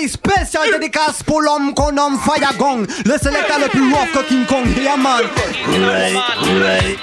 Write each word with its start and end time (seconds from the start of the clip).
Hey, 0.00 0.08
spécial 0.08 0.70
dédicace 0.72 1.22
pour 1.22 1.42
l'homme 1.42 1.74
qu'on 1.74 1.92
nomme 1.92 2.18
Fire 2.18 2.54
Gong, 2.56 2.86
le 3.04 3.18
sélecteur 3.18 3.58
le 3.58 3.68
plus 3.68 3.92
rough 3.92 4.10
que 4.14 4.22
King 4.28 4.46
Kong. 4.46 4.64
Yeah, 4.74 4.96
man. 4.96 5.24
Ready, 5.66 6.16
ready. 6.58 6.96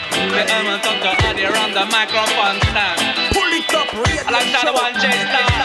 Pull 3.32 3.54
it 3.54 3.74
up, 3.76 3.94
Alongside 4.28 4.66
the 4.66 4.74
one 4.74 4.94
J-Star. 5.00 5.57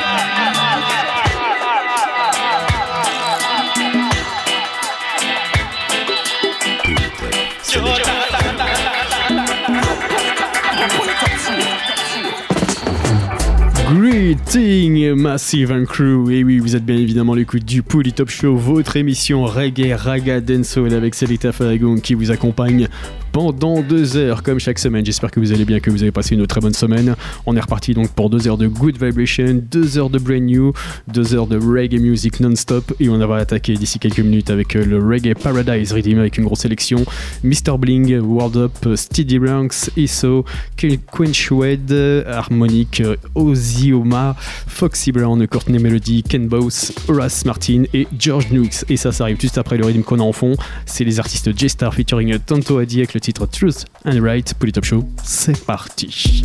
Massive 15.15 15.73
and 15.73 15.85
Crew. 15.85 16.31
Et 16.31 16.45
oui, 16.45 16.59
vous 16.59 16.75
êtes 16.77 16.85
bien 16.85 16.97
évidemment 16.97 17.35
l'écoute 17.35 17.65
du 17.65 17.83
Pouli 17.83 18.13
Top 18.13 18.31
Show, 18.31 18.57
votre 18.57 18.97
émission 18.97 19.45
reggae, 19.45 19.95
raga, 19.95 20.41
dancehall 20.41 20.95
avec 20.95 21.15
Salita 21.15 21.53
Faragon 21.53 21.97
qui 21.97 22.15
vous 22.15 22.31
accompagne 22.31 22.89
pendant 23.33 23.81
deux 23.81 24.17
heures, 24.17 24.43
comme 24.43 24.59
chaque 24.59 24.79
semaine. 24.79 25.05
J'espère 25.05 25.31
que 25.31 25.41
vous 25.41 25.53
allez 25.53 25.65
bien, 25.65 25.81
que 25.81 25.91
vous 25.91 26.03
avez 26.03 26.13
passé 26.13 26.35
une 26.35 26.47
très 26.47 26.61
bonne 26.61 26.75
semaine. 26.75 27.17
On 27.47 27.57
est 27.57 27.61
reparti 27.61 27.95
donc 27.95 28.11
pour 28.11 28.29
deux 28.29 28.47
heures 28.47 28.59
de 28.59 28.67
Good 28.67 29.03
Vibration, 29.03 29.63
deux 29.71 29.97
heures 29.97 30.11
de 30.11 30.19
Brand 30.19 30.43
New, 30.43 30.73
deux 31.09 31.35
heures 31.35 31.47
de 31.47 31.57
reggae 31.57 31.99
music 31.99 32.41
non-stop. 32.41 32.93
Et 33.01 33.09
on 33.09 33.19
va 33.27 33.37
attaquer 33.37 33.75
d'ici 33.75 33.99
quelques 33.99 34.21
minutes 34.21 34.51
avec 34.51 34.75
le 34.75 34.99
Reggae 34.99 35.35
Paradise 35.35 35.93
Rhythm 35.93 36.19
avec 36.19 36.37
une 36.37 36.45
grosse 36.45 36.61
sélection. 36.61 37.05
Mr. 37.43 37.79
Bling, 37.79 38.19
World 38.19 38.57
Up, 38.57 38.97
Steady 38.97 39.39
Ranks, 39.39 39.91
ISO, 39.97 40.45
Queen 40.77 41.33
Shwed, 41.33 41.91
Harmonic, 42.27 43.03
Ozioma, 43.35 44.37
Foxy 44.67 45.11
Brown, 45.11 45.47
Courtney 45.47 45.79
Melody, 45.79 46.23
Ken 46.23 46.49
Boss, 46.49 46.93
Horace 47.09 47.45
Martin 47.47 47.85
et 47.95 48.07
George 48.19 48.51
Nooks. 48.53 48.85
Et 48.91 48.99
ça, 48.99 49.11
ça 49.11 49.25
arrive 49.25 49.41
juste 49.41 49.57
après 49.57 49.79
le 49.79 49.87
rythme 49.87 50.03
qu'on 50.03 50.21
a 50.21 50.23
en 50.23 50.33
fond. 50.33 50.55
C'est 50.85 51.05
les 51.05 51.19
artistes 51.19 51.57
J-Star 51.57 51.95
featuring 51.95 52.39
Tonto 52.39 52.79
Adi 52.79 52.99
avec 52.99 53.15
le 53.15 53.22
titre 53.23 53.47
Truth 53.47 53.85
and 54.05 54.21
Right 54.21 54.53
pour 54.55 54.71
Top 54.73 54.85
Show. 54.85 55.05
C'est 55.23 55.65
parti. 55.65 56.45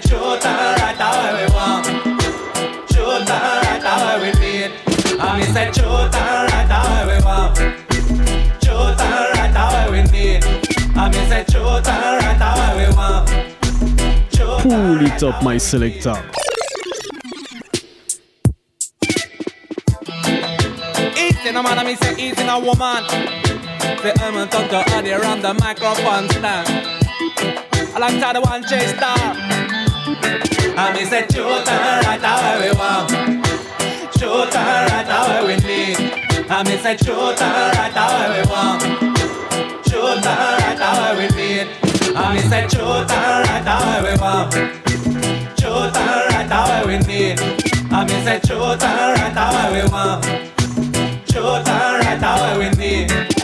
Say 0.00 0.08
truth 0.08 0.44
and 0.44 0.80
right 0.80 0.96
how 0.96 1.36
we 1.36 1.54
want. 1.54 1.86
Truth 2.88 3.30
and 3.30 3.30
right 3.30 3.82
how 3.82 4.20
we 4.20 4.30
need. 4.40 4.72
And 5.20 5.38
me 5.38 5.44
say 5.52 5.70
truth 5.72 6.14
and 6.14 6.52
right 6.52 6.68
how 6.68 7.06
we 7.06 7.24
want. 7.24 7.56
Truth 8.60 9.00
and 9.00 9.38
right 9.38 9.54
how 9.54 9.90
we 9.90 10.02
need. 10.12 10.44
And 10.96 11.14
me 11.14 11.28
say 11.28 11.44
truth 11.44 11.88
and 11.88 12.24
right 12.24 12.36
how 12.36 12.76
we 12.76 12.86
want. 12.94 13.28
Pull 14.62 15.06
it 15.06 15.22
up, 15.22 15.42
my 15.42 15.58
selector. 15.58 16.16
Easy 21.16 21.52
no 21.52 21.62
man, 21.62 21.78
I 21.78 21.84
me 21.84 21.94
say 21.96 22.14
easy 22.18 22.44
no 22.44 22.58
woman. 22.58 23.04
Say 24.02 24.12
I'm 24.18 24.36
a 24.36 24.46
tonto 24.46 24.76
out 24.76 25.04
here 25.04 25.24
on 25.24 25.40
the 25.40 25.54
microphone 25.54 26.28
stand. 26.30 26.96
Alongside 27.94 28.36
the 28.36 28.40
one 28.42 28.62
J 28.68 28.86
Star. 28.88 29.65
And 30.26 30.96
me 30.96 31.04
say 31.04 31.26
shoot 31.30 31.68
her 31.68 32.00
right 32.02 32.20
how 32.20 32.60
we 32.60 32.70
want. 32.76 33.10
Shoot 34.18 34.52
her 34.54 34.86
right 34.90 35.06
how 35.06 35.46
we 35.46 35.56
need. 35.56 35.98
And 36.50 36.68
me 36.68 36.76
say 36.78 36.96
shoot 36.96 37.38
her 37.38 37.70
right 37.74 37.92
how 37.92 38.32
we 38.32 38.42
want. 38.50 38.82
Shoot 39.86 40.24
her 40.24 40.58
right 40.58 40.78
how 40.78 41.16
we 41.16 41.28
need. 41.36 41.68
And 42.14 42.34
me 42.34 42.40
say 42.40 42.68
shoot 42.68 43.10
her 43.10 43.42
right 43.44 43.64
how 43.64 44.02
we 44.04 44.18
want. 44.20 44.52
Shoot 45.58 45.96
her 45.96 46.28
right 46.30 46.50
how 46.50 46.86
we 46.86 46.98
need. 46.98 47.40
And 47.40 48.10
me 48.10 48.24
say 48.24 48.40
shoot 48.46 48.82
her 48.82 49.14
right 49.14 49.32
how 49.32 49.72
we 49.72 49.88
want. 49.90 50.24
Shoot 51.30 51.68
her 51.68 52.00
right 52.00 52.18
how 52.18 52.58
we 52.58 52.70
need 52.70 53.35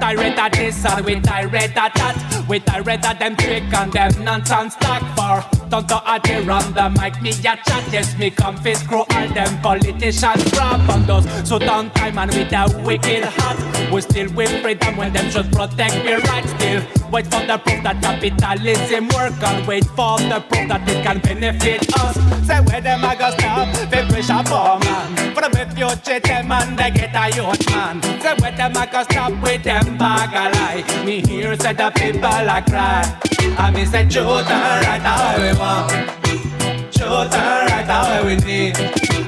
Direct 0.00 0.38
at 0.38 0.52
this 0.52 0.84
and 0.84 1.04
we 1.04 1.20
direct 1.20 1.76
at 1.76 1.94
that 1.94 2.44
We 2.48 2.58
direct 2.60 3.04
at 3.04 3.18
them 3.18 3.36
trick 3.36 3.64
and 3.72 3.92
them 3.92 4.24
nonsense 4.24 4.76
talk 4.76 5.02
for 5.16 5.62
don't 5.72 5.88
talk 5.88 6.06
at 6.06 6.22
the 6.24 7.00
mic, 7.00 7.22
me 7.22 7.30
a 7.30 7.42
chat, 7.42 7.82
yes, 7.90 8.18
me 8.18 8.28
face 8.62 8.80
screw 8.80 8.98
all 8.98 9.28
them 9.28 9.58
politicians 9.62 10.52
rap 10.52 10.86
on 10.90 11.06
those 11.06 11.48
so 11.48 11.58
down 11.58 11.90
time 11.92 12.18
and 12.18 12.30
with 12.34 12.52
a 12.52 12.82
wicked 12.84 13.24
heart. 13.24 13.90
We 13.90 14.02
still 14.02 14.30
with 14.34 14.50
freedom 14.60 14.98
when 14.98 15.14
them 15.14 15.30
should 15.30 15.50
protect 15.50 16.04
me 16.04 16.12
right 16.12 16.44
still. 16.46 17.01
Wait 17.12 17.26
for 17.26 17.44
the 17.44 17.58
proof 17.58 17.82
that 17.82 18.00
capitalism 18.00 19.06
work 19.08 19.36
and 19.42 19.66
wait 19.66 19.84
for 19.84 20.16
the 20.16 20.42
proof 20.48 20.66
that 20.66 20.88
it 20.88 21.04
can 21.04 21.18
benefit 21.20 21.84
us. 22.00 22.16
Say 22.46 22.58
where 22.64 22.80
them 22.80 23.04
a 23.04 23.14
go 23.14 23.28
stop, 23.36 23.68
they 23.90 24.00
pressure 24.08 24.42
for 24.48 24.80
man. 24.80 25.34
For 25.34 25.42
the 25.44 25.50
future 25.76 26.20
them 26.20 26.50
and 26.50 26.78
they 26.78 26.90
get 26.90 27.12
a 27.12 27.28
youth 27.36 27.68
man. 27.68 28.00
Say 28.22 28.34
where 28.40 28.56
them 28.56 28.76
a 28.76 28.86
go 28.90 29.02
stop 29.02 29.32
with 29.42 29.62
them 29.62 29.98
bag 29.98 30.32
a 30.32 30.56
lie. 30.56 31.04
Me 31.04 31.20
hear 31.20 31.54
say 31.60 31.74
the 31.74 31.90
people 31.90 32.24
a 32.24 32.64
cry. 32.64 33.04
I 33.58 33.70
me 33.70 33.84
say 33.84 34.08
truth 34.08 34.48
and 34.48 34.86
right 34.86 35.04
how 35.04 35.36
we 35.36 35.52
want. 35.60 35.92
Truth 36.96 37.34
and 37.36 37.68
right 37.68 37.84
how 37.92 38.24
we 38.24 38.36
need. 38.36 38.74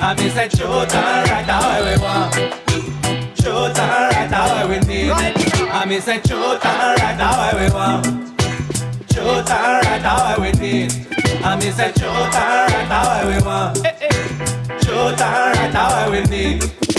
I 0.00 0.14
me 0.16 0.30
say 0.30 0.48
truth 0.48 0.94
and 0.94 1.28
right 1.28 1.44
how 1.44 1.84
we 1.84 2.00
want. 2.00 2.93
Truth 3.44 3.78
and 3.78 4.14
right 4.16 4.30
how 4.30 4.66
we 4.66 4.78
need. 4.80 5.10
I 5.10 5.84
me 5.84 6.00
say 6.00 6.18
truth 6.18 6.64
and 6.64 6.98
right 6.98 7.20
how 7.20 7.58
we 7.58 7.70
want. 7.74 8.04
Truth 9.10 9.50
and 9.50 9.84
right 9.84 10.00
how 10.00 10.40
we 10.40 10.50
need. 10.52 10.90
I 11.44 11.54
me 11.56 11.70
say 11.70 11.92
truth 11.92 12.08
and 12.08 12.72
right 12.72 12.88
how 12.88 13.28
we 13.28 13.44
want. 13.44 13.76
Truth 14.80 15.20
and 15.20 15.58
right 15.58 15.74
how 15.74 16.10
we 16.10 16.22
need. 16.22 16.93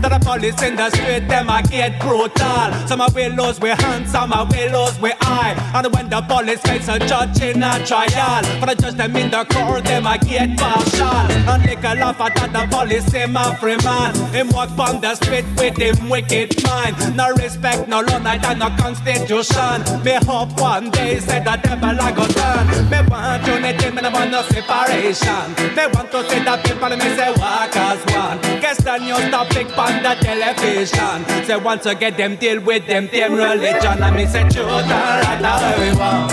That 0.00 0.10
the 0.14 0.20
police 0.24 0.62
in 0.62 0.76
the 0.76 0.90
street, 0.90 1.28
them 1.28 1.50
a 1.50 1.62
get 1.62 1.98
brutal. 2.00 2.70
Some 2.86 3.00
a 3.00 3.08
will 3.14 3.32
lose 3.32 3.58
we 3.58 3.70
hands, 3.70 4.12
some 4.12 4.32
a 4.32 4.44
will 4.44 4.70
lose 4.70 5.00
we 5.00 5.12
eye. 5.20 5.58
And 5.74 5.92
when 5.92 6.08
the 6.08 6.20
police 6.22 6.60
face 6.60 6.88
a 6.88 6.98
judge 7.00 7.42
in 7.42 7.62
a 7.62 7.84
trial, 7.84 8.42
but 8.60 8.68
I 8.68 8.74
judge 8.74 8.94
them 8.94 9.16
in 9.16 9.30
the 9.30 9.44
court, 9.44 9.84
them 9.84 10.06
a 10.06 10.16
get 10.18 10.56
partial. 10.56 11.26
And 11.50 11.62
they 11.64 11.76
can 11.76 11.98
laugh 11.98 12.20
at 12.20 12.34
the 12.34 12.62
police, 12.70 13.10
him 13.10 13.36
a 13.36 13.56
free 13.56 13.76
man. 13.82 14.14
Him 14.32 14.50
walk 14.50 14.70
on 14.78 15.00
the 15.00 15.14
street 15.16 15.44
with 15.56 15.76
him 15.76 16.08
wicked 16.08 16.62
mind. 16.62 17.16
No 17.16 17.32
respect, 17.34 17.88
no 17.88 18.00
law, 18.00 18.18
neither 18.18 18.54
no 18.54 18.70
constitution. 18.78 19.82
Me 20.04 20.14
hope 20.22 20.54
one 20.60 20.90
day 20.90 21.18
say 21.18 21.42
the 21.42 21.56
devil 21.58 21.98
a 21.98 22.08
go 22.14 22.26
turn. 22.38 22.66
Me 22.90 23.02
want 23.10 23.46
unity, 23.46 23.90
me 23.90 24.02
no 24.02 24.10
want 24.10 24.30
no 24.30 24.42
separation. 24.42 25.46
Me 25.74 25.84
want 25.90 26.10
to 26.12 26.22
see 26.30 26.38
the 26.38 26.54
people, 26.62 26.90
me 26.90 27.08
say 27.18 27.30
walk 27.34 27.74
as 27.74 27.98
one. 28.14 28.38
Guess 28.62 28.84
the 28.84 28.98
news 28.98 29.30
topic 29.30 29.66
on 29.88 30.02
the 30.02 30.14
television. 30.20 31.44
Say 31.44 31.56
once 31.56 31.84
get 31.98 32.16
them 32.16 32.36
deal 32.36 32.60
with 32.60 32.86
them 32.86 33.08
them 33.08 33.34
religion. 33.34 34.02
And 34.02 34.16
me 34.16 34.26
say 34.26 34.42
her 34.42 34.64
right 34.64 35.42
how 35.42 35.80
we 35.80 35.90
want. 35.98 36.32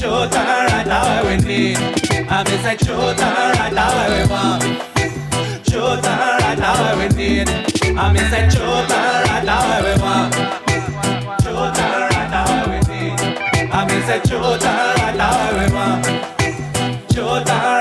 Her 0.00 0.28
right 0.32 0.86
how 0.86 1.26
we 1.26 1.36
need. 1.48 1.78
And 2.32 2.48
me 2.48 2.56
say 2.64 2.76
her 2.86 3.14
right 3.18 3.76
how 3.76 3.96
we 4.12 4.22
want. 4.32 4.62
Her 5.68 6.00
right 6.02 6.58
how 6.58 6.98
we 6.98 7.08
need. 7.16 7.48
And 7.48 8.12
me 8.14 8.20
say 8.30 8.48
her 8.56 8.86
right 9.28 9.48
how 9.48 9.82
we 9.84 9.94
want. 10.02 10.34
Her 11.44 11.54
right 11.54 12.32
how 12.34 12.70
we 12.70 12.78
need. 12.90 13.20
And 13.76 13.86
me 13.90 13.96
say 14.06 14.20
her 14.30 14.58
right 14.58 15.20
how 15.20 15.36
we 15.58 15.66
want. 15.74 16.06
Her 17.14 17.77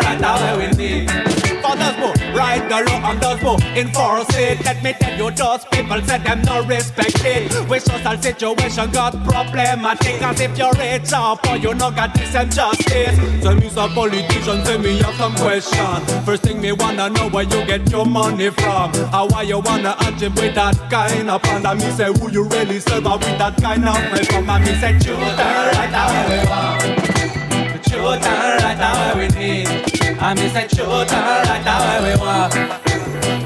right 2.59 2.69
the 2.69 2.91
law 2.91 3.11
and 3.11 3.21
those 3.21 3.39
who 3.39 3.55
enforce 3.79 4.35
it. 4.35 4.63
Let 4.65 4.83
me 4.83 4.93
tell 4.93 5.17
you, 5.17 5.31
those 5.31 5.65
people 5.65 6.01
said 6.03 6.23
them 6.23 6.41
no 6.43 6.63
respect 6.65 7.23
it. 7.23 7.69
We 7.69 7.79
social 7.79 8.17
situation 8.21 8.91
got 8.91 9.13
problematic 9.23 10.21
as 10.21 10.39
if 10.39 10.57
you're 10.57 10.73
rich 10.73 11.13
or 11.13 11.37
poor, 11.37 11.57
you 11.57 11.73
no 11.73 11.91
got 11.91 12.13
decent 12.13 12.53
justice. 12.53 13.43
So 13.43 13.55
me 13.55 13.69
some 13.69 13.93
politician 13.93 14.65
say 14.65 14.77
me 14.77 14.97
have 14.99 15.15
some 15.15 15.35
question. 15.35 16.23
First 16.25 16.43
thing 16.43 16.61
me 16.61 16.71
wanna 16.71 17.09
know 17.09 17.29
where 17.29 17.43
you 17.43 17.65
get 17.65 17.89
your 17.91 18.05
money 18.05 18.49
from. 18.49 18.93
How 19.11 19.27
why 19.27 19.43
you 19.43 19.59
wanna 19.59 19.95
argue 19.99 20.29
with 20.29 20.55
that 20.55 20.77
kind 20.89 21.29
of 21.29 21.41
fund? 21.43 21.65
And 21.65 21.79
me 21.79 21.91
say 21.91 22.11
who 22.13 22.31
you 22.31 22.43
really 22.45 22.79
serve 22.79 23.03
with 23.03 23.37
that 23.37 23.61
kind 23.61 23.87
of 23.87 23.97
reform. 24.11 24.49
And 24.49 24.65
me 24.65 24.73
say 24.75 24.93
choose 24.99 25.17
right 25.17 25.89
now 25.91 26.07
where 26.11 26.29
we 26.29 26.49
want. 26.49 27.83
Choose 27.83 28.03
right 28.03 28.77
now 28.77 29.15
where 29.15 29.27
we 29.29 29.35
need. 29.35 29.86
And 30.19 30.39
me 30.39 30.49
say 30.49 30.67
choose 30.67 30.87
right 30.87 31.61
now 31.63 31.79
where 31.79 32.01
we 32.15 32.19
want. 32.19 32.53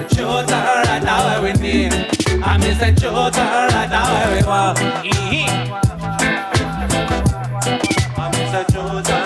Choose 0.10 0.52
right 0.52 1.02
now 1.04 1.26
where 1.28 1.42
we 1.42 1.54
need. 1.60 1.94
And 1.94 2.64
me 2.64 2.74
say 2.74 2.94
choose 2.96 3.12
right 3.14 3.90
now 3.90 4.06
where 4.14 4.32
we 4.36 4.44
want. 4.48 4.80
And 8.18 8.32
me 8.34 8.44
say 8.52 8.64
choose 8.72 9.21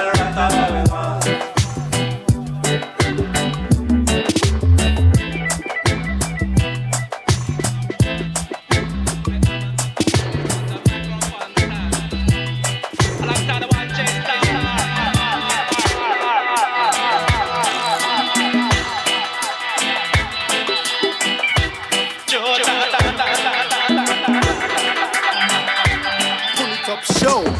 show. 27.25 27.54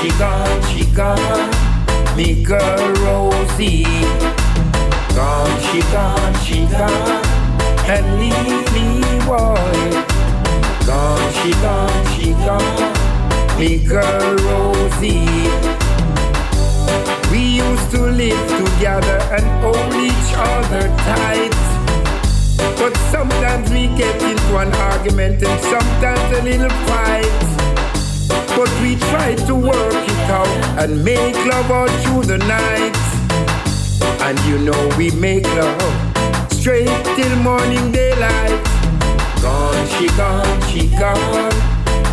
She 0.00 0.10
gone, 0.10 0.62
she 0.68 0.84
gone, 0.94 1.50
me 2.16 2.44
girl 2.44 2.92
Rosie. 3.02 3.82
Gone, 5.16 5.60
she 5.66 5.80
gone, 5.90 6.34
she 6.44 6.66
gone, 6.66 7.24
and 7.88 8.06
why? 9.26 9.54
Gone, 10.86 11.32
she 11.34 11.52
gone, 11.60 12.06
she 12.14 12.32
me 13.58 13.84
girl 13.84 14.36
Rosie. 14.46 15.26
We 17.32 17.42
used 17.58 17.90
to 17.90 18.02
live 18.02 18.48
together 18.56 19.18
and 19.34 19.44
hold 19.62 19.94
each 19.94 20.32
other 20.34 20.86
tight. 21.08 21.58
But 22.78 22.96
sometimes 23.10 23.68
we 23.70 23.88
get 23.98 24.22
into 24.22 24.58
an 24.58 24.72
argument 24.74 25.42
and 25.42 25.60
sometimes 25.62 26.38
a 26.38 26.42
little 26.42 26.70
fight. 26.86 27.57
But 28.58 28.80
we 28.82 28.96
try 28.96 29.36
to 29.46 29.54
work 29.54 29.94
it 29.94 30.30
out 30.30 30.82
and 30.82 31.04
make 31.04 31.36
love 31.46 31.70
all 31.70 31.86
through 32.02 32.24
the 32.24 32.38
night. 32.38 32.92
And 34.26 34.36
you 34.48 34.58
know 34.58 34.88
we 34.98 35.12
make 35.12 35.46
love 35.54 35.80
straight 36.50 36.90
till 37.14 37.36
morning 37.36 37.92
daylight. 37.92 38.58
Gone, 39.40 39.86
she 39.94 40.08
gone, 40.16 40.60
she 40.72 40.88
gone, 40.98 41.52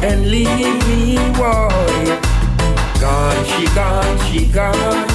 and 0.03 0.29
leave 0.29 0.87
me 0.87 1.17
why? 1.39 1.67
Gone, 3.01 3.45
she 3.45 3.65
gone, 3.73 4.15
she 4.29 4.45
gone, 4.45 5.07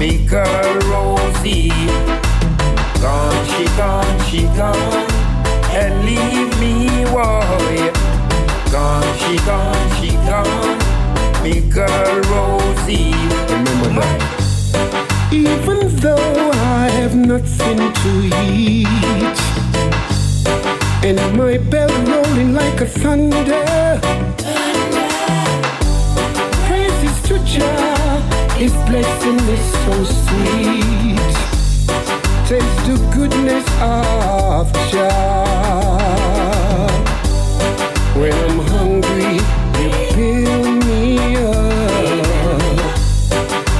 me 0.00 0.26
girl 0.26 0.74
Rosie. 0.90 1.70
Gone, 3.00 3.46
she 3.46 3.64
gone, 3.76 4.20
she 4.28 4.42
gone, 4.58 5.06
and 5.70 6.04
leave 6.04 6.50
me 6.58 7.04
why? 7.14 8.03
Gone, 8.74 9.18
she 9.18 9.36
gone, 9.46 9.90
she 10.00 10.10
gone, 10.26 10.78
me 11.44 11.60
girl 11.70 12.20
Rosie. 12.22 13.14
Remember 13.48 13.90
that. 14.00 14.18
Even 15.30 15.96
though 15.98 16.50
I 16.50 16.90
have 16.98 17.14
nothing 17.14 17.78
to 18.02 18.10
eat, 18.50 19.38
and 21.04 21.20
my 21.38 21.58
bell 21.58 21.88
rolling 22.02 22.52
like 22.52 22.80
a 22.80 22.86
thunder. 22.86 24.00
Praises 26.66 27.22
to 27.28 27.38
Jah, 27.44 28.20
His 28.56 28.72
blessing 28.88 29.38
is 29.54 29.64
so 29.84 29.94
sweet. 30.02 31.34
Taste 32.48 32.80
the 32.88 32.96
goodness 33.14 33.66
of 33.80 34.72
Jah. 34.90 35.44
When 38.16 38.53
you 39.34 39.90
build 40.14 40.84
me 40.86 41.36
up. 41.36 41.54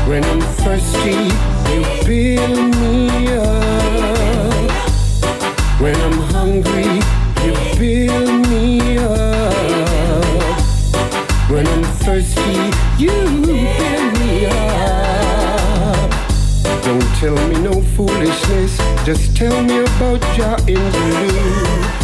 When 0.09 0.23
I'm 0.25 0.41
thirsty, 0.63 1.31
you 1.71 1.81
build 2.05 2.77
me 2.81 3.29
up. 3.37 4.71
When 5.81 5.97
I'm 5.97 6.19
hungry, 6.35 7.01
you 7.45 7.55
build 7.79 8.49
me 8.49 8.99
up. 8.99 9.55
When 11.51 11.67
I'm 11.67 11.85
thirsty, 12.05 12.71
you 12.99 13.13
build 13.47 14.13
me 14.21 14.47
up. 14.47 16.11
Don't 16.85 17.09
tell 17.17 17.37
me 17.49 17.57
no 17.61 17.81
foolishness, 17.97 18.77
just 19.05 19.37
tell 19.37 19.63
me 19.63 19.79
about 19.79 20.21
Jah 20.37 20.59
in 20.67 20.91
blue. 20.93 22.04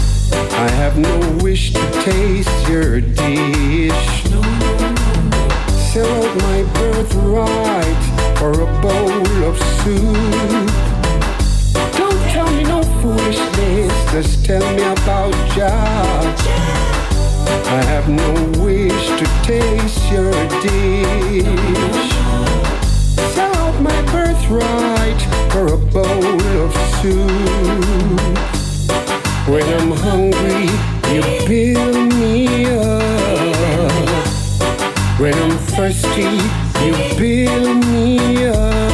I 0.61 0.69
have 0.73 0.99
no 0.99 1.19
wish 1.43 1.73
to 1.73 1.81
taste 2.05 2.69
your 2.69 3.01
dish. 3.01 4.25
Sell 5.91 6.13
out 6.21 6.37
my 6.37 6.63
birthright 6.75 8.03
for 8.37 8.53
a 8.53 8.67
bowl 8.83 9.45
of 9.49 9.57
soup. 9.81 10.69
Don't 11.97 12.23
tell 12.29 12.51
me 12.53 12.65
no 12.65 12.83
foolishness, 13.01 14.13
just 14.13 14.45
tell 14.45 14.61
me 14.75 14.83
about 14.83 15.33
Jah. 15.55 16.37
I 17.79 17.83
have 17.87 18.11
no 18.11 18.31
wish 18.63 19.07
to 19.19 19.25
taste 19.43 20.13
your 20.13 20.31
dish. 20.61 22.13
Sell 23.33 23.55
out 23.65 23.81
my 23.81 24.03
birthright 24.13 25.23
for 25.53 25.73
a 25.73 25.79
bowl 25.79 26.43
of 26.61 26.77
soup. 27.01 28.60
When 29.51 29.65
I'm 29.65 29.91
hungry, 29.91 30.71
you 31.13 31.23
build 31.49 32.15
me 32.15 32.67
up. 32.67 33.03
When 35.19 35.35
I'm 35.35 35.59
thirsty, 35.75 36.39
you 36.87 36.95
build 37.19 37.85
me 37.87 38.47
up. 38.47 38.90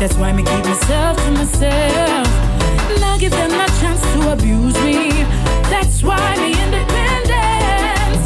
That's 0.00 0.16
why 0.16 0.32
me 0.32 0.42
keep 0.42 0.64
myself 0.64 1.18
to 1.18 1.30
myself. 1.32 2.26
Now 3.00 3.18
give 3.18 3.32
them 3.32 3.50
a 3.50 3.66
chance 3.80 4.00
to 4.00 4.32
abuse 4.32 4.74
me. 4.82 5.10
That's 5.68 6.02
why 6.02 6.36
me 6.38 6.52
independent. 6.64 8.16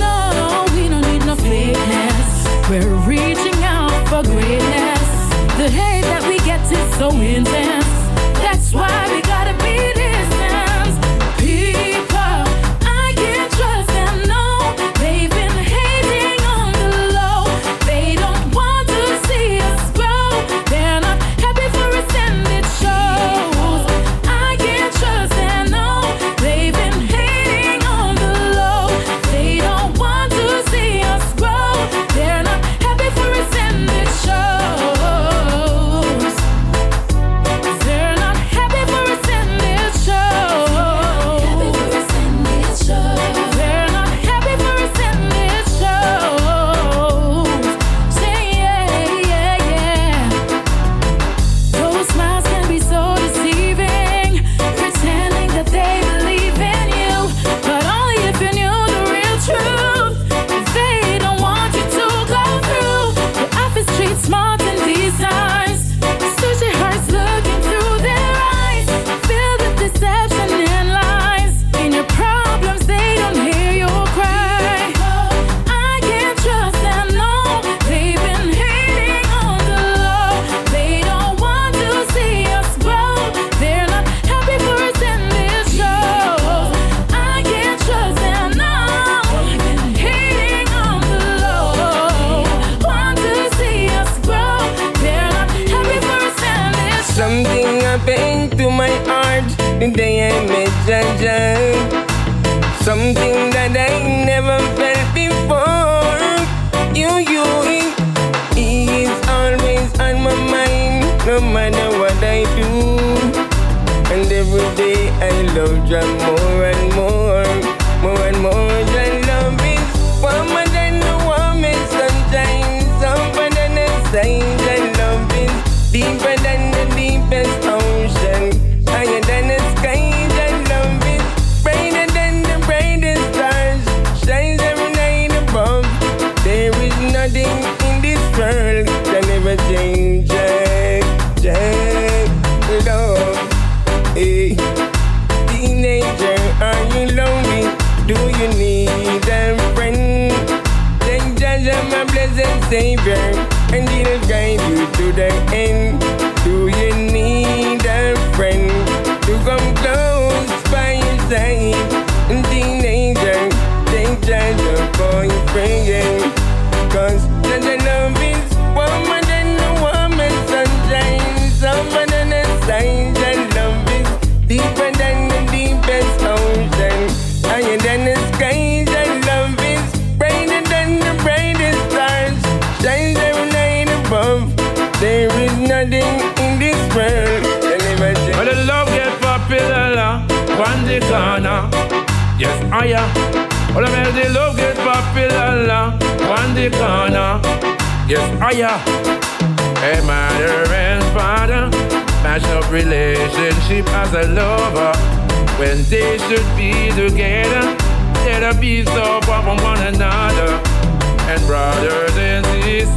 No, 0.00 0.64
we 0.72 0.88
don't 0.88 1.02
need 1.02 1.26
no 1.26 1.36
fakeness. 1.36 2.70
We're 2.70 2.94
reaching 3.06 3.62
out 3.62 4.08
for 4.08 4.22
greatness. 4.22 5.04
The 5.58 5.68
hate 5.68 6.04
that 6.08 6.24
we 6.26 6.38
get 6.46 6.62
is 6.72 6.96
so 6.96 7.10
intense. 7.10 7.77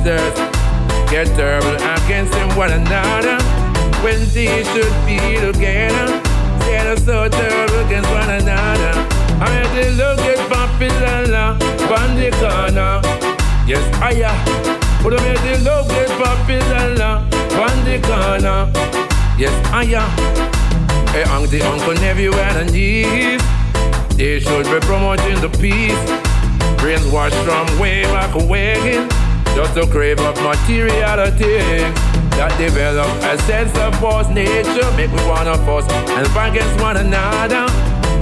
Sisters, 0.04 0.34
get 1.10 1.28
terrible 1.38 1.76
against 1.76 2.34
one 2.58 2.72
another 2.72 3.38
when 4.04 4.20
they 4.34 4.64
should 4.64 4.94
be 5.06 5.18
together. 5.40 6.22
Instead 6.56 6.88
of 6.88 7.00
so 7.00 7.30
terrible 7.30 7.80
against 7.86 8.10
one 8.10 8.30
another. 8.30 8.94
I 9.42 9.48
made 9.50 9.72
the 9.76 9.92
love 9.98 10.18
get 10.18 10.40
popular 10.50 11.46
on 11.98 12.16
the 12.16 12.32
corner. 12.40 13.02
Yes, 13.68 13.84
I 14.02 14.14
am. 14.26 15.04
But 15.04 15.20
I 15.20 15.24
made 15.24 15.38
the 15.38 15.64
love 15.64 15.88
get 15.90 16.10
popular 16.10 17.16
on 17.62 17.76
the 17.86 18.00
corner. 18.08 18.72
Yes, 19.38 19.54
I 19.72 19.82
uh, 19.82 19.86
eh, 19.86 20.02
am. 20.02 21.08
Hey, 21.10 21.24
auntie, 21.24 21.62
uncle, 21.62 21.94
nephew, 21.96 22.34
and 22.34 22.72
niece. 22.72 23.42
They 24.18 24.40
should 24.40 24.66
be 24.66 24.80
promoting 24.86 25.42
the 25.42 25.50
peace. 25.60 26.02
Brains 26.80 27.06
washed 27.08 27.36
from 27.46 27.80
way 27.80 28.04
back 28.04 28.34
when. 28.36 29.21
Just 29.56 29.76
to 29.76 29.86
crave 29.88 30.20
of 30.20 30.36
materiality 30.42 31.60
that 32.40 32.56
develop 32.58 33.08
a 33.28 33.38
sense 33.44 33.76
of 33.78 33.94
false 34.00 34.30
nature, 34.30 34.90
make 34.96 35.12
we 35.12 35.22
wanna 35.28 35.58
fuss 35.68 35.86
and 35.92 36.28
fight 36.30 36.56
against 36.56 36.82
one 36.82 36.96
another 36.98 37.68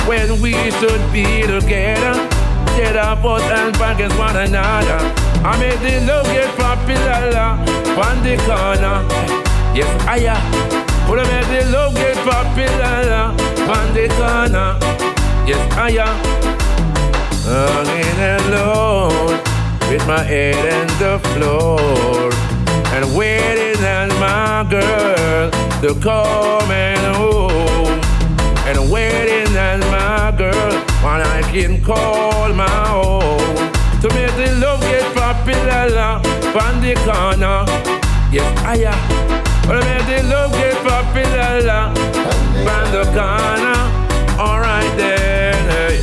when 0.10 0.42
we 0.42 0.54
should 0.82 1.02
be 1.14 1.46
together. 1.46 2.18
Instead 2.70 2.98
of 2.98 3.26
us 3.26 3.44
and 3.44 3.78
fight 3.78 3.96
against 3.96 4.18
one 4.18 4.36
another. 4.36 5.00
I 5.46 5.58
made 5.60 5.80
the 5.80 6.02
love 6.08 6.26
get 6.28 6.50
popular 6.58 7.38
on 8.00 8.24
the 8.24 8.36
corner. 8.50 9.06
Yes, 9.78 9.90
I 10.08 10.18
am. 10.26 10.42
I 11.10 11.24
made 11.30 11.48
the 11.54 11.72
love 11.72 11.94
get 11.96 12.18
popular 12.26 13.38
on 13.70 13.94
the 13.94 14.08
corner. 14.18 14.78
Yes, 15.46 15.62
I 15.78 15.98
uh, 15.98 16.08
am. 16.08 16.40
Hanging 17.86 18.48
alone 18.48 19.49
with 19.90 20.06
my 20.06 20.22
head 20.22 20.56
on 20.56 20.88
the 21.00 21.18
floor 21.30 22.30
and 22.94 23.18
waiting 23.18 23.84
on 23.84 24.10
my 24.20 24.64
girl 24.70 25.50
to 25.82 26.00
come 26.00 26.70
and 26.70 27.16
home 27.16 28.00
and 28.68 28.92
waiting 28.92 29.58
on 29.58 29.80
my 29.90 30.32
girl 30.38 30.74
when 31.02 31.22
I 31.22 31.42
can 31.52 31.84
call 31.84 32.54
my 32.54 32.92
own 32.94 33.40
to 34.02 34.08
make 34.14 34.36
the 34.38 34.56
love 34.62 34.82
get 34.82 35.04
popular 35.16 36.22
on 36.62 36.82
the 36.82 36.94
corner. 37.08 37.66
Yes, 38.32 38.46
I 38.64 38.76
am. 38.94 39.00
But 39.68 39.84
make 39.86 40.06
the 40.06 40.28
love 40.30 40.52
get 40.52 40.78
popular 40.86 41.90
on 42.70 42.92
the 42.94 43.06
corner. 43.18 43.80
Alright 44.40 44.96
then. 44.98 45.58
Hey. 45.72 45.98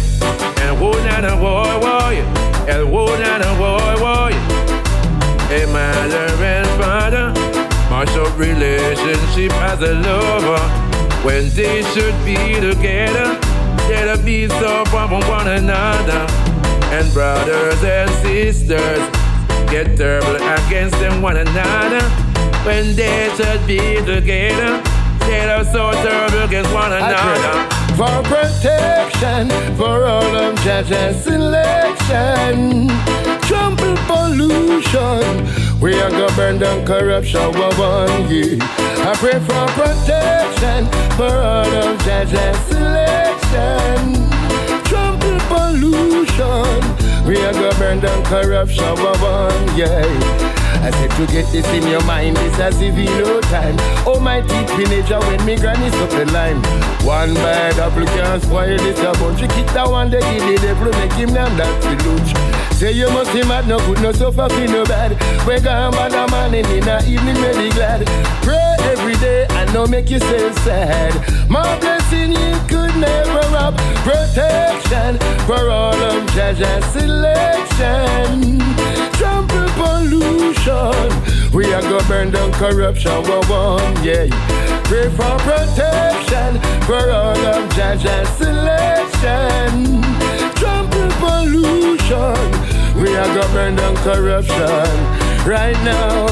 And 0.67 0.81
whoa, 0.81 0.93
na 1.05 1.21
na 1.21 1.37
whoa, 1.37 2.46
whoa, 2.67 2.67
yeah. 2.67 2.79
And 2.79 2.91
whoa, 2.93 3.19
na 3.19 3.39
na 3.39 3.55
whoa, 3.59 3.79
whoa, 4.03 4.29
yeah. 4.29 5.49
Hey, 5.49 5.67
mother 5.67 6.27
and 6.45 6.69
father, 6.81 7.33
mash 7.91 8.17
up 8.17 8.37
relationship 8.39 9.53
as 9.63 9.81
a 9.83 9.95
lover 9.95 10.59
when 11.25 11.49
they 11.51 11.83
should 11.95 12.15
be 12.25 12.55
together. 12.61 13.39
Of 13.89 14.25
be 14.25 14.49
so 14.49 14.85
far 14.87 15.09
from 15.09 15.29
one 15.29 15.47
another. 15.49 16.27
And 16.91 17.13
brothers 17.13 17.83
and 17.85 18.11
sisters 18.23 18.99
get 19.71 19.97
terrible 19.97 20.37
against 20.37 20.99
them 20.99 21.23
one 21.23 21.37
another 21.37 22.03
when 22.65 22.97
they 22.97 23.33
should 23.37 23.67
be 23.67 23.97
together. 24.05 24.83
Of 25.23 25.67
so 25.69 25.93
terrible 25.93 26.43
against 26.43 26.73
one 26.73 26.93
another. 26.93 27.76
For 27.97 28.23
protection, 28.25 29.49
for 29.75 30.05
all 30.05 30.37
of 30.37 30.55
judges 30.61 31.25
selection. 31.25 32.89
Trample 33.49 33.97
pollution. 34.05 35.81
We 35.81 35.99
are 36.03 36.11
gonna 36.11 36.31
burn 36.37 36.59
down 36.59 36.85
corruption 36.85 37.55
one 37.57 38.29
year. 38.29 38.59
I 38.61 39.15
pray 39.17 39.41
for 39.41 39.67
protection 39.73 40.85
for 41.17 41.39
all 41.39 41.73
of 41.85 41.99
judges 42.05 42.59
selection. 42.69 44.29
Trample 44.85 45.41
pollution. 45.49 47.27
We 47.27 47.43
are 47.47 47.53
gonna 47.55 47.75
burn 47.79 48.01
down 48.01 48.23
corruption 48.25 48.95
one 49.23 49.75
yeah. 49.75 50.56
I 50.87 50.91
said 50.91 51.11
to 51.19 51.27
get 51.27 51.51
this 51.51 51.67
in 51.75 51.83
your 51.91 52.05
mind, 52.05 52.39
if 52.39 52.97
you 52.97 53.11
no 53.19 53.41
time. 53.51 53.75
Oh 54.07 54.21
my 54.21 54.41
teenager 54.79 55.19
when 55.19 55.45
me 55.45 55.57
granny 55.57 55.91
suck 55.91 56.11
the 56.11 56.25
lime. 56.31 56.63
One 57.05 57.35
bad 57.35 57.77
apple 57.77 58.07
can't 58.07 58.41
spoil 58.41 58.79
this 58.79 59.01
a 59.01 59.11
bunch. 59.19 59.41
You 59.41 59.49
kick 59.49 59.67
that 59.75 59.91
one, 59.91 60.11
they 60.11 60.21
give 60.21 60.47
the 60.47 60.55
devil 60.63 60.93
make 60.93 61.13
him 61.15 61.35
down 61.35 61.57
that 61.57 61.83
the 61.83 61.91
luch. 62.07 62.73
Say 62.75 62.93
you 62.93 63.11
must 63.11 63.33
be 63.33 63.43
mad, 63.43 63.67
no 63.67 63.79
good, 63.81 64.01
no 64.01 64.13
suffer, 64.13 64.49
feel 64.49 64.71
no 64.71 64.85
bad. 64.85 65.19
We 65.45 65.59
gone 65.59 65.91
bad 65.91 66.15
a 66.15 66.31
man 66.31 66.55
in 66.55 66.63
the 66.63 67.03
evening, 67.03 67.35
very 67.35 67.71
glad. 67.71 68.07
Pray 68.47 68.77
every 68.87 69.17
day 69.17 69.45
and 69.59 69.75
no 69.75 69.89
make 69.89 70.09
you 70.09 70.21
yourself 70.21 70.55
sad. 70.63 71.51
My 71.51 71.81
blessing 72.09 72.33
you 72.33 72.55
could 72.69 72.95
never 72.97 73.41
rob. 73.53 73.77
Protection 74.05 75.19
for 75.47 75.71
all 75.71 75.95
of 75.95 76.25
Jaja's 76.31 76.85
selection. 76.93 78.59
Trample 79.13 79.69
pollution. 79.75 81.53
We 81.53 81.73
are 81.73 81.83
gonna 81.83 82.09
burn 82.09 82.31
down 82.31 82.53
corruption, 82.53 83.23
one 83.23 83.49
one, 83.49 84.05
yeah. 84.05 84.27
Pray 84.85 85.09
for 85.11 85.37
protection 85.39 86.61
for 86.87 87.11
all 87.11 87.37
of 87.37 87.69
Jaja's 87.71 88.29
selection. 88.37 90.03
Trample 90.55 91.11
pollution. 91.23 92.51
We 93.03 93.17
are 93.17 93.27
gonna 93.35 93.53
burn 93.53 93.77
down 93.77 93.97
corruption 93.97 94.89
right 95.47 95.79
now. 95.85 96.27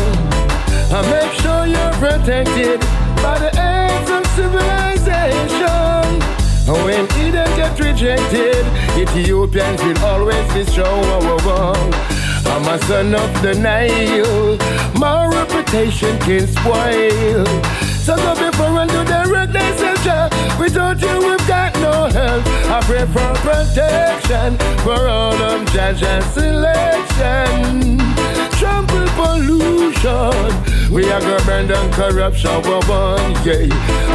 And 0.95 1.11
make 1.11 1.33
sure 1.41 1.67
you're 1.67 1.93
protected 1.95 2.81
by 3.23 3.39
the 3.39 3.51
aids 3.59 4.11
of 4.11 4.25
civilization. 4.37 5.64
When 6.67 7.05
Eden 7.21 7.51
get 7.57 7.79
rejected, 7.79 8.65
Ethiopians 8.97 9.83
will 9.83 9.99
always 10.05 10.55
be 10.55 10.65
strong. 10.65 11.05
I'm 12.47 12.67
a 12.69 12.79
son 12.87 13.15
of 13.15 13.43
the 13.43 13.55
Nile. 13.55 14.57
My 14.99 15.27
reputation 15.27 16.19
can 16.21 16.47
spoil. 16.47 17.45
So 18.05 18.17
go 18.17 18.35
before 18.35 18.81
and 18.81 18.91
do 18.91 19.05
direct 19.05 19.53
themselves. 19.53 20.07
yeah. 20.07 20.29
Without 20.59 21.01
you, 21.03 21.19
we've 21.29 21.49
got 21.49 21.75
no 21.77 22.09
help. 22.09 22.47
I 22.47 22.81
pray 22.83 23.07
for 23.13 23.35
protection 23.45 24.57
for 24.85 25.09
all 25.09 25.35
of 25.35 25.67
Jaja's 25.69 26.25
selection. 27.15 27.99
Trample 28.59 29.07
pollution. 29.15 30.93
We 30.93 31.11
are 31.11 31.21
gonna 31.21 31.45
burn 31.45 31.67
down 31.69 31.91
corruption, 31.93 32.51
one, 32.63 32.87
one, 32.87 33.33
yeah. 33.45 33.67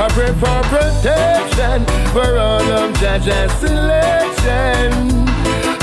I 0.02 0.08
pray 0.12 0.34
for 0.34 0.62
protection 0.70 1.86
for 2.14 2.38
all 2.38 2.62
of 2.62 2.94
Jaja's 2.96 3.52
selection. 3.60 4.92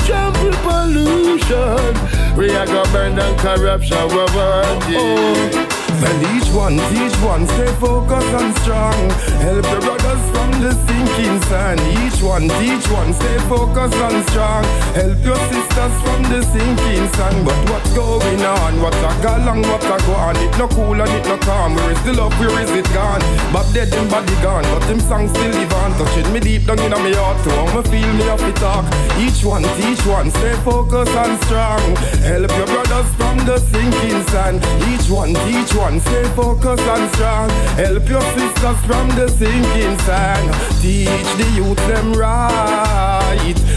Trample 0.05 0.57
pollution. 0.65 2.37
We 2.37 2.55
are 2.55 2.65
gonna 2.65 2.91
burn 2.91 3.15
down 3.15 3.37
corruption, 3.37 4.07
one, 4.07 4.33
one, 4.33 4.91
yeah. 4.91 4.99
Oh. 4.99 5.86
Well, 6.01 6.37
each 6.37 6.49
one, 6.53 6.77
each 6.93 7.17
one, 7.25 7.47
stay 7.47 7.73
focused 7.81 8.27
and 8.27 8.53
strong. 8.61 9.09
Help 9.41 9.65
your 9.65 9.81
brothers 9.81 10.23
from 10.29 10.51
the 10.61 10.71
sinking 10.85 11.41
sand. 11.49 11.81
Each 12.05 12.21
one, 12.21 12.45
each 12.61 12.85
one, 12.93 13.13
stay 13.13 13.37
focused 13.49 13.97
and 13.97 14.21
strong. 14.29 14.63
Help 14.93 15.17
your 15.25 15.41
sisters 15.49 15.95
from 16.05 16.21
the 16.29 16.41
sinking 16.53 17.07
sand. 17.17 17.45
But 17.45 17.57
what's 17.71 17.89
going 17.95 18.41
on? 18.45 18.81
What's 18.81 18.97
a 18.97 19.09
go 19.23 19.37
long? 19.41 19.61
What's 19.63 19.85
a 19.85 19.97
go 20.05 20.13
on? 20.13 20.37
It 20.37 20.53
no 20.57 20.67
cool 20.67 21.01
and 21.01 21.09
it 21.09 21.25
no 21.25 21.37
calm. 21.39 21.73
Where 21.73 21.91
is 21.91 22.01
the 22.03 22.13
love? 22.13 22.33
Where 22.39 22.53
is 22.61 22.69
it 22.71 22.85
gone? 22.93 23.21
Bob 23.51 23.65
dead, 23.73 23.89
him 23.93 24.07
body 24.07 24.35
gone, 24.45 24.63
but 24.69 24.83
him 24.85 24.99
song 24.99 25.27
still 25.29 25.49
live 25.49 25.73
on. 25.81 25.97
Touching 25.97 26.31
me 26.31 26.39
deep 26.39 26.65
down 26.65 26.79
in 26.79 26.91
my 26.91 27.13
heart. 27.17 27.41
So 27.41 27.49
I'ma 27.57 27.81
feel 27.81 28.13
me 28.13 28.29
off 28.29 28.41
the 28.41 28.53
talk. 28.61 28.85
Each 29.17 29.43
one, 29.43 29.65
each 29.89 30.05
one, 30.05 30.29
stay 30.29 30.53
focused 30.61 31.15
and 31.17 31.41
strong. 31.45 31.81
Help 32.21 32.53
your 32.53 32.69
brothers 32.69 33.09
from 33.17 33.37
the 33.49 33.57
sinking 33.57 34.21
sand. 34.29 34.61
Each 34.93 35.09
one, 35.09 35.33
each 35.49 35.73
one, 35.73 35.86
stay 36.01 36.23
focused 36.35 36.83
and 36.83 37.09
strong. 37.13 37.49
Help 37.77 38.09
your 38.09 38.21
sisters 38.35 38.79
from 38.85 39.07
the 39.15 39.27
sinking 39.29 39.97
sand. 39.99 40.47
Teach 40.81 41.29
the 41.39 41.49
youth 41.55 41.77
them 41.87 42.13
right. 42.13 43.06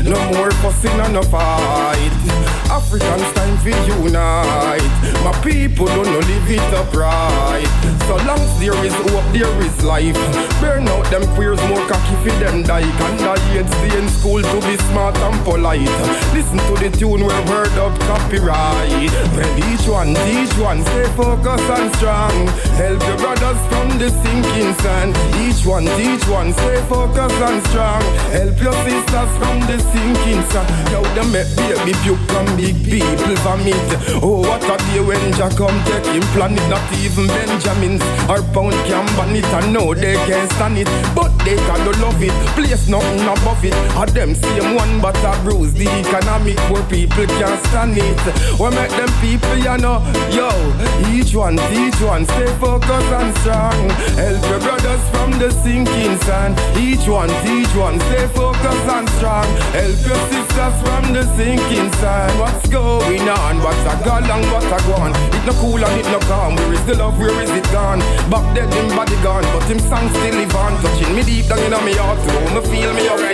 No 0.04 0.18
more 0.32 0.50
fussing 0.62 0.98
and 1.00 1.14
no 1.14 1.22
fight. 1.22 2.10
Africans 2.70 3.32
time 3.34 3.56
for 3.58 3.70
unite. 4.02 4.82
My 5.22 5.32
people 5.42 5.86
don't 5.86 6.06
know 6.06 6.18
live 6.18 6.50
it 6.50 6.74
upright. 6.74 7.66
So 8.06 8.16
long 8.26 8.38
as 8.38 8.58
there 8.60 8.74
is 8.84 8.94
hope, 8.94 9.26
there 9.32 9.50
is 9.62 9.82
life. 9.82 10.14
Burn 10.60 10.88
out 10.88 11.06
them 11.10 11.26
queers 11.34 11.60
more 11.68 11.84
cocky 11.88 12.16
for 12.22 12.34
them 12.38 12.62
die. 12.62 12.82
Can 12.98 13.16
die 13.18 13.62
stay 13.66 13.98
in 13.98 14.08
school 14.08 14.42
to 14.42 14.56
be 14.66 14.76
smart 14.90 15.16
and 15.18 15.44
polite. 15.44 15.94
Listen 16.32 16.58
to 16.58 16.74
the 16.82 16.90
tune 16.96 17.24
where 17.26 17.42
word 17.46 17.74
up 17.78 17.98
copyright. 18.00 19.10
Well, 19.34 19.52
each 19.70 19.86
one, 19.86 20.10
each 20.30 20.54
one, 20.58 20.82
stay 20.82 21.06
focused 21.16 21.70
and 21.70 21.94
strong. 21.96 22.46
Help 22.78 23.02
your 23.06 23.18
brothers 23.18 23.60
from 23.68 23.98
the 23.98 24.10
sinking 24.22 24.74
sand. 24.82 25.14
Each 25.42 25.66
one, 25.66 25.86
each 25.98 26.26
one, 26.28 26.52
stay 26.52 26.80
focused 26.88 27.40
and 27.42 27.62
strong. 27.68 28.02
Help 28.30 28.60
your 28.60 28.74
sisters 28.86 29.32
from 29.40 29.60
the 29.64 29.80
sinking 29.80 30.44
sand. 30.52 30.68
Yo, 30.92 31.00
them 31.16 31.32
make 31.32 31.48
baby 31.56 31.96
puke 32.04 32.20
and 32.36 32.50
big 32.60 32.76
people 32.84 33.34
vomit. 33.40 33.88
Oh, 34.20 34.44
what 34.44 34.62
a 34.68 34.76
day 34.92 35.00
when 35.00 35.32
Jah 35.32 35.48
come 35.56 35.74
take 35.88 36.04
him 36.12 36.22
planet. 36.36 36.60
Not 36.68 36.84
even 37.00 37.26
Benjamins 37.26 38.04
or 38.28 38.44
pound 38.52 38.76
can 38.84 39.08
ban 39.16 39.32
it. 39.34 39.48
I 39.56 39.64
know 39.72 39.94
they 39.94 40.16
can't 40.28 40.50
stand 40.52 40.78
it, 40.78 40.88
but 41.16 41.32
they 41.44 41.56
gotta 41.64 41.96
love 42.04 42.20
it. 42.22 42.34
Place 42.54 42.88
nothing 42.88 43.24
above 43.24 43.64
it. 43.64 43.74
A 43.96 44.04
them 44.12 44.34
same 44.34 44.76
one, 44.76 45.00
but 45.00 45.16
a 45.24 45.32
bruise 45.42 45.72
the 45.72 45.88
economic 45.88 46.58
where 46.68 46.84
people 46.92 47.26
can't 47.40 47.60
stand 47.68 47.96
it. 47.96 48.20
We 48.60 48.68
make 48.76 48.92
them 48.92 49.12
people, 49.24 49.56
you 49.56 49.76
know, 49.80 50.04
yo. 50.28 50.52
Each 51.08 51.34
one, 51.34 51.58
each 51.72 52.00
one, 52.02 52.26
stay 52.26 52.52
focused 52.60 53.12
and 53.18 53.32
strong. 53.38 53.88
Help 54.20 54.42
your 54.50 54.60
brothers 54.60 55.02
from 55.10 55.30
the 55.40 55.50
sinking 55.62 56.18
sand. 56.26 56.58
Each 56.76 57.06
one, 57.08 57.30
each 57.48 57.72
one, 57.74 57.98
stay 58.10 58.26
focused 58.28 58.88
and 58.96 59.08
strong. 59.16 59.29
Help 59.30 60.00
your 60.02 60.18
sisters 60.26 60.76
from 60.82 61.14
the 61.14 61.22
sinking 61.36 61.92
sand. 62.02 62.34
What's 62.40 62.68
going 62.68 63.28
on? 63.28 63.62
What's 63.62 63.78
a 63.86 63.94
go 64.04 64.18
long? 64.26 64.42
What 64.50 64.66
a 64.66 64.78
go 64.86 64.94
on? 64.98 65.12
It 65.14 65.46
no 65.46 65.52
cool 65.62 65.84
and 65.84 66.00
it 66.00 66.06
no 66.10 66.18
calm. 66.26 66.56
Where 66.56 66.72
is 66.74 66.84
the 66.84 66.96
love? 66.96 67.16
Where 67.18 67.40
is 67.40 67.50
it 67.50 67.64
gone? 67.70 68.00
Back 68.28 68.54
dead, 68.54 68.74
him 68.74 68.88
body 68.96 69.14
gone, 69.22 69.44
but 69.54 69.62
him 69.70 69.78
song 69.78 70.08
still 70.10 70.34
live 70.34 70.54
on. 70.56 70.82
Touching 70.82 71.14
me 71.14 71.22
deep 71.22 71.46
down 71.46 71.60
in 71.60 71.70
my 71.70 71.94
heart, 71.94 72.18
so 72.26 72.40
me 72.54 72.60
feel 72.66 72.92
me 72.92 73.08
alright. 73.08 73.30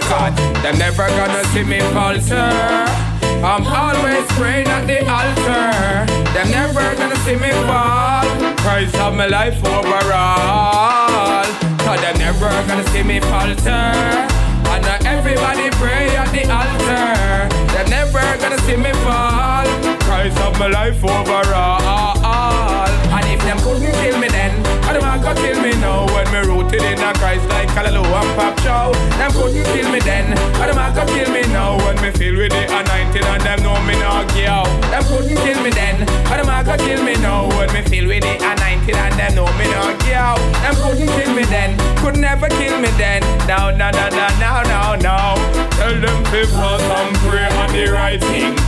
They're 0.62 0.76
never 0.76 1.08
gonna 1.08 1.44
see 1.52 1.64
me 1.64 1.80
falter. 1.96 3.16
I'm 3.40 3.66
always 3.66 4.26
praying 4.36 4.68
at 4.68 4.86
the 4.86 5.00
altar. 5.08 6.04
They're 6.32 6.52
never 6.52 6.94
gonna 6.96 7.16
see 7.24 7.36
me 7.36 7.52
fall. 7.64 8.24
Christ 8.60 8.94
have 8.96 9.14
my 9.14 9.26
life 9.26 9.56
overall. 9.64 11.44
Cause 11.80 12.00
they're 12.00 12.18
never 12.18 12.50
gonna 12.68 12.86
see 12.88 13.02
me 13.02 13.20
falter. 13.20 14.26
I 14.68 14.80
know 14.80 15.05
everybody 15.36 15.70
pray 15.76 16.16
at 16.16 16.30
the 16.32 16.44
altar. 16.50 17.48
They're 17.72 17.88
never 17.88 18.20
gonna 18.40 18.58
see 18.62 18.76
me 18.76 18.92
fall. 19.04 20.05
Christ 20.26 20.42
have 20.42 20.58
my 20.58 20.66
life 20.66 21.04
overall. 21.04 21.78
And 23.14 23.26
if 23.30 23.38
them 23.46 23.58
couldn't 23.62 23.94
kill 24.02 24.18
me 24.18 24.26
then, 24.26 24.50
how 24.82 24.92
them 24.92 25.22
go 25.22 25.32
kill 25.38 25.62
me 25.62 25.70
now 25.78 26.02
when 26.10 26.26
me 26.34 26.40
rooted 26.50 26.82
in 26.82 26.98
a 26.98 27.14
Christ 27.14 27.46
like 27.48 27.68
Callaloo 27.68 28.02
and 28.02 28.34
Pop 28.34 28.58
Chow? 28.58 28.90
Them 29.22 29.30
couldn't 29.30 29.62
kill 29.70 29.88
me 29.92 30.00
then, 30.00 30.36
how 30.58 30.66
them 30.66 30.82
go 30.94 31.06
kill 31.06 31.30
me 31.30 31.42
now 31.54 31.78
when 31.78 31.94
me 32.02 32.10
feel 32.10 32.34
with 32.34 32.50
the 32.50 32.66
anointing 32.66 33.22
and 33.22 33.42
them 33.42 33.62
know 33.62 33.78
me 33.86 33.94
not 34.02 34.26
give? 34.34 34.66
Them 34.90 35.04
couldn't 35.06 35.38
kill 35.38 35.62
me 35.62 35.70
then, 35.70 36.02
how 36.26 36.42
them 36.42 36.50
go 36.66 36.76
kill 36.76 37.02
me 37.04 37.14
now 37.22 37.46
when 37.54 37.72
me 37.72 37.82
feel 37.82 38.08
with 38.08 38.24
the 38.26 38.34
anointing 38.34 38.98
and 38.98 39.14
them 39.14 39.34
know 39.36 39.46
me 39.54 39.70
not 39.70 39.94
give? 40.02 40.42
Them 40.58 40.74
couldn't 40.82 41.06
kill 41.06 41.34
me 41.38 41.44
then, 41.46 41.78
could 42.02 42.18
never 42.18 42.48
kill 42.48 42.80
me 42.80 42.90
then. 42.98 43.22
No, 43.46 43.70
no, 43.70 43.94
no, 43.94 44.10
no, 44.10 44.26
no, 44.42 44.52
no, 44.66 44.82
no. 44.98 45.18
Tell 45.78 45.94
them 45.94 46.18
to 46.34 46.46
fast 46.50 46.82
and 46.82 47.14
pray 47.22 47.46
on 47.62 47.70
the 47.70 47.86
right 47.94 48.18
thing. 48.20 48.58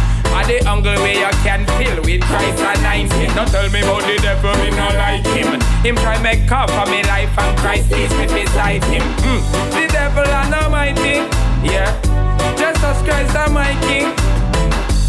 And 0.48 0.64
the 0.64 0.70
angle 0.70 0.96
where 1.04 1.12
you 1.12 1.32
can 1.44 1.66
feel 1.76 2.00
with 2.00 2.22
Christ 2.22 2.56
anointing. 2.56 3.34
Don't 3.37 3.48
tell 3.48 3.68
me 3.68 3.80
about 3.80 4.00
the 4.00 4.16
devil, 4.16 4.56
me 4.64 4.70
not 4.70 4.94
like 4.94 5.26
him. 5.37 5.61
Him 5.84 5.96
try 5.96 6.16
make 6.22 6.48
cover 6.48 6.72
for 6.72 6.90
me 6.90 7.02
life 7.04 7.37
and 7.37 7.58
Christ 7.58 7.92
is 7.92 8.11
me 8.16 8.24
beside 8.32 8.82
him. 8.84 9.04
Mm. 9.28 9.44
The 9.76 9.92
devil 9.92 10.24
my 10.70 10.94
thing, 10.94 11.28
yeah. 11.61 11.92
Jesus 12.56 12.96
Christ 13.04 13.37
are 13.37 13.50
my 13.50 13.76
king. 13.84 14.08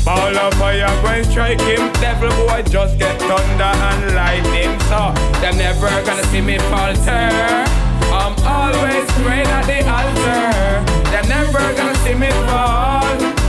Ball 0.03 0.35
of 0.35 0.53
fire 0.55 0.91
going 1.03 1.23
strike 1.23 1.61
him. 1.61 1.87
Devil 2.03 2.35
boy 2.43 2.61
just 2.67 2.99
get 2.99 3.17
thunder 3.21 3.63
and 3.63 4.15
lightning. 4.15 4.75
So 4.91 5.15
they're 5.39 5.55
never 5.55 5.87
gonna 6.03 6.23
see 6.25 6.41
me 6.41 6.57
falter. 6.67 7.31
I'm 8.11 8.35
always 8.43 9.07
praying 9.23 9.47
at 9.47 9.63
the 9.71 9.87
altar. 9.87 10.83
They're 11.11 11.29
never 11.31 11.63
gonna 11.79 11.95
see 12.03 12.15
me 12.15 12.29
fall. 12.51 12.98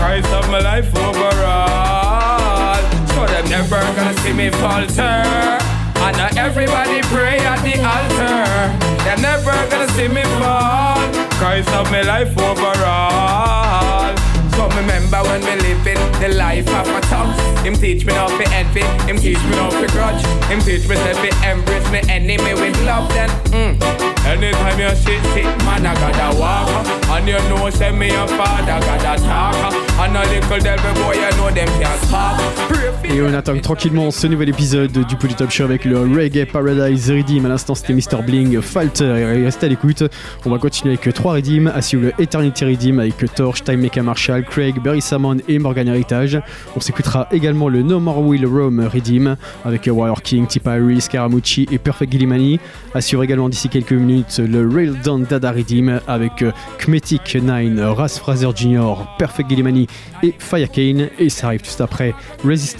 Christ 0.01 0.33
of 0.33 0.49
my 0.49 0.61
life 0.61 0.89
overall. 0.97 2.81
So 3.13 3.27
they're 3.27 3.51
never 3.51 3.81
gonna 3.97 4.17
see 4.23 4.33
me 4.33 4.49
falter. 4.49 5.61
I 6.01 6.13
know 6.17 6.31
everybody 6.41 7.03
pray 7.13 7.39
at 7.41 7.61
the 7.61 7.77
altar. 7.85 9.05
They're 9.05 9.19
never 9.19 9.53
gonna 9.69 9.89
see 9.89 10.09
me 10.09 10.23
fall. 10.41 10.97
Christ 11.39 11.69
of 11.75 11.91
my 11.91 12.01
life 12.01 12.33
overall. 12.39 14.20
So 14.61 14.69
remember 14.77 15.23
when 15.23 15.41
we 15.41 15.57
living 15.57 15.97
the 16.21 16.37
life 16.37 16.69
of 16.69 16.87
a 16.87 17.01
tough. 17.09 17.33
Him 17.65 17.73
teach 17.73 18.05
me 18.05 18.13
not 18.13 18.29
to 18.29 18.47
envy, 18.53 18.83
him 19.09 19.17
teach 19.17 19.43
me 19.43 19.57
not 19.57 19.73
to 19.73 19.87
grudge. 19.87 20.23
Him 20.53 20.61
teach 20.61 20.87
me 20.87 20.97
to 20.97 21.13
be 21.23 21.31
embrace 21.49 21.91
me 21.91 22.01
enemy 22.11 22.53
with 22.53 22.77
love. 22.85 23.09
Then, 23.09 23.31
mm. 23.57 23.81
anytime 24.27 24.79
you 24.79 24.91
sit, 24.97 25.25
sit, 25.33 25.49
man, 25.65 25.87
I 25.87 25.95
gotta 25.95 26.39
walk. 26.39 26.69
And 27.09 27.27
you 27.27 27.39
know, 27.49 27.71
say 27.71 27.91
me 27.91 28.11
a 28.11 28.29
father, 28.29 28.79
gotta 28.85 29.23
talk. 29.23 29.73
And 29.99 30.15
a 30.15 30.29
little 30.29 30.59
devil 30.59 31.05
boy, 31.05 31.15
you 31.15 31.31
know 31.39 31.51
them 31.51 31.69
can't 31.81 32.03
stop. 32.03 32.80
Et 33.05 33.23
on 33.23 33.33
attaque 33.35 33.61
tranquillement 33.63 34.11
ce 34.11 34.27
nouvel 34.27 34.49
épisode 34.49 34.93
du 34.93 35.17
Polytop 35.17 35.51
Show 35.51 35.65
avec 35.65 35.85
le 35.85 36.01
Reggae 36.01 36.45
Paradise 36.45 37.11
Redeem. 37.11 37.47
À 37.47 37.49
l'instant, 37.49 37.75
c'était 37.75 37.93
Mr. 37.93 38.23
Bling, 38.25 38.61
Falter. 38.61 39.05
Et 39.05 39.45
restez 39.45 39.67
à 39.67 39.69
l'écoute. 39.69 40.03
On 40.45 40.51
va 40.51 40.59
continuer 40.59 40.97
avec 40.97 41.15
trois 41.15 41.35
Redeem, 41.35 41.71
ainsi 41.75 41.97
que 41.97 42.03
le 42.03 42.13
Eternity 42.19 42.65
Redeem 42.65 42.99
avec 42.99 43.17
Torch, 43.35 43.63
Time 43.63 43.81
Maker 43.81 44.05
Marshall, 44.05 44.45
Craig, 44.45 44.81
Barry 44.83 45.01
Salmon 45.01 45.37
et 45.47 45.59
Morgan 45.59 45.89
Heritage. 45.89 46.41
On 46.75 46.81
s'écoutera 46.81 47.29
également 47.31 47.69
le 47.69 47.83
No 47.83 48.01
More 48.01 48.21
Will 48.21 48.47
Roam 48.47 48.81
Redeem 48.81 49.37
avec 49.65 49.87
Warrior 49.87 50.23
King, 50.23 50.47
Tipa 50.47 50.73
Harris, 50.73 51.03
Scaramucci 51.03 51.69
et 51.71 51.79
Perfect 51.79 52.11
Gillimani. 52.11 52.59
Assure 52.95 53.23
également 53.23 53.49
d'ici 53.49 53.69
quelques 53.69 53.93
minutes 53.93 54.41
le 54.45 54.69
Rail 54.69 54.93
Down 55.05 55.25
Dada 55.29 55.53
Redeem 55.53 56.01
avec 56.09 56.45
Kmetic 56.79 57.37
9, 57.43 57.97
Ras 57.97 58.19
Fraser 58.19 58.49
Jr., 58.55 58.95
Perfect 59.19 59.49
Gillimani 59.49 59.87
et 60.23 60.35
Fire 60.39 60.71
Kane. 60.71 61.09
Et 61.19 61.29
ça 61.29 61.49
arrive 61.49 61.65
juste 61.65 61.81
après 61.81 62.15
Resistance 62.45 62.80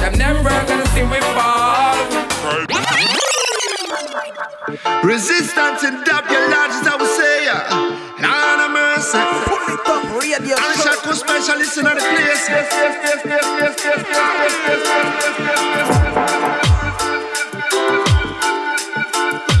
never 0.21 0.53
gonna 0.69 0.85
see 0.93 1.05
me 1.13 1.19
fall. 1.33 1.97
Resistance 5.03 5.83
in 5.83 5.95
dub 6.05 6.25
your 6.29 6.45
largest, 6.53 6.85
I 6.85 6.95
would 6.99 7.13
say. 7.19 7.37
Lord 8.21 8.59
of 8.65 8.71
mercy. 8.77 9.17
I'm 10.61 10.73
Shaku 10.83 11.13
specialist 11.23 11.77
in 11.79 11.85
the 11.85 11.93
place. 12.13 12.45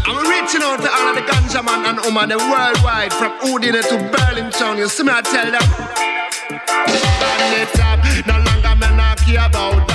I'm 0.05 0.19
reaching 0.29 0.63
out 0.67 0.79
to 0.85 0.89
all 0.95 1.07
of 1.09 1.15
the 1.17 1.23
ganja 1.29 1.61
man 1.65 1.85
and 1.89 1.99
woman 2.05 2.29
the 2.29 2.37
worldwide, 2.37 3.13
from 3.13 3.31
Udine 3.49 3.81
to 3.89 3.97
Berlin 4.13 4.51
town. 4.51 4.77
You 4.77 4.87
see 4.87 5.03
me, 5.03 5.11
I 5.11 5.21
tell 5.21 5.49
them. 5.55 5.67
On 7.29 7.49
the 7.53 7.63
top, 7.77 7.99
no 8.27 8.35
longer 8.47 8.75
men 8.79 8.99
I 8.99 9.15
care 9.15 9.45
about 9.47 9.90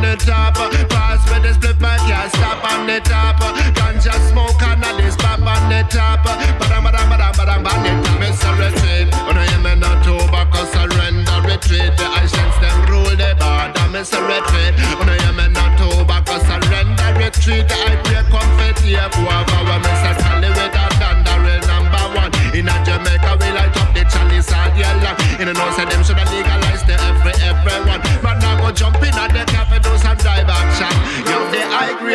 on 0.00 0.16
the 0.16 0.24
top. 0.24 0.54
Pass 0.88 1.20
with 1.30 1.42
the 1.42 1.54
split, 1.54 1.80
my 1.80 1.96
can't 2.08 2.32
stop 2.32 2.64
on 2.72 2.86
the 2.86 3.00
top. 3.00 3.36
Ganja 3.76 4.14
smoke 4.30 4.62
and 4.62 4.84
a 4.84 4.90
this 4.96 5.16
pop 5.16 5.40
on 5.40 5.68
the 5.68 5.84
top. 5.88 6.24
Badam, 6.24 6.84
badam, 6.84 7.06
badam, 7.10 7.32
badam, 7.36 7.62
top. 7.64 8.20
Miss 8.20 8.42
a 8.44 8.50
retreat, 8.56 9.08
when 9.26 9.36
I 9.36 9.46
am 9.52 9.66
in 9.66 9.80
tobacco 9.80 10.64
surrender 10.72 11.38
retreat. 11.44 11.92
The 11.96 12.06
Asians 12.20 12.56
them 12.60 12.78
rule 12.88 13.12
the 13.16 13.36
border. 13.36 13.86
Miss 13.92 14.12
a 14.12 14.20
retreat, 14.24 14.74
when 14.98 15.08
I 15.08 15.18
am 15.28 15.38
in 15.38 15.54
tobacco 15.76 16.38
surrender 16.48 17.10
retreat. 17.20 17.66
I 17.68 17.96
pray 18.04 18.24
comfort 18.32 18.78
here 18.80 19.08
for 19.12 19.28
our 19.28 19.78
Mr. 19.84 20.16
Cali 20.16 20.48
with 20.48 20.80
a 20.80 20.86
thunder 20.96 21.36
real 21.44 21.60
number 21.68 22.04
one. 22.16 22.32
In 22.56 22.68
a 22.68 22.76
Jamaica, 22.84 23.36
we 23.36 23.48
light 23.52 23.76
up 23.76 23.92
the 23.92 24.02
chalice 24.08 24.52
all 24.52 24.70
year 24.76 24.94
long. 25.04 25.16
In 25.40 25.46
the 25.48 25.54
north, 25.54 25.76
say 25.76 25.84
them 25.84 26.02
should 26.04 26.16
have 26.16 26.32
legalized 26.32 26.86
the 26.88 26.96
every 27.04 27.36
everyone. 27.44 28.00
But 28.24 28.40
now 28.40 28.56
go 28.60 28.72
jump 28.72 28.96
in 29.04 29.14
at 29.14 29.32
the 29.32 29.44
cafe, 29.50 29.69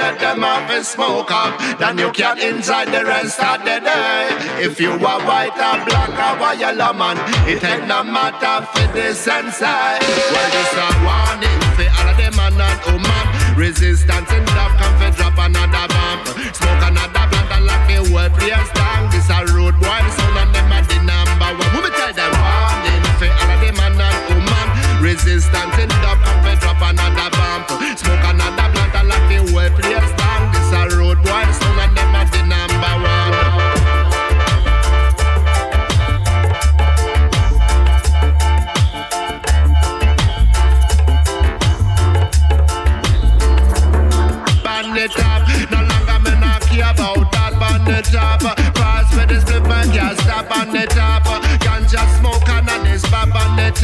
grade, 0.05 0.19
them 0.19 0.43
off 0.43 0.69
and 0.69 0.85
smoke 0.85 1.31
up. 1.31 1.57
Then 1.79 1.97
you 1.97 2.11
can 2.11 2.37
enjoy 2.39 2.85
the 2.85 3.05
rest 3.05 3.39
of 3.41 3.59
the 3.61 3.79
day. 3.79 4.27
If 4.61 4.79
you 4.79 4.91
are 4.91 5.21
white 5.25 5.55
or 5.57 5.85
black 5.85 6.41
or 6.41 6.53
yellow 6.59 6.93
man, 6.93 7.17
it 7.47 7.63
ain't 7.63 7.87
no 7.87 8.03
matter 8.03 8.65
for 8.71 8.87
the 8.93 9.13
sensei. 9.13 9.99
Well, 10.31 10.49
this 10.51 10.73
a 10.73 10.87
warning 11.05 11.61
for 11.75 11.87
all 11.97 12.09
of 12.09 12.17
them 12.17 12.35
man 12.35 12.59
and 12.59 12.79
woman. 12.85 13.25
Resistance 13.57 14.31
in 14.31 14.45
love 14.57 14.73
come 14.77 14.95
for 14.99 15.11
drop 15.17 15.37
another 15.37 15.87
bomb. 15.93 16.19
Smoke 16.53 16.83
another 16.83 17.25
blunt 17.29 17.51
and 17.55 17.65
lock 17.65 17.81
the 17.87 17.97
whole 18.03 18.29
place 18.37 18.71
down. 18.75 19.09
This 19.11 19.29
a 19.29 19.39
road 19.53 19.75
boy, 19.79 20.01
son 20.17 20.37
and 20.37 20.51
them 20.53 20.71
are 20.71 20.85
the 20.85 20.97
number 21.01 21.51
one. 21.55 21.69
Who 21.73 21.79
me 21.83 21.89
tell 21.95 22.13
them 22.13 22.33
warning 22.35 23.05
for 23.19 23.29
all 23.31 23.51
of 23.53 23.59
them 23.63 23.75
man 23.79 24.01
and 24.01 24.19
woman. 24.29 24.67
Resistance 25.01 25.77
in 25.79 25.89
love 26.03 26.19
come 26.23 26.39
for 26.43 26.55
drop 26.59 26.81
another 26.83 27.29
bomb. 27.37 27.63
Smoke 27.95 28.25
another 28.27 28.67
blunt 28.73 28.95
and 28.95 29.07
lock 29.07 29.23
the 29.29 29.37
whole 29.51 29.69
place 29.79 29.84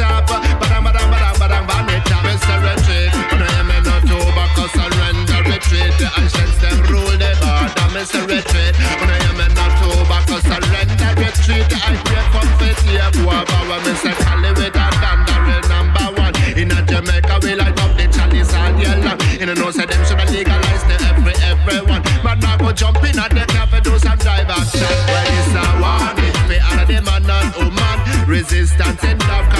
top. 0.01 0.25
Badam 0.25 0.81
badam 0.85 1.07
badam 1.13 1.35
badam 1.37 1.63
on 1.69 1.85
the 1.85 1.97
top. 2.09 2.25
Mr. 2.25 2.57
Retreat, 2.65 3.11
when 3.29 3.41
I 3.45 3.49
am 3.61 3.69
in 3.69 3.83
no 3.85 3.95
tobacco 4.09 4.65
surrender 4.73 5.41
retreat. 5.45 5.93
The 6.01 6.07
Asians 6.17 6.57
them 6.61 6.77
rule 6.89 7.15
the 7.21 7.31
border. 7.41 7.87
Mr. 7.93 8.21
Retreat, 8.25 8.73
when 8.97 9.09
I 9.13 9.19
am 9.29 9.39
in 9.45 9.51
no 9.53 9.65
tobacco 9.77 10.37
surrender 10.49 11.11
retreat. 11.21 11.69
I 11.85 11.93
pray 12.07 12.25
comfort 12.33 12.79
here 12.89 13.11
for 13.21 13.37
our 13.37 13.79
Mr. 13.85 14.13
Cali 14.25 14.51
with 14.57 14.73
a 14.73 14.87
thunder 15.01 15.37
real 15.45 15.63
number 15.69 16.07
one. 16.17 16.33
In 16.57 16.71
a 16.73 16.81
Jamaica 16.81 17.35
we 17.43 17.53
light 17.55 17.77
up 17.77 17.93
the 17.97 18.05
chalice 18.09 18.53
all 18.57 18.73
year 18.81 18.97
long. 19.05 19.19
In 19.39 19.49
a 19.49 19.55
no 19.55 19.69
say 19.69 19.85
them 19.85 20.01
should 20.05 20.19
have 20.19 20.31
legalized 20.33 20.85
the 20.89 20.97
every 21.09 21.35
everyone. 21.45 22.01
But 22.25 22.41
now 22.41 22.57
go 22.57 22.73
jump 22.73 23.03
in 23.05 23.19
at 23.19 23.29
the 23.29 23.45
cafe 23.53 23.79
do 23.81 23.97
some 23.99 24.17
drive 24.17 24.49
action. 24.49 24.81
Well 24.81 25.27
it's 25.37 25.53
a 25.61 25.65
warning 25.81 26.35
for 26.49 26.59
all 26.67 26.79
of 26.81 26.87
them 26.89 27.05
man 27.05 27.29
and 27.29 27.49
woman. 27.55 27.97
Resistance 28.27 29.03
in 29.03 29.17
love 29.29 29.50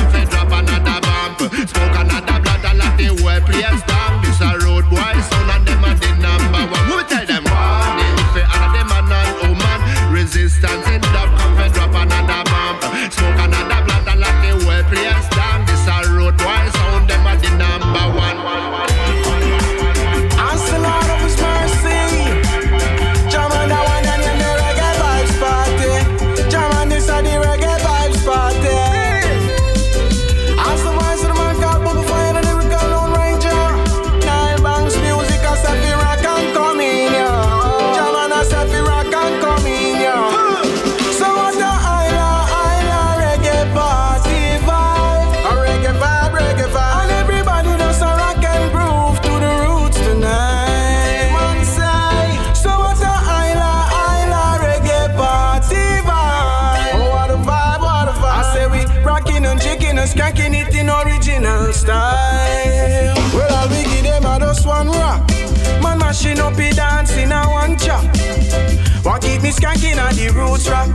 roots 70.34 70.68
rock? 70.70 70.90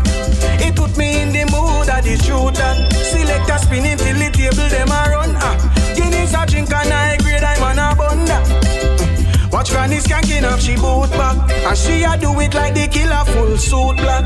It 0.60 0.74
put 0.76 0.96
me 0.96 1.22
in 1.22 1.32
the 1.32 1.44
mood 1.52 1.88
of 1.88 2.04
the 2.04 2.16
shoot 2.22 2.54
that. 2.54 2.92
Select 2.92 3.50
a 3.50 3.58
spinning 3.58 3.96
till 3.98 4.16
the 4.16 4.30
table 4.30 4.68
them 4.68 4.88
a 4.88 5.10
run. 5.10 5.36
Ah, 5.38 5.56
Guinness 5.94 6.34
a 6.34 6.46
drink 6.46 6.72
and 6.72 6.92
I 6.92 7.16
grade 7.18 7.42
I'm 7.42 7.62
on 7.62 7.78
a 7.78 7.94
bunda. 7.96 8.66
Watch 9.56 9.70
Granny 9.70 9.96
skanking 9.96 10.44
up 10.44 10.60
she 10.60 10.74
boot 10.76 11.10
back 11.12 11.36
And 11.50 11.78
she 11.78 12.02
a 12.02 12.18
do 12.18 12.38
it 12.40 12.52
like 12.52 12.74
the 12.74 12.88
killer 12.88 13.24
full 13.24 13.56
suit 13.56 13.96
black 13.96 14.24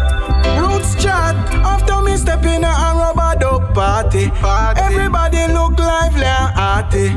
Roots 0.59 1.01
chat 1.01 1.37
After 1.55 2.03
me 2.03 2.17
step 2.17 2.45
in 2.45 2.65
a 2.65 2.69
rubber 2.69 3.39
dub 3.39 3.73
party. 3.73 4.31
Everybody 4.35 5.47
look 5.53 5.79
lively 5.79 6.25
and 6.25 6.55
hearty 6.57 7.11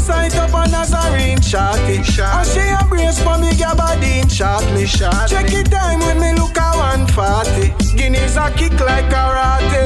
sight 0.10 0.36
up 0.38 0.54
a 0.54 0.68
Nazarene 0.72 1.42
shorty 1.42 1.98
And 2.02 2.48
she 2.52 2.66
a 2.66 2.82
brace 2.90 3.22
for 3.22 3.38
me 3.38 3.52
gabardine 3.62 4.30
shortly 4.30 4.86
Check 4.88 5.54
it. 5.54 5.70
time 5.70 6.00
when 6.00 6.18
me 6.22 6.34
look 6.40 6.58
a 6.58 6.70
140 7.14 7.96
Guineas 7.96 8.36
a 8.36 8.50
kick 8.58 8.74
like 8.80 9.06
karate 9.14 9.86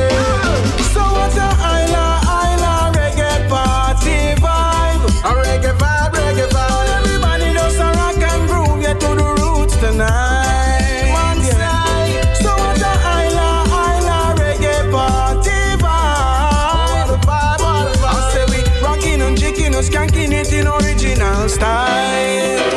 So 0.94 1.04
what 1.16 1.36
a 1.48 1.50
isla, 1.76 2.06
isla 2.40 2.74
reggae 2.96 3.34
party 3.52 4.18
vibe. 4.44 5.04
A 5.28 5.32
reggae 5.44 5.74
vibe, 5.82 6.14
reggae 6.20 6.48
vibe. 6.56 6.90
Everybody 6.98 7.54
does 7.58 7.80
a 7.88 7.90
rock 8.00 8.22
and 8.32 8.44
groove 8.50 8.82
Yeah 8.82 8.94
to 8.94 9.10
the 9.20 9.30
roots 9.42 9.76
tonight 9.78 10.43
just 19.84 19.92
can't 19.92 20.14
clean 20.14 20.32
it 20.32 20.54
in 20.54 20.66
original 20.66 21.50
style 21.50 22.73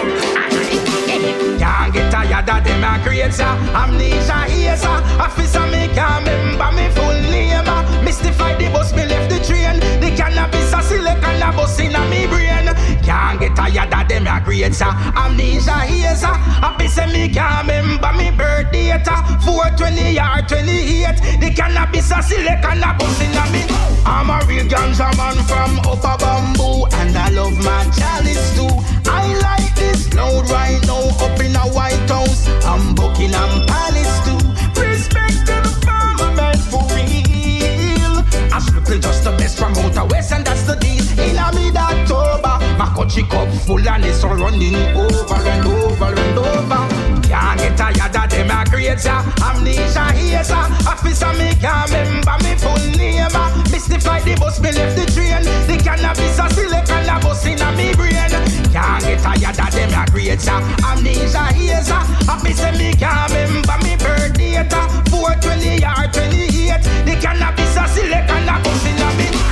grades, 2.46 3.38
ya. 3.38 3.56
Amnesia 3.74 4.44
here, 4.48 4.76
sir. 4.76 4.88
Officer, 5.18 5.66
me 5.66 5.88
can't 5.94 6.26
remember 6.26 6.70
me 6.72 6.88
full 6.90 7.20
name. 7.30 7.64
Mystify 8.04 8.54
the 8.56 8.68
bus, 8.70 8.92
me 8.94 9.06
left 9.06 9.30
the 9.30 9.38
train. 9.44 9.80
The 10.00 10.10
cannabis 10.16 10.72
a 10.72 10.82
select 10.82 11.24
and 11.24 11.42
a 11.42 11.50
a 11.50 12.10
me 12.10 12.26
brain. 12.26 12.66
Can't 13.02 13.40
get 13.40 13.56
tired 13.56 13.92
of 13.92 14.08
them 14.08 14.26
a 14.26 14.72
sir. 14.72 14.92
Amnesia. 15.16 16.32
Happy 16.62 16.88
say 16.88 17.06
me 17.12 17.28
can't 17.28 17.66
remember 17.66 18.12
me 18.12 18.30
birth 18.30 18.70
date. 18.72 19.06
ah. 19.08 19.22
420 19.44 20.18
or 20.18 20.42
28. 20.46 21.40
The 21.40 21.50
cannabis 21.54 22.10
a 22.10 22.22
select 22.22 22.64
and 22.64 22.82
a 22.82 22.90
a 22.90 23.44
me. 23.52 23.62
I'm 24.06 24.30
a 24.30 24.38
real 24.46 24.66
ganja 24.66 25.10
man 25.16 25.36
from 25.46 25.80
Upper 25.80 26.16
Bamboo, 26.22 26.86
and 27.00 27.16
I 27.16 27.28
love 27.30 27.56
my 27.64 27.82
chalice 27.90 28.54
too. 28.56 28.70
I 29.10 29.34
like 29.42 29.74
this 29.74 30.14
loud 30.14 30.48
right 30.50 30.80
now 30.86 31.08
up 31.24 31.40
in 31.40 31.56
a 31.56 31.66
White 31.74 32.08
House. 32.08 32.35
I'm 32.64 32.94
Buckingham 32.94 33.66
Palace 33.66 34.16
too. 34.24 34.38
Respect 34.80 35.46
to 35.46 35.54
the 35.64 35.72
farmer 35.84 36.52
for 36.70 36.84
real. 36.94 38.24
I 38.52 38.58
strictly 38.60 38.98
just 38.98 39.24
the 39.24 39.32
best 39.32 39.58
from 39.58 39.72
outer 39.74 40.04
west, 40.06 40.32
and 40.32 40.44
that's 40.44 40.62
the 40.62 40.76
deal. 40.76 41.04
In 41.18 41.36
a 41.36 41.52
mid 41.54 41.76
October, 41.76 42.58
my 42.78 42.92
coachy 42.94 43.22
cup 43.24 43.48
full 43.66 43.88
and 43.88 44.04
it's 44.04 44.22
running 44.22 44.74
over 44.94 45.34
and 45.34 45.66
over 45.66 46.14
and 46.14 46.38
over. 46.38 47.06
Can't 47.26 47.58
get 47.58 47.76
tired 47.76 48.16
of 48.16 48.30
them 48.30 48.50
a 48.50 48.64
ya. 48.82 49.24
Amnesia 49.42 50.44
sir. 50.44 50.66
Officer, 50.86 51.32
me 51.34 51.54
can't 51.60 51.90
remember 51.90 52.36
me 52.44 52.54
full 52.56 52.86
name. 52.96 53.26
Mystify 53.70 54.20
the 54.20 54.36
bus, 54.38 54.60
me 54.60 54.72
left 54.72 54.96
the 54.96 55.06
train. 55.12 55.42
The 55.66 55.76
cannabis 55.82 56.38
a 56.38 56.46
and 56.92 57.10
a 57.10 57.20
bus 57.20 57.46
in 57.46 57.60
a 57.60 57.72
me 57.72 57.94
brain. 57.94 58.65
Can't 58.76 59.02
get 59.04 59.20
tired 59.22 59.58
of 59.58 59.72
them 59.72 59.88
a 59.88 60.36
ya. 60.44 60.60
Amnesia 60.84 61.44
here, 61.54 61.82
sir. 61.82 61.96
Officer, 62.28 62.72
me 62.76 62.92
can't 62.92 63.32
remember 63.32 63.78
me 63.82 63.96
birth 63.96 64.34
date. 64.34 64.68
ah. 64.70 65.02
420 65.08 65.82
or 65.82 66.04
28. 66.12 66.82
The 67.06 67.16
cannabis 67.16 67.74
a 67.74 67.88
select 67.88 68.28
and 68.28 68.50
a 68.50 68.60
a 69.00 69.08
me. 69.16 69.45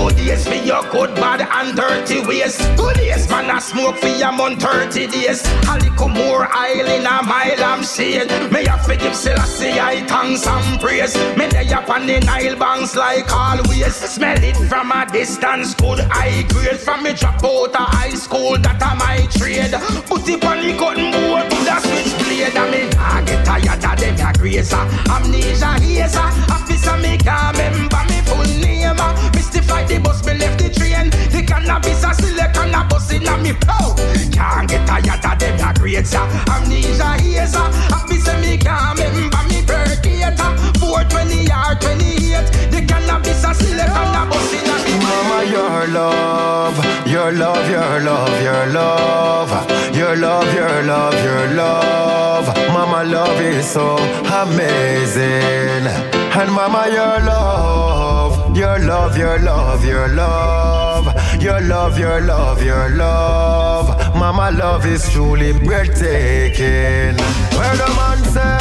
Good 0.00 0.16
days 0.16 0.48
for 0.48 0.54
your 0.54 0.82
good, 0.90 1.14
bad 1.16 1.42
and 1.42 1.76
dirty 1.76 2.24
ways. 2.26 2.56
Good 2.74 2.96
days, 2.96 3.28
man, 3.28 3.50
I 3.50 3.58
smoke 3.58 3.96
for 3.98 4.08
your 4.08 4.32
month 4.32 4.62
30 4.62 5.08
days. 5.08 5.44
A 5.68 5.76
little 5.76 6.08
more 6.08 6.48
oil 6.56 6.86
in 6.88 7.04
a 7.04 7.20
mile, 7.22 7.62
I'm 7.62 7.84
saying. 7.84 8.28
May 8.50 8.66
I 8.66 8.78
forgive 8.78 9.14
Selassie, 9.14 9.78
I 9.78 10.00
thanks 10.06 10.46
and 10.46 10.80
praise. 10.80 11.14
Me 11.36 11.48
lay 11.48 11.70
up 11.74 11.90
on 11.90 12.06
the 12.06 12.18
Nile 12.20 12.56
banks 12.56 12.96
like 12.96 13.30
always. 13.30 13.94
Smell 13.94 14.42
it 14.42 14.56
from 14.70 14.90
a 14.90 15.04
distance, 15.12 15.74
good 15.74 16.00
high 16.08 16.48
grade. 16.48 16.80
From 16.80 17.02
me 17.02 17.12
drop 17.12 17.44
out 17.44 17.76
of 17.76 17.88
high 17.92 18.16
school, 18.16 18.56
that 18.56 18.80
a 18.80 18.96
my 18.96 19.28
trade. 19.36 19.76
Put 20.08 20.26
it 20.26 20.42
on 20.42 20.64
the 20.64 20.72
cutting 20.80 21.12
board, 21.12 21.44
put 21.52 21.68
a 21.68 21.76
switchblade. 21.76 22.56
And 22.56 22.70
me 22.72 22.88
nah 22.96 23.20
get 23.20 23.44
tired 23.44 23.84
of 23.84 24.00
them, 24.00 24.16
ya 24.16 24.32
grazer. 24.32 24.80
Amnesia 25.12 26.08
sir. 26.08 26.24
Officer, 26.48 26.96
me 27.04 27.18
can't 27.18 27.52
remember 27.52 28.00
me 28.08 28.18
full 28.24 28.60
name. 28.64 29.39
Mystify 29.70 29.84
the 29.86 30.00
bus, 30.02 30.24
me 30.24 30.34
left 30.34 30.58
the 30.58 30.68
train. 30.68 31.10
The 31.30 31.42
cannabis 31.46 32.02
a 32.02 32.12
select 32.14 32.56
and 32.56 32.74
a 32.74 33.14
in 33.14 33.26
a 33.26 33.38
me 33.38 33.52
pow. 33.54 33.94
Can't 34.34 34.68
get 34.68 34.86
tired 34.86 35.24
of 35.24 35.38
them, 35.38 35.74
grazer. 35.74 36.26
Amnesia 36.50 37.20
here, 37.22 37.46
sir. 37.46 37.70
Officer, 37.94 38.36
me 38.42 38.58
can't 38.58 38.98
remember 38.98 39.42
me 39.48 39.62
birth 39.62 40.02
date. 40.02 40.34
ah. 40.42 40.72
420 40.78 41.46
or 41.54 41.74
28. 41.78 42.50
The 42.74 42.80
cannabis 42.82 43.44
a 43.44 43.50
a 43.50 43.62
in 43.70 44.70
a 44.70 44.76
me 44.82 44.94
Mama, 45.06 45.38
your 45.46 45.86
love, 45.94 46.76
your 47.06 47.32
love, 47.32 47.70
your 47.70 48.00
love, 48.02 48.42
your 48.42 48.66
love, 48.74 49.50
your 49.94 50.16
love, 50.16 50.54
your 50.54 50.82
love, 50.82 51.24
your 51.24 51.46
love. 51.54 52.46
Mama, 52.74 53.04
love 53.04 53.40
is 53.40 53.66
so 53.70 53.96
amazing. 54.42 55.86
And 56.32 56.50
Mama, 56.52 56.86
your 56.90 57.20
love, 57.26 58.29
your 58.60 58.78
love, 58.80 59.16
your 59.16 59.38
love, 59.38 59.82
your 59.86 60.08
love, 60.08 61.06
your 61.40 61.60
love, 61.62 61.98
your 61.98 62.20
love, 62.20 62.62
your 62.62 62.90
love. 62.90 64.14
Mama, 64.14 64.50
love 64.50 64.84
is 64.84 65.10
truly 65.10 65.54
breathtaking. 65.54 67.16
Where 67.56 67.76
the 67.80 67.88
man 67.96 68.18
say? 68.34 68.58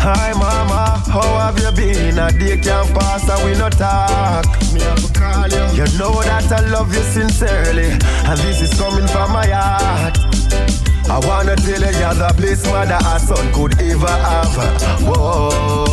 Hi 0.00 0.32
mama, 0.32 1.02
how 1.12 1.38
have 1.40 1.58
you 1.60 1.70
been? 1.72 2.18
A 2.18 2.30
day 2.32 2.56
can 2.56 2.86
pass 2.94 3.28
and 3.28 3.44
we 3.44 3.58
no 3.58 3.68
talk. 3.68 4.46
Me 4.72 4.80
have 4.80 5.04
to 5.04 5.12
call 5.12 5.48
you. 5.48 5.84
You 5.84 5.98
know 5.98 6.22
that 6.22 6.50
I 6.50 6.66
love 6.70 6.94
you 6.94 7.02
sincerely, 7.02 7.90
and 7.90 8.38
this 8.40 8.62
is 8.62 8.72
coming 8.80 9.06
from 9.08 9.30
my 9.30 9.46
heart. 9.46 10.83
I 11.06 11.18
wanna 11.26 11.54
tell 11.56 11.80
you 11.80 11.98
you're 11.98 12.14
the 12.14 12.34
bliss 12.36 12.64
mother 12.66 12.98
a 12.98 13.20
son 13.20 13.52
could 13.52 13.80
ever 13.80 14.06
have. 14.08 14.56
Whoa, 15.02 15.84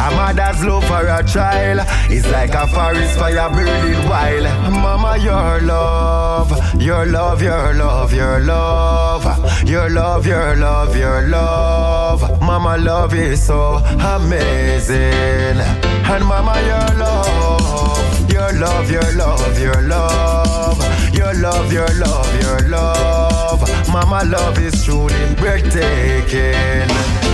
a 0.00 0.10
mother's 0.14 0.64
love 0.64 0.84
for 0.84 1.06
a 1.06 1.22
child 1.24 1.80
is 2.10 2.26
like 2.28 2.54
a 2.54 2.66
forest 2.68 3.18
fire 3.18 3.48
burning 3.50 4.08
wild. 4.08 4.44
Mama, 4.72 5.16
your 5.18 5.60
love, 5.62 6.50
your 6.80 7.06
love, 7.06 7.42
your 7.42 7.74
love, 7.74 8.12
your 8.12 8.40
love, 8.40 9.24
your 9.68 9.88
love, 9.90 10.26
your 10.26 10.56
love, 10.56 10.96
your 10.96 11.22
love. 11.28 12.40
Mama, 12.40 12.76
love 12.78 13.14
is 13.14 13.42
so 13.44 13.76
amazing. 14.16 15.58
And 16.12 16.24
Mama, 16.24 16.54
your 16.66 16.98
love, 16.98 18.30
your 18.30 18.52
love, 18.52 18.90
your 18.90 19.12
love, 19.12 19.58
your 19.58 19.82
love, 19.82 21.14
your 21.14 21.34
love, 21.34 21.72
your 21.72 21.88
love, 21.94 22.42
your 22.42 22.68
love. 22.68 23.29
Mama, 23.92 24.22
love 24.24 24.58
is 24.60 24.84
truly 24.84 25.34
breathtaking. 25.34 27.29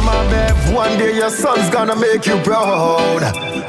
Mama, 0.00 0.30
Bev, 0.30 0.74
one 0.74 0.96
day 0.96 1.16
your 1.16 1.28
son's 1.28 1.68
gonna 1.70 1.96
make 1.96 2.24
you 2.24 2.38
proud. 2.42 3.20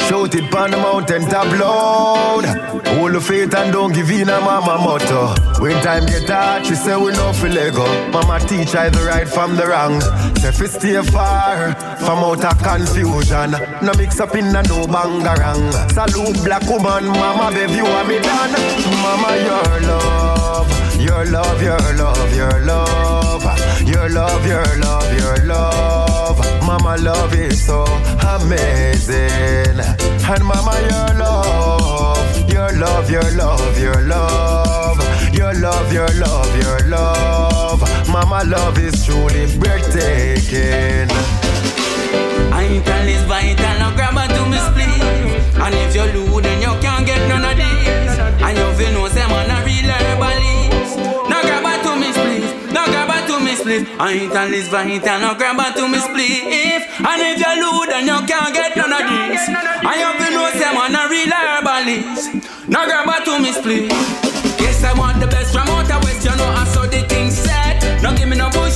Shout 0.04 0.36
it 0.36 0.54
on 0.54 0.70
the 0.70 0.78
mountain 0.78 1.24
top 1.24 1.48
loud. 1.58 2.46
Hold 2.98 3.14
the 3.14 3.20
faith 3.20 3.56
and 3.56 3.74
don't 3.74 3.92
give 3.94 4.12
in 4.12 4.30
a 4.30 4.40
mama 4.40 4.78
motto. 4.78 5.34
When 5.60 5.82
time 5.84 6.06
get 6.06 6.30
hard, 6.30 6.68
she 6.68 6.76
say 6.76 6.96
we 6.96 7.12
no 7.14 7.34
feel 7.34 7.52
lego. 7.52 7.86
Mama 8.12 8.40
teach 8.42 8.76
I 8.76 8.90
the 8.90 9.02
right 9.06 9.28
from 9.28 9.56
the 9.56 9.66
wrong. 9.66 10.02
Say 10.38 10.52
fi 10.52 10.68
stay 10.68 11.02
far 11.02 11.74
from 11.98 12.20
out 12.20 12.46
of 12.46 12.58
confusion. 12.62 13.52
No 13.82 13.92
mix 13.98 14.20
up 14.20 14.36
in 14.36 14.56
a 14.56 14.62
no 14.62 14.86
bangarang. 14.86 15.74
Salute 15.92 16.44
black 16.46 16.62
woman, 16.70 17.08
mama, 17.08 17.50
Bev, 17.52 17.72
you 17.76 17.88
are 17.88 18.06
me 18.06 18.20
done. 18.20 18.52
Mama, 19.02 19.36
your 19.36 19.82
love. 19.90 20.50
Your 21.00 21.26
love, 21.26 21.64
your 21.64 21.80
love, 21.96 22.36
your 22.36 22.60
love, 22.66 23.42
your 24.10 24.22
love, 24.22 24.46
your 24.48 24.78
love, 24.80 25.20
your 25.20 25.38
love. 25.46 26.40
Mama, 26.66 26.98
love 27.02 27.34
is 27.34 27.64
so 27.64 27.84
amazing. 28.36 29.80
And 30.26 30.44
Mama, 30.44 30.76
your 30.90 31.20
love, 31.20 32.50
your 32.50 32.72
love, 32.74 33.10
your 33.10 33.32
love, 33.32 33.80
your 33.80 34.02
love, 34.02 35.34
your 35.34 35.54
love, 35.54 35.94
your 35.94 36.08
love, 36.14 36.58
your 36.58 36.80
love. 36.88 38.10
Mama, 38.10 38.44
love 38.48 38.80
is 38.80 39.06
truly 39.06 39.46
breathtaking. 39.60 41.10
I 42.52 42.64
ain't 42.64 42.86
tell 42.86 43.06
this 43.06 43.24
vital, 43.26 43.66
now 43.78 43.96
grab 43.96 44.18
a 44.18 44.28
to 44.34 44.46
me 44.50 44.58
split. 44.58 45.62
And 45.62 45.76
if 45.76 45.96
you 45.96 46.04
lewd, 46.14 46.44
then 46.44 46.62
you 46.62 46.74
can't 46.82 47.06
get 47.06 47.28
none 47.28 47.46
of 47.46 47.56
this. 47.56 48.18
And 48.42 48.58
you 48.58 48.74
feel 48.74 48.92
no 48.94 49.08
say 49.08 49.28
man 49.28 49.52
a 49.52 49.64
real 49.66 49.92
herbalist. 49.92 50.98
Now 51.30 51.42
grab 51.44 51.69
me 53.50 53.56
split. 53.56 53.88
I 54.00 54.14
ain't 54.14 54.34
this 54.52 54.68
vital, 54.68 55.20
now 55.20 55.34
grab 55.34 55.58
a 55.58 55.66
grandma 55.66 55.74
to 55.74 55.88
me 55.90 55.98
split. 55.98 56.86
And 57.02 57.22
if 57.26 57.42
you 57.42 57.54
lewd, 57.58 57.90
then 57.90 58.06
you 58.06 58.20
can't 58.30 58.54
get 58.54 58.78
none 58.78 58.94
of 58.94 59.02
this. 59.10 59.42
And 59.50 59.98
you 59.98 60.10
feel 60.22 60.34
no 60.38 60.46
say 60.54 60.70
man 60.70 60.94
a 60.94 61.10
real 61.10 61.34
herbalist. 61.34 62.70
Now 62.70 62.86
grab 62.86 63.10
a 63.10 63.18
to 63.26 63.40
me 63.42 63.52
split. 63.52 63.90
Yes, 64.62 64.84
I 64.84 64.94
want 64.94 65.20
the 65.20 65.28
best 65.28 65.54
from 65.54 65.68
outer 65.68 65.98
west, 66.06 66.24
you 66.24 66.36
know 66.38 66.46
I 66.46 66.64
saw 66.66 66.86
the 66.86 67.02
thing 67.10 67.32
said. 67.32 68.02
Now 68.04 68.16
give 68.16 68.30
me 68.30 68.38
no 68.38 68.50
bush, 68.52 68.69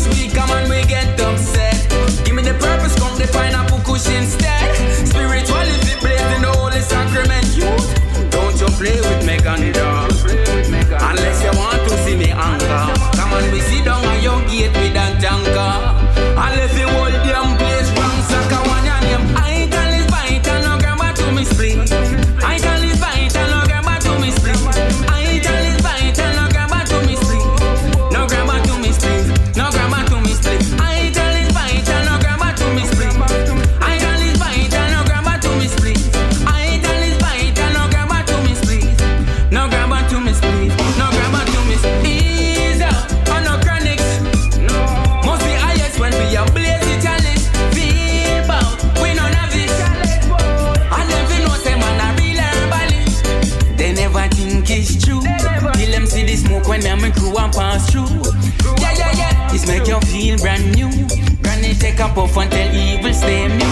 a 62.03 62.09
puff 62.13 62.33
tell 62.33 62.75
evil 62.75 63.13
stay 63.13 63.47
me. 63.47 63.63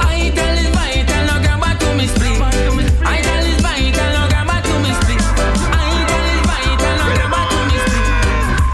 I 0.00 0.32
tell 0.34 0.56
is 0.56 0.68
vital, 0.72 1.22
no 1.28 1.36
grab 1.44 1.60
to 1.80 1.88
me. 1.96 2.04
I 3.04 3.20
tell 3.20 3.44
is 3.44 3.60
vital, 3.60 4.08
no 4.16 4.22
grab 4.30 4.48
to 4.64 4.74
me. 4.80 4.90
I 5.68 5.92
tell 6.08 6.24
is 6.32 6.42
vital, 6.48 6.96
no 6.96 7.06
grab 7.12 7.36
to 7.44 7.64
me. 7.68 7.78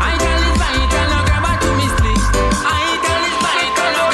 I 0.00 0.14
tell 0.22 0.42
is 0.46 0.56
vital, 0.62 1.06
no 1.10 1.18
grab 1.26 1.44
to 1.60 1.70
me. 1.78 1.86
I 2.62 2.86
tell 3.02 3.22
is 3.26 3.36
vital, 3.40 3.88
no 3.96 4.06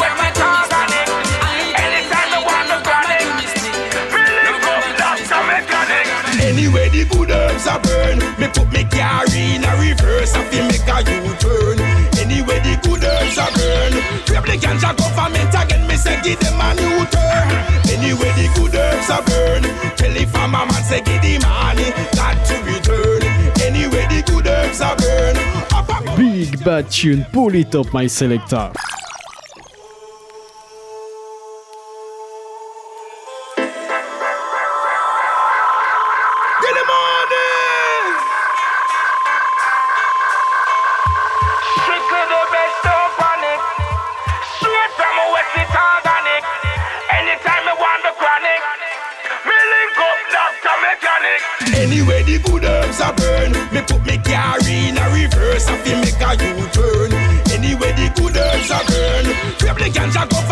grab 0.00 0.20
to 0.36 0.42
me. 0.42 1.00
I 1.40 1.64
tell 1.76 1.94
is 1.96 2.08
vital. 2.12 2.40
No 2.68 2.78
grab 2.86 3.08
to 5.32 5.78
me. 6.28 6.44
Anyway, 6.44 6.86
the 6.90 7.02
good 7.08 7.30
herbs 7.30 7.66
are 7.66 7.80
burn. 7.80 8.18
Me 8.38 8.46
put 8.48 8.68
me 8.72 8.84
car 8.84 9.24
in 9.34 9.64
a 9.64 9.72
reverse, 9.80 10.34
I 10.34 10.44
feel 10.50 10.71
the 14.46 14.56
ganja 14.58 14.96
government 14.96 15.54
again, 15.54 15.86
me 15.86 15.96
say 15.96 16.20
give 16.22 16.38
them 16.40 16.60
a 16.60 16.74
new 16.74 17.04
turn. 17.06 17.72
Anyway, 17.90 18.32
the 18.38 18.50
good 18.54 18.74
herbs 18.74 19.10
are 19.10 19.22
burn. 19.22 19.62
Tell 19.96 20.12
the 20.12 20.26
farmer 20.26 20.66
man 20.66 20.82
say 20.84 21.00
give 21.02 21.22
the 21.22 21.38
money, 21.40 21.90
to 22.48 22.56
return. 22.64 23.22
Anyway, 23.62 24.06
the 24.08 24.22
good 24.26 24.46
herbs 24.46 24.80
are 24.80 24.96
burn. 24.96 25.36
Big 26.16 26.62
bad 26.64 26.90
tune, 26.90 27.24
pull 27.32 27.54
it 27.54 27.74
up, 27.74 27.92
my 27.92 28.06
selector. 28.06 28.72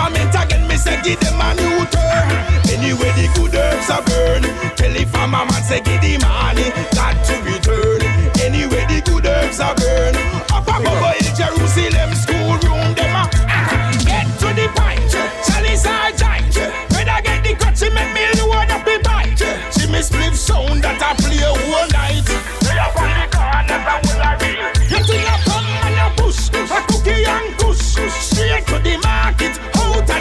Government 0.01 0.35
again, 0.35 0.67
me 0.67 0.77
say 0.77 1.01
give 1.03 1.21
them 1.21 1.41
a 1.41 1.55
new 1.55 1.85
turn. 1.93 2.29
Anyway, 2.73 3.13
the 3.19 3.29
good 3.35 3.55
herbs 3.55 3.91
are 3.91 4.03
burn. 4.03 4.43
Tell 4.77 4.93
the 4.93 5.05
farmer 5.13 5.45
man 5.45 5.63
say 5.63 5.81
give 5.81 6.01
the 6.01 6.17
money, 6.25 6.69
got 6.97 7.17
to 7.27 7.35
return. 7.45 8.01
Anyway, 8.41 8.85
the 8.89 9.03
good 9.05 9.27
herbs 9.27 9.61
are 9.61 9.75
burn. 9.75 10.20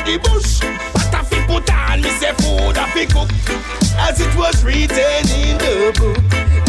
The 0.09 0.17
bush. 0.25 0.59
But 0.93 1.13
I 1.13 1.21
fi 1.23 1.37
put 1.45 1.69
on 1.69 2.01
me 2.01 2.09
say 2.17 2.33
food 2.41 2.77
I 2.77 2.89
fi 2.89 3.05
cook, 3.05 3.29
as 4.01 4.19
it 4.19 4.33
was 4.35 4.63
written 4.63 5.25
in 5.37 5.57
the 5.61 5.93
book. 5.97 6.17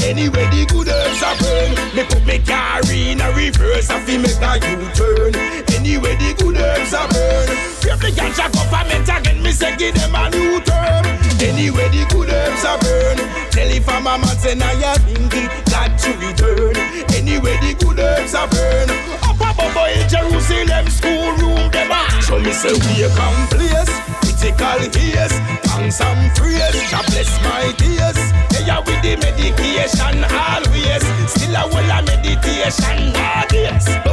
Anyway, 0.04 0.44
the 0.52 0.66
good 0.68 0.88
herbs 0.88 1.22
are 1.22 1.36
burn. 1.40 1.72
Me 1.96 2.02
put 2.04 2.24
me 2.26 2.38
car 2.44 2.80
in 2.92 3.20
a 3.20 3.28
reverse, 3.32 3.88
I 3.88 4.00
fi 4.04 4.16
make 4.18 4.40
a 4.40 4.52
U-turn. 4.60 5.32
Anyway, 5.72 6.16
the 6.16 6.34
good 6.36 6.56
herbs 6.56 6.92
are 6.92 7.08
burn. 7.08 7.48
Grab 7.80 8.00
the 8.00 8.10
ganja 8.12 8.46
government 8.52 9.08
again, 9.08 9.42
me 9.42 9.52
say 9.52 9.76
give 9.76 9.94
them 9.94 10.14
a 10.14 10.28
new 10.30 10.60
term. 10.60 11.04
Anyway, 11.40 11.88
the 11.88 12.04
good 12.12 12.28
herbs 12.28 12.64
are 12.64 12.78
burn. 12.78 13.16
Tell 13.52 13.70
if 13.70 13.88
I'm 13.88 14.06
a 14.06 14.18
man 14.18 14.36
say 14.36 14.54
now 14.54 14.72
you 14.72 14.94
think 15.04 15.32
it 15.32 15.50
got 15.70 15.96
to 16.04 16.10
return. 16.20 16.76
Anyway, 17.16 17.56
the 17.64 17.72
good 17.78 17.98
herbs 17.98 18.34
are 18.34 18.48
burn. 18.48 19.09
Up 19.90 20.08
Jerusalem 20.08 20.86
schoolroom, 20.88 21.70
them 21.70 21.90
a. 21.90 22.22
So 22.22 22.38
me 22.38 22.52
say 22.52 22.72
we 22.72 23.08
come 23.14 23.48
place. 23.48 23.90
Critical 24.22 24.88
case, 24.90 25.34
thanks 25.66 26.00
and 26.00 26.36
praise. 26.36 26.90
God 26.90 27.06
bless 27.06 27.30
my 27.42 27.72
tears. 27.76 28.16
Hey, 28.54 28.66
yeah, 28.66 28.78
with 28.78 29.02
the 29.02 29.16
medication 29.16 30.24
always. 30.30 31.30
Still 31.30 31.56
a 31.56 31.66
well 31.68 31.98
a 31.98 32.02
meditation 32.04 33.12
nowadays. 33.12 34.09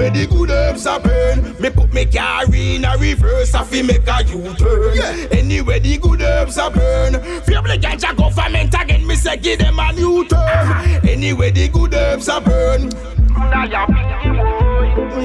Anyway, 0.00 0.18
the 0.18 0.34
good 0.34 0.50
herbs 0.50 0.86
are 0.86 0.98
burn. 0.98 1.54
Me 1.60 1.68
put 1.68 1.92
me 1.92 2.06
car 2.06 2.44
in 2.54 2.86
a 2.86 2.96
reverse, 2.96 3.54
I 3.54 3.64
fi 3.64 3.82
make 3.82 4.08
a 4.08 4.24
U-turn. 4.24 4.98
Anyway, 5.30 5.78
the 5.78 5.98
good 5.98 6.22
herbs 6.22 6.56
are 6.56 6.70
burn. 6.70 7.20
Feel 7.42 7.62
the 7.62 7.76
ganja 7.76 8.16
government 8.16 8.74
again, 8.80 9.06
me 9.06 9.14
say 9.14 9.36
give 9.36 9.58
them 9.58 9.78
a 9.78 9.92
new 9.92 10.26
term. 10.26 11.00
Anyway, 11.06 11.50
the 11.50 11.68
good 11.68 11.92
herbs 11.92 12.30
are 12.30 12.40
burn. 12.40 12.88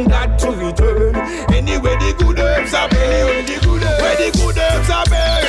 Got 0.09 0.39
to 0.39 0.51
return. 0.51 1.15
Anyway, 1.53 1.95
the 1.95 2.13
good 2.17 2.39
herbs 2.39 2.73
are 2.73 2.89
burn. 2.89 2.99
Anyway, 2.99 3.43
the 3.45 3.59
good 3.65 3.82
herbs, 3.82 4.01
where 4.01 4.15
the 4.17 4.38
good 4.38 4.57
herbs 4.57 4.89
are 4.89 5.05
burn. 5.05 5.44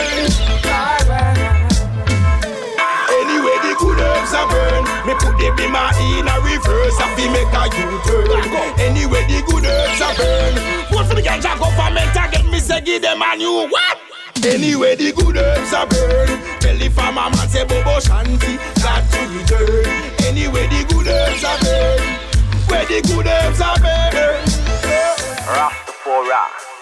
A 7.01 7.07
reverse, 7.09 7.17
fi 7.17 7.25
make 7.33 7.53
a 7.53 7.65
U-turn. 7.77 8.81
Anyway, 8.81 9.25
the 9.29 9.43
good 9.47 9.65
herbs 9.65 10.01
are 10.01 10.15
burn. 10.15 10.55
Vote 10.91 11.07
for 11.07 11.15
the 11.15 11.23
ganja 11.23 11.59
government 11.59 12.11
again, 12.17 12.51
me 12.51 12.59
say 12.59 12.81
give 12.81 13.03
them 13.03 13.23
a 13.23 13.37
new 13.37 13.69
what? 13.69 13.99
Anyway, 14.45 14.95
the 14.95 15.13
good 15.13 15.37
herbs 15.37 15.73
are 15.73 15.87
burn. 15.87 16.29
Tell 16.61 16.77
the 16.77 16.89
farmer 16.91 17.31
man 17.35 17.49
say 17.49 17.65
Bobo 17.65 17.99
Shanti 17.99 18.57
got 18.83 19.03
to 19.11 19.21
return. 19.35 19.87
Anyway, 20.27 20.67
the 20.69 20.85
good 20.89 21.09
herbs 21.09 21.45
are 21.45 21.59
burn. 21.61 22.01
Where 22.69 22.85
the 22.87 23.01
good 23.03 23.27
herbs 23.27 23.61
are 23.61 23.79
burn. 23.79 24.45
Rastafari. 25.47 26.76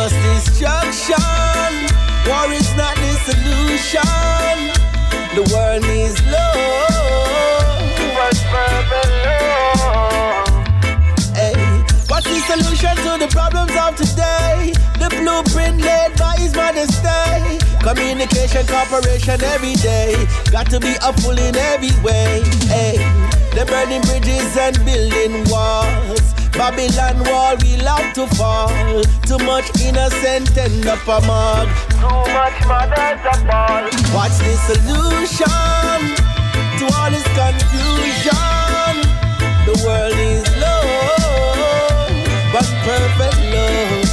Much 0.00 0.12
destruction, 0.12 1.76
war 2.26 2.48
is 2.50 2.72
not 2.74 2.96
the 2.96 3.12
solution. 3.28 4.56
The 5.36 5.42
world 5.52 5.82
needs 5.82 6.16
love, 6.24 7.60
love. 9.26 10.48
Hey, 11.36 11.52
what's 12.08 12.24
the 12.24 12.40
solution 12.48 12.96
to 12.96 13.18
the 13.18 13.28
problems 13.30 13.76
of 13.76 13.94
today? 13.94 14.72
The 14.98 15.10
blueprint 15.20 15.82
laid 15.82 16.16
by 16.16 16.36
His 16.38 16.54
Majesty. 16.54 17.58
Communication, 17.84 18.66
cooperation 18.66 19.42
every 19.44 19.74
day. 19.74 20.16
Got 20.50 20.70
to 20.70 20.80
be 20.80 20.94
upful 21.02 21.36
in 21.36 21.54
every 21.56 21.92
way. 22.02 22.40
Hey, 22.72 22.96
the 23.54 23.64
burning 23.66 24.02
bridges 24.02 24.56
and 24.56 24.76
building 24.84 25.44
walls. 25.50 26.34
Babylon 26.52 27.22
wall 27.24 27.56
we 27.62 27.76
love 27.82 28.12
to 28.14 28.26
fall. 28.36 29.02
Too 29.26 29.38
much 29.44 29.70
innocent 29.80 30.56
end 30.56 30.86
up 30.86 31.06
a 31.06 31.20
mug. 31.26 31.68
Too 31.90 32.24
much 32.34 32.58
mothers 32.66 33.20
are 33.26 33.42
born. 33.46 33.90
What's 34.14 34.38
the 34.38 34.54
solution 34.68 36.00
to 36.78 36.84
all 36.96 37.10
this 37.10 37.26
confusion? 37.38 38.94
The 39.66 39.74
world 39.84 40.18
is 40.18 40.46
love, 40.58 42.14
but 42.52 42.66
perfect 42.84 43.40
love. 43.54 44.08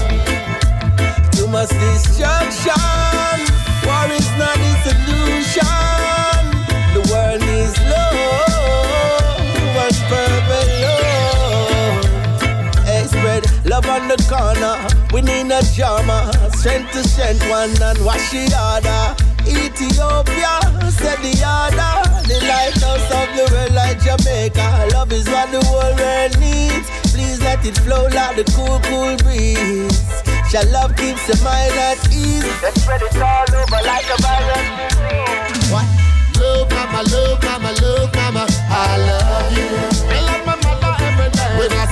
Too 1.31 1.47
much 1.47 1.69
destruction, 1.69 2.73
We 15.17 15.23
need 15.23 15.49
a 15.49 15.63
drama, 15.73 16.29
strength 16.53 16.91
to 16.91 17.01
strength, 17.01 17.41
one 17.49 17.73
and 17.81 18.05
wash 18.05 18.29
the 18.29 18.53
other. 18.53 19.17
Ethiopia, 19.49 20.61
said 20.93 21.17
the 21.25 21.33
other. 21.41 22.05
The 22.29 22.37
lighthouse 22.45 23.09
of 23.09 23.25
the 23.33 23.49
world 23.49 23.73
like 23.73 23.97
Jamaica. 23.97 24.93
Love 24.93 25.11
is 25.11 25.25
what 25.25 25.49
the 25.49 25.65
whole 25.65 25.89
world 25.97 26.37
needs. 26.37 26.85
Please 27.09 27.41
let 27.41 27.65
it 27.65 27.79
flow 27.79 28.05
like 28.13 28.35
the 28.35 28.45
cool, 28.53 28.77
cool 28.85 29.17
breeze. 29.25 30.05
Shall 30.51 30.69
love 30.69 30.95
keeps 30.95 31.25
the 31.25 31.33
mind 31.43 31.73
at 31.73 31.97
ease. 32.13 32.45
Let's 32.61 32.79
spread 32.79 33.01
it 33.01 33.17
all 33.17 33.49
over 33.57 33.81
like 33.89 34.05
a 34.13 34.21
virus 34.21 34.69
disease. 34.77 35.73
What? 35.73 35.89
Love 36.37 36.69
mama, 36.69 37.01
love 37.09 37.41
mama, 37.41 37.73
love 37.81 38.13
mama, 38.13 38.45
I 38.69 38.97
love 39.01 39.57
you. 39.57 39.65
I 40.13 40.21
love 40.29 40.36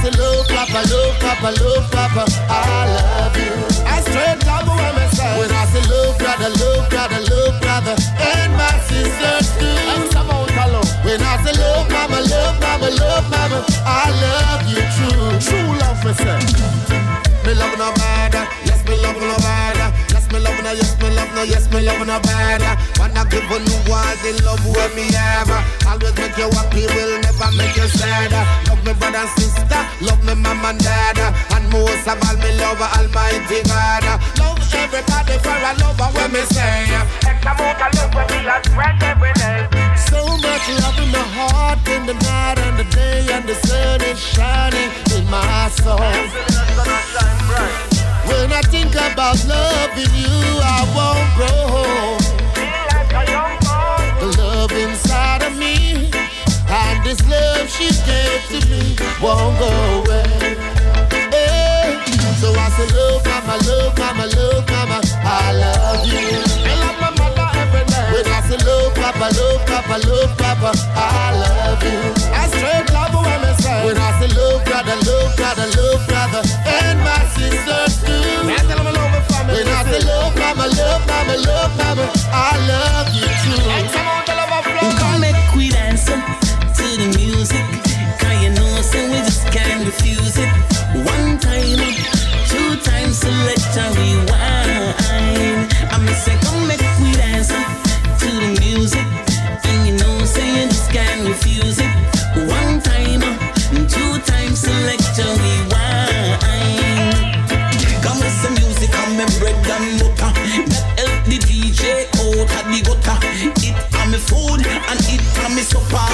say 0.05 0.21
love 0.21 0.47
papa, 0.47 0.81
love 0.89 1.19
papa, 1.19 1.49
love 1.61 1.91
papa, 1.91 2.23
I 2.49 2.85
love 2.93 3.37
you. 3.37 3.53
I 3.85 4.01
straight 4.01 4.39
love 4.45 4.67
when 4.67 4.95
I 4.95 5.07
say. 5.09 5.39
When 5.39 5.51
I 5.51 5.65
say 5.65 5.81
love 5.89 6.17
brother, 6.17 6.49
love 6.61 6.89
brother, 6.89 7.21
love 7.29 7.61
brother, 7.61 7.95
and 8.21 8.51
my 8.53 8.73
sisters 8.85 9.49
too. 9.57 9.65
And 9.65 10.11
some 10.13 10.29
out 10.29 10.51
alone. 10.51 10.85
When 11.05 11.21
I 11.21 11.41
say 11.43 11.53
love 11.57 11.89
mama, 11.89 12.21
love 12.21 12.59
mama, 12.61 12.89
love 13.01 13.25
mama, 13.29 13.65
I 13.85 14.09
love 14.21 14.63
you 14.69 14.81
true. 14.95 15.31
True 15.41 15.71
love 15.81 15.99
me 16.05 16.13
say. 16.13 16.39
Me 17.45 17.53
love 17.53 17.77
no 17.77 17.93
bad, 17.93 18.33
yes 18.65 18.81
me 18.87 18.97
love 19.01 19.17
no 19.21 19.37
bad. 19.37 19.77
Yes 20.11 20.25
me 20.31 20.39
love 20.39 20.61
no, 20.63 20.71
yes 20.73 20.97
me 21.01 21.09
love 21.13 21.33
no, 21.35 21.43
yes 21.43 21.71
me 21.71 21.81
love 21.81 22.05
no 22.05 22.19
bad. 22.19 22.61
Wanna 22.99 23.25
give 23.29 23.45
you 23.49 23.93
all 23.93 24.15
the 24.21 24.31
love 24.45 24.65
where 24.65 24.89
me 24.95 25.09
have. 25.13 25.49
Always 25.87 26.15
make 26.17 26.37
you 26.37 26.49
happy, 26.49 26.85
will 26.89 27.21
never 27.21 27.49
make 27.57 27.75
you 27.77 27.87
sad. 27.87 28.33
Love 28.67 28.74
me 28.85 28.93
brother 28.93 29.17
and 29.17 29.29
sister, 29.39 29.81
love 30.01 30.23
me 30.23 30.35
mama 30.35 30.69
and 30.69 30.79
dad, 30.79 31.17
and 31.57 31.65
most 31.71 32.07
of 32.07 32.21
all 32.21 32.37
me 32.37 32.51
love 32.61 32.79
Almighty 32.79 33.63
God. 33.65 34.05
Love 34.37 34.61
everybody 34.73 35.37
for 35.41 35.57
a 35.57 35.71
lover 35.81 36.09
when 36.13 36.31
me 36.31 36.41
say. 36.53 36.85
Extra 37.25 37.51
amount 37.51 37.81
of 37.81 37.91
love 37.97 38.13
when 38.13 38.27
we 38.29 38.47
are 38.47 38.63
spread 38.63 39.01
every 39.01 39.33
day. 39.41 39.65
So 39.97 40.21
much 40.37 40.69
love 40.81 40.97
in 41.01 41.09
my 41.11 41.25
heart 41.33 41.87
in 41.89 42.05
the 42.05 42.13
night 42.13 42.59
and 42.61 42.77
the 42.77 42.85
day, 42.95 43.25
and 43.33 43.45
the 43.49 43.55
sun 43.65 44.01
is 44.01 44.19
shining 44.19 44.91
in 45.17 45.25
my 45.29 45.69
soul. 45.81 45.97
When 48.29 48.53
I 48.53 48.61
think 48.69 48.93
about 48.93 49.41
loving 49.49 50.13
you, 50.13 50.61
I 50.61 50.85
won't 50.93 51.29
grow. 51.37 52.17
Love 54.25 54.71
inside 54.71 54.73
of 54.73 54.73
me, 54.73 54.83
and 54.85 55.04
this 57.05 57.21
love 57.29 57.69
she 57.69 57.87
gave 58.09 58.41
to 58.49 58.57
me 58.69 58.95
won't 59.21 59.53
go 59.61 59.69
away. 60.01 60.25
Hey. 61.29 62.01
So 62.41 62.49
I 62.51 62.69
say, 62.73 62.87
love 62.97 63.23
mama, 63.25 63.55
love 63.69 63.97
mama, 63.97 64.25
love 64.35 64.65
mama, 64.69 64.99
I 65.23 65.53
love 65.53 66.05
you. 66.09 66.17
I 66.17 66.73
love 66.81 66.97
my 66.99 67.09
mother 67.13 67.47
every 67.61 67.85
day. 67.85 68.09
When 68.09 68.25
I 68.25 68.41
say 68.41 68.57
love 68.65 68.93
papa, 68.95 69.29
love 69.37 69.61
papa, 69.69 69.95
love 70.09 70.33
papa, 70.37 70.71
I 70.97 71.29
love 71.37 71.83
you. 71.85 72.01
I 72.33 72.49
straight 72.49 72.89
love 72.89 73.13
when 73.13 73.39
me 73.41 73.51
say. 73.61 73.85
When 73.85 73.97
I 73.97 74.09
say 74.19 74.29
love 74.33 74.65
brother, 74.65 74.97
love 75.05 75.31
brother, 75.37 75.67
love 75.77 76.01
brother, 76.09 76.41
and 76.65 76.97
my 77.05 77.21
sisters 77.37 78.01
too. 78.01 78.49
I 78.49 78.57
tell 78.65 78.81
them 78.81 78.87
I 78.87 78.91
love 78.97 79.11
my 79.13 79.21
family. 79.29 79.61
When 79.61 79.67
I 79.69 79.81
say 79.85 80.01
love 80.09 80.33
mama, 80.35 80.65
love 80.73 81.05
mama, 81.05 81.35
love 81.37 81.71
mama, 81.77 82.05
I 82.33 82.57
love 82.65 83.13
you 83.13 83.34
select 93.75 93.97
rewind. 93.97 95.67
I 95.91 95.97
me 95.99 96.13
say, 96.13 96.37
come 96.47 96.67
make 96.67 96.79
we 97.03 97.11
dance 97.19 97.49
to 97.51 98.29
the 98.31 98.55
music. 98.63 99.03
And 99.67 99.87
you 99.87 99.95
know, 99.99 100.15
say 100.23 100.47
you 100.47 100.67
just 100.67 100.89
can't 100.91 101.27
refuse 101.27 101.79
it. 101.79 101.91
One 102.47 102.79
time, 102.79 103.19
two 103.91 104.11
times, 104.23 104.59
select 104.63 105.19
and 105.19 105.35
rewind. 105.43 106.39
Come 107.99 108.19
with 108.23 108.35
some 108.39 108.55
music, 108.55 108.91
come 108.91 109.19
and 109.19 109.33
bread 109.39 109.59
and 109.67 109.99
butter. 109.99 110.31
That 110.71 110.83
help 110.95 111.11
oh, 111.11 111.27
the 111.27 111.37
DJ 111.43 112.07
out 112.15 112.47
of 112.47 112.65
the 112.71 112.79
gutter. 112.79 113.17
It 113.59 113.75
on 113.99 114.11
me 114.11 114.19
food 114.23 114.63
and 114.63 114.99
it 115.11 115.23
on 115.43 115.51
me 115.51 115.63
supper. 115.67 116.07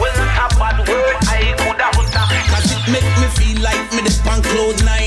Well, 0.00 0.16
not 0.16 0.48
a 0.48 0.56
bad 0.56 0.78
word, 0.88 1.16
I 1.28 1.52
could 1.60 1.76
have 1.76 1.92
utter. 1.92 2.26
Cause 2.48 2.72
it 2.72 2.84
make 2.88 3.10
me 3.20 3.28
feel 3.36 3.60
like 3.60 3.84
me 3.92 4.00
the 4.00 4.12
pan 4.24 4.40
cloud 4.40 4.80
nine 4.84 5.01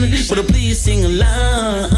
nation? 0.00 0.36
But 0.36 0.48
please 0.48 0.80
sing 0.80 1.04
along. 1.04 1.90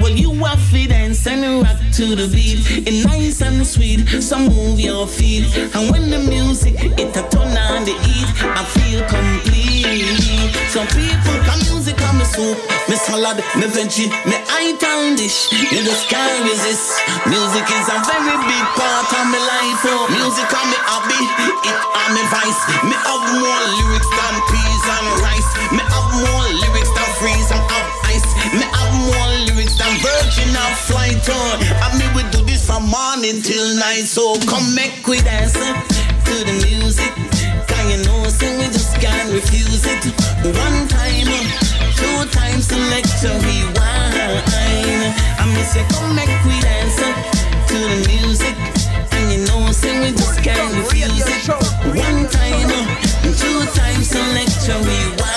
Well, 0.00 0.12
you 0.12 0.32
have 0.44 0.70
to 0.70 0.86
dance 0.88 1.26
and 1.26 1.62
rock 1.62 1.78
to 1.96 2.14
the 2.14 2.28
beat. 2.28 2.60
It 2.86 3.06
nice 3.06 3.40
and 3.40 3.66
sweet, 3.66 4.06
so 4.22 4.38
move 4.38 4.80
your 4.80 5.06
feet. 5.06 5.46
And 5.74 5.90
when 5.90 6.10
the 6.10 6.18
music 6.18 6.74
it 6.98 7.16
a 7.16 7.22
turn 7.30 7.56
on 7.56 7.84
the 7.84 7.94
heat, 8.04 8.28
I 8.42 8.62
feel 8.76 9.00
complete. 9.08 10.52
Some 10.74 10.88
people 10.90 11.38
come 11.46 11.62
music 11.70 12.00
on 12.02 12.18
me 12.18 12.24
soup, 12.24 12.58
me 12.88 12.96
salad, 12.96 13.38
me 13.54 13.66
veggie, 13.70 14.10
me 14.26 14.36
item 14.50 15.14
dish. 15.14 15.52
You 15.70 15.86
just 15.86 16.08
can't 16.10 16.42
resist. 16.42 16.98
Music 17.30 17.62
is 17.62 17.86
a 17.94 17.98
very 18.02 18.36
big 18.50 18.66
part 18.74 19.06
of 19.06 19.24
my 19.30 19.38
life. 19.38 19.82
Oh, 19.86 20.10
music 20.10 20.50
on 20.50 20.66
me 20.66 20.78
hobby, 20.82 21.20
it 21.62 21.78
on 21.78 22.10
me 22.10 22.22
vice. 22.26 22.60
Me 22.90 22.96
have 23.06 23.24
more 23.38 23.64
lyrics 23.78 24.10
than 24.18 24.34
peas 24.50 24.84
and 24.98 25.06
rice. 25.22 25.50
Me 25.70 25.82
have 25.94 26.03
virgin 30.54 30.72
of 30.72 30.78
flight. 30.78 31.28
Oh, 31.28 31.58
and 31.84 31.98
me 31.98 32.06
we 32.14 32.28
do 32.30 32.44
this 32.44 32.66
from 32.66 32.88
morning 32.88 33.42
till 33.42 33.76
night. 33.76 34.04
So 34.04 34.34
come 34.46 34.74
we 35.06 35.20
dance 35.20 35.56
uh, 35.56 35.74
to 36.26 36.34
the 36.44 36.52
music. 36.66 37.12
Can 37.68 37.90
you 37.90 38.04
know, 38.04 38.28
say 38.28 38.56
we 38.58 38.64
just 38.66 39.00
can't 39.00 39.32
refuse 39.32 39.84
it. 39.86 40.04
One 40.44 40.88
time, 40.88 41.26
two 41.96 42.30
times, 42.30 42.68
select 42.68 43.24
a 43.24 43.32
rewind. 43.44 44.14
I 45.38 45.46
me 45.46 45.62
say, 45.62 45.84
come 45.90 46.16
we 46.16 46.60
dance 46.60 47.00
uh, 47.00 47.12
to 47.68 47.74
the 47.74 47.98
music. 48.08 48.56
And 49.12 49.32
you 49.32 49.46
know, 49.46 49.70
say 49.72 49.98
we 50.00 50.16
just 50.16 50.42
can't 50.42 50.74
refuse 50.76 51.26
it. 51.26 51.48
One 51.86 52.28
time, 52.28 52.70
two 53.36 53.64
times, 53.74 54.08
select 54.08 54.68
a 54.68 54.78
rewind. 54.78 55.33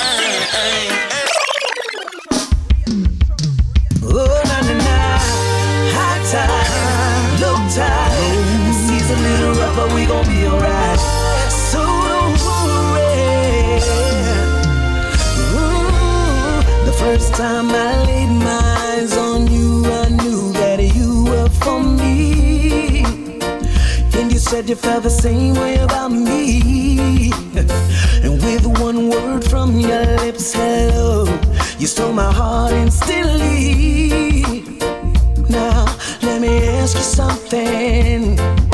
You 19.50 19.86
I 19.86 20.10
knew 20.10 20.54
that 20.54 20.80
you 20.96 21.26
were 21.26 21.50
for 21.50 21.84
me. 21.84 23.04
Then 24.12 24.30
you 24.30 24.40
said 24.40 24.70
you 24.70 24.76
felt 24.76 25.04
the 25.04 25.10
same 25.10 25.56
way 25.56 25.76
about 25.78 26.12
me. 26.12 27.32
And 28.24 28.42
with 28.42 28.66
one 28.80 29.10
word 29.10 29.44
from 29.44 29.80
your 29.80 30.06
lips, 30.24 30.54
hello, 30.54 31.26
you 31.78 31.88
stole 31.88 32.14
my 32.14 32.32
heart 32.32 32.74
instantly. 32.74 34.64
Now, 35.50 35.86
let 36.22 36.42
me 36.42 36.68
ask 36.68 36.96
you 36.96 37.04
something. 37.04 38.67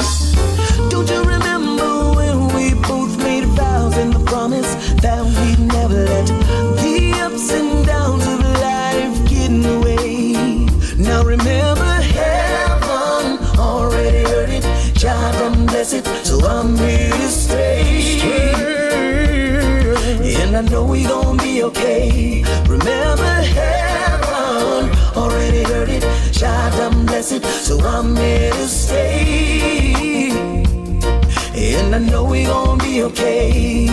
We 32.34 32.46
gon' 32.46 32.80
be 32.80 33.04
okay. 33.04 33.86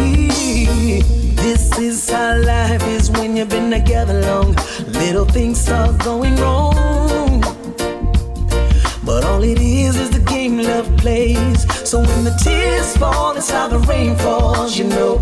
This 1.44 1.78
is 1.78 2.08
how 2.08 2.38
life 2.38 2.82
is 2.86 3.10
when 3.10 3.36
you've 3.36 3.50
been 3.50 3.70
together 3.70 4.18
long. 4.22 4.56
Little 5.02 5.26
things 5.26 5.60
start 5.60 5.98
going 6.02 6.36
wrong. 6.36 7.42
But 9.04 9.24
all 9.24 9.42
it 9.44 9.58
is 9.58 9.96
is 9.96 10.10
the 10.10 10.24
game 10.34 10.56
love 10.56 10.88
plays. 10.96 11.60
So 11.86 11.98
when 11.98 12.24
the 12.24 12.34
tears 12.42 12.96
fall, 12.96 13.36
it's 13.36 13.50
how 13.50 13.68
the 13.68 13.80
rain 13.80 14.16
falls, 14.16 14.78
you 14.78 14.84
know. 14.84 15.18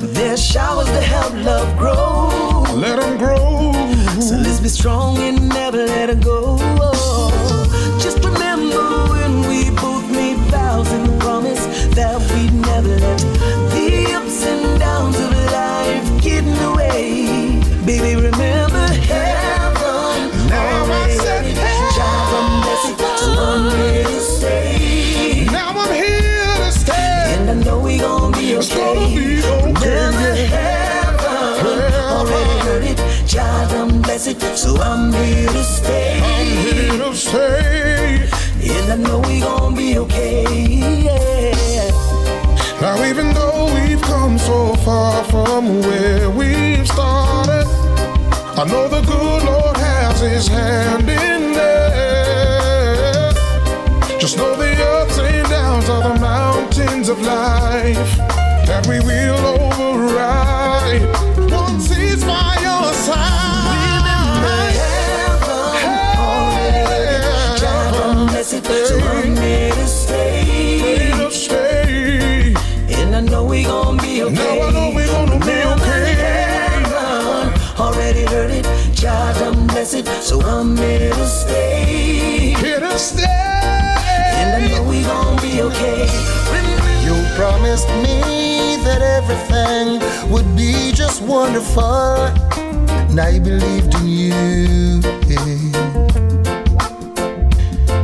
There's 0.00 0.40
showers 0.44 0.86
to 0.96 1.00
help 1.00 1.32
love 1.50 1.76
grow. 1.76 2.62
Let 2.84 3.00
them 3.00 3.18
grow. 3.18 3.72
So 4.20 4.36
let's 4.36 4.60
be 4.60 4.68
strong 4.68 5.18
and 5.18 5.48
never 5.48 5.78
let 5.78 6.08
it 6.08 6.22
go. 6.22 6.42
And 14.44 14.78
downs 14.80 15.31
from 45.24 45.80
where 45.82 46.30
we've 46.30 46.86
started, 46.86 47.66
I 48.58 48.64
know 48.66 48.88
the 48.88 49.00
good 49.02 49.44
Lord 49.44 49.76
has 49.76 50.20
His 50.20 50.48
hand 50.48 51.08
in 51.08 51.52
there. 51.52 53.32
Just 54.18 54.36
know 54.36 54.54
the 54.56 54.72
ups 54.98 55.18
and 55.18 55.48
downs 55.48 55.88
are 55.88 56.02
the 56.12 56.20
mountains 56.20 57.08
of 57.08 57.20
life 57.20 58.16
that 58.66 58.86
we 58.86 59.00
will 59.00 59.46
override 59.46 60.01
everything 89.32 90.30
would 90.30 90.56
be 90.56 90.92
just 90.92 91.22
wonderful. 91.22 91.82
And 91.82 93.20
I 93.20 93.38
believed 93.38 93.94
in 93.94 94.08
you. 94.08 95.00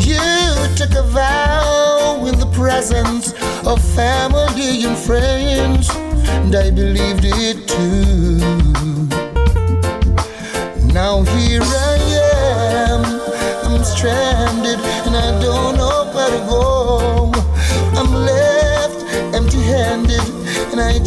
You 0.01 0.77
took 0.77 0.95
a 0.95 1.03
vow 1.03 2.25
in 2.27 2.39
the 2.39 2.51
presence 2.53 3.33
of 3.67 3.83
family 3.95 4.85
and 4.85 4.97
friends. 4.97 5.91
And 5.91 6.55
I 6.55 6.71
believed 6.71 7.25
it 7.25 7.69
too. 7.69 8.68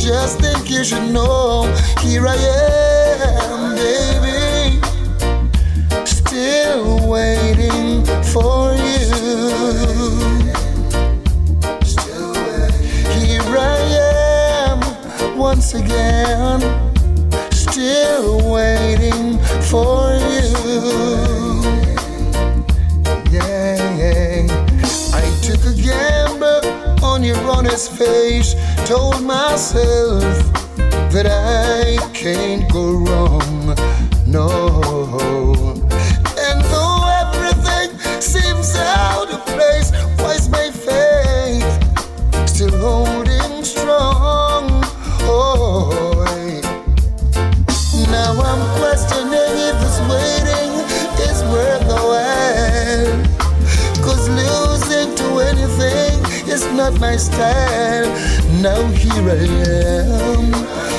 Just 0.02 0.40
think 0.40 0.70
you 0.70 0.84
should 0.84 1.12
know. 1.12 1.64
Here 2.00 2.26
I 2.28 2.36
am, 2.36 3.76
baby. 3.76 4.82
Still 6.06 7.08
waiting 7.08 8.04
for 8.34 8.74
you. 8.74 9.10
Here 13.14 13.58
I 13.58 13.80
am 14.68 15.38
once 15.38 15.74
again 15.76 16.60
still 17.52 18.52
waiting 18.52 19.38
for 19.70 20.14
you. 20.14 20.52
Yeah, 23.32 24.48
I 25.14 25.24
took 25.42 25.64
a 25.66 25.74
gamble 25.82 27.04
on 27.04 27.24
your 27.24 27.38
honest 27.50 27.92
face, 27.94 28.56
told 28.92 29.24
myself 29.24 30.22
that 31.14 31.26
I 31.26 31.96
can't 32.14 32.70
go 32.70 32.92
wrong. 33.06 33.74
No, 34.28 34.48
and 36.46 36.60
though 36.72 37.00
everything 37.24 37.90
seems 38.20 38.76
out 38.76 39.30
of 39.32 39.46
place, 39.46 39.92
why's 40.20 40.50
my 40.50 40.68
faith 40.88 41.72
still 42.50 42.76
holding 42.86 43.64
strong? 43.64 44.68
Oh. 45.24 46.60
Now 48.12 48.32
I'm 48.50 48.64
questioning 48.78 49.54
if 49.70 49.76
this 49.84 50.00
waiting 50.12 50.72
is 51.30 51.40
worth 51.54 51.84
the 51.88 52.02
while. 52.12 53.16
Cause 54.04 54.28
losing 54.28 55.16
to 55.16 55.28
anything 55.52 56.20
is 56.52 56.66
not 56.74 57.00
my 57.00 57.16
style. 57.16 58.41
Now 58.62 58.86
here 58.92 59.28
I 59.28 59.42
am, 59.42 60.91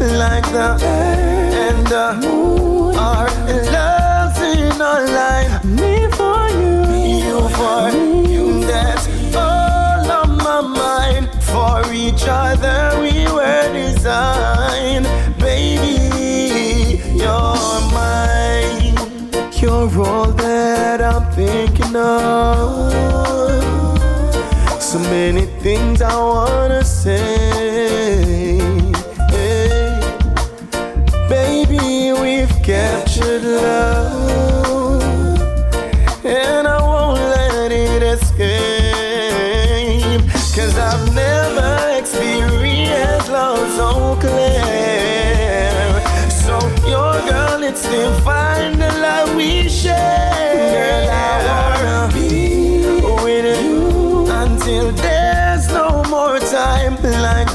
like 0.00 0.44
the 0.52 0.78
and 0.82 1.86
the 1.86 2.18
moon. 2.26 2.96
Our 2.96 3.28
love's 3.74 4.40
in 4.40 4.80
our 4.80 5.04
life. 5.06 5.64
Me 5.64 6.08
for 6.18 6.48
you, 6.60 6.82
you 7.26 7.48
for 7.58 7.90
you. 8.28 8.64
That's 8.66 9.06
all 9.34 10.10
on 10.10 10.36
my 10.38 10.60
mind. 10.60 11.28
For 11.42 11.92
each 11.92 12.24
other 12.28 13.00
we 13.00 13.26
were 13.32 13.72
designed, 13.72 15.06
baby. 15.38 17.00
You're 17.14 17.80
mine. 17.92 18.96
You're 19.60 20.06
all 20.06 20.32
that 20.32 21.00
I'm 21.00 21.30
thinking 21.32 21.96
of. 21.96 22.92
So 24.82 24.98
many 24.98 25.46
things 25.62 26.02
I 26.02 26.16
wanna 26.16 26.84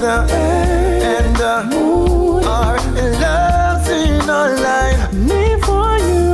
air 0.01 1.17
and 1.17 1.35
the 1.35 1.75
moon. 1.75 2.43
Our 2.45 2.77
love's 3.23 3.89
in 3.89 4.29
our 4.29 4.55
life. 4.55 5.13
Me 5.13 5.59
for 5.61 5.97
you, 5.97 6.25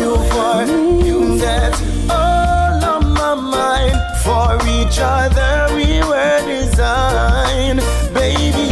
you 0.00 0.16
for 0.32 0.66
me. 0.66 1.06
you. 1.06 1.38
That's 1.38 1.80
all 2.10 2.84
on 2.84 3.12
my 3.14 3.34
mind. 3.34 3.96
For 4.24 4.56
each 4.68 4.98
other 5.00 5.74
we 5.74 6.00
were 6.10 6.40
designed, 6.46 7.80
baby. 8.12 8.68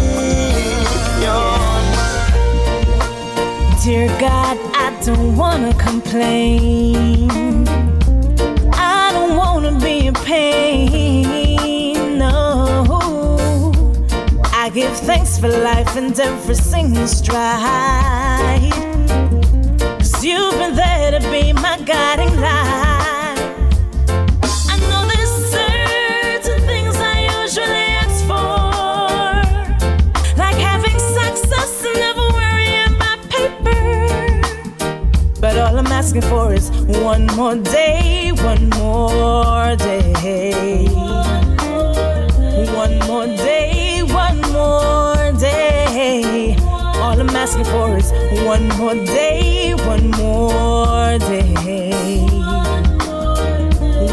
You're 1.22 1.58
Dear 3.82 4.08
God, 4.20 4.58
I 4.74 4.96
don't 5.04 5.36
wanna 5.36 5.72
complain. 5.74 7.30
I 8.74 9.10
don't 9.12 9.36
wanna 9.36 9.78
be 9.80 10.06
in 10.06 10.14
pain. 10.14 11.41
Give 14.92 15.00
thanks 15.06 15.38
for 15.38 15.48
life 15.48 15.96
and 15.96 16.20
every 16.20 16.54
single 16.54 17.06
stride. 17.06 18.70
Cause 19.80 20.22
you've 20.22 20.52
been 20.58 20.74
there 20.74 21.18
to 21.18 21.30
be 21.30 21.54
my 21.54 21.78
guiding 21.78 22.38
light. 22.38 23.38
I 24.68 24.76
know 24.88 25.06
there's 25.10 25.34
certain 25.50 26.60
things 26.66 26.94
I 26.98 27.20
usually 27.40 27.88
ask 28.04 28.22
for. 28.26 28.68
Like 30.36 30.56
having 30.56 30.98
success 30.98 31.84
and 31.86 31.96
never 31.96 32.28
worrying 32.38 32.94
about 32.94 33.18
paper. 33.30 34.42
But 35.40 35.56
all 35.56 35.78
I'm 35.78 35.86
asking 35.86 36.22
for 36.22 36.52
is 36.52 36.70
one 37.02 37.26
more 37.28 37.56
day, 37.56 38.32
one 38.32 38.68
more 38.68 39.74
day. 39.76 40.86
One 42.82 42.98
more 43.06 43.26
day, 43.26 43.41
asking 47.42 47.64
for 47.64 47.98
is 47.98 48.12
one 48.46 48.68
more 48.78 48.94
day, 48.94 49.74
one 49.74 50.08
more 50.12 51.18
day. 51.18 52.20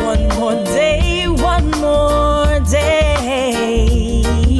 One 0.09 0.27
more 0.39 0.57
day, 0.65 1.27
one 1.27 1.69
more 1.79 2.59
day. 2.61 4.57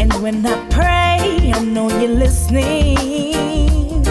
And 0.00 0.12
when 0.14 0.44
I 0.44 0.56
pray, 0.68 1.52
I 1.54 1.60
know 1.62 1.88
you're 2.00 2.18
listening. 2.26 4.04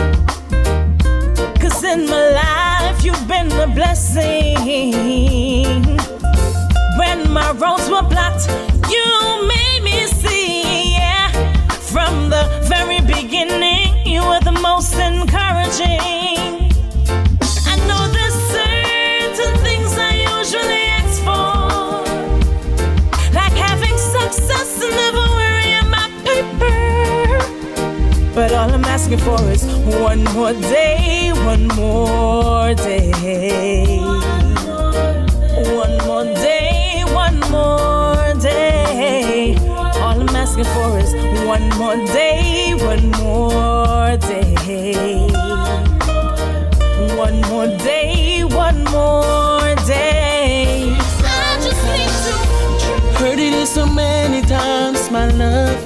Cause 1.59 1.83
in 1.83 2.07
my 2.07 2.23
life, 2.41 3.03
you've 3.03 3.27
been 3.27 3.51
a 3.51 3.67
blessing. 3.67 4.55
When 6.97 7.29
my 7.33 7.51
roads 7.51 7.89
were 7.89 8.07
blocked, 8.07 8.47
asking 28.97 29.19
for 29.19 29.39
is 29.51 29.63
one 30.01 30.23
more 30.33 30.53
day, 30.53 31.31
one 31.45 31.67
more 31.77 32.73
day. 32.73 33.99
One 35.83 35.97
more 36.07 36.25
day, 36.33 37.03
one 37.13 37.39
more 37.51 38.33
day. 38.41 39.55
All 40.01 40.19
I'm 40.19 40.35
asking 40.35 40.63
for 40.73 40.97
is 40.97 41.13
one 41.45 41.69
more 41.77 41.95
day, 42.07 42.73
one 42.73 43.11
more 43.21 44.17
day. 44.17 45.29
One 47.15 47.39
more 47.51 47.67
day, 47.77 48.43
one 48.45 48.83
more 48.85 49.75
day. 49.85 50.97
I 51.21 51.59
just 51.61 51.81
need 51.93 52.13
to. 52.25 53.19
Heard 53.19 53.37
it 53.37 53.67
so 53.67 53.85
many 53.85 54.41
times, 54.41 55.11
my 55.11 55.27
love 55.27 55.77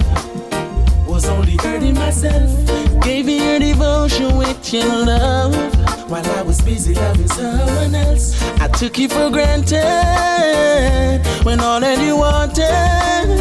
was 1.06 1.26
only 1.28 1.58
hurting 1.58 1.96
myself. 1.96 2.81
Devotion 3.82 4.38
with 4.38 4.72
your 4.72 4.86
love 5.08 5.56
while 6.08 6.24
I 6.38 6.44
was 6.44 6.62
busy 6.62 6.94
loving 6.94 7.28
someone 7.28 7.96
else. 7.96 8.40
I 8.62 8.68
took 8.68 9.00
you 9.00 9.10
for 9.10 9.32
granted 9.32 9.82
when 11.44 11.60
all 11.60 11.80
that 11.80 11.98
you 12.06 12.16
wanted 12.16 13.40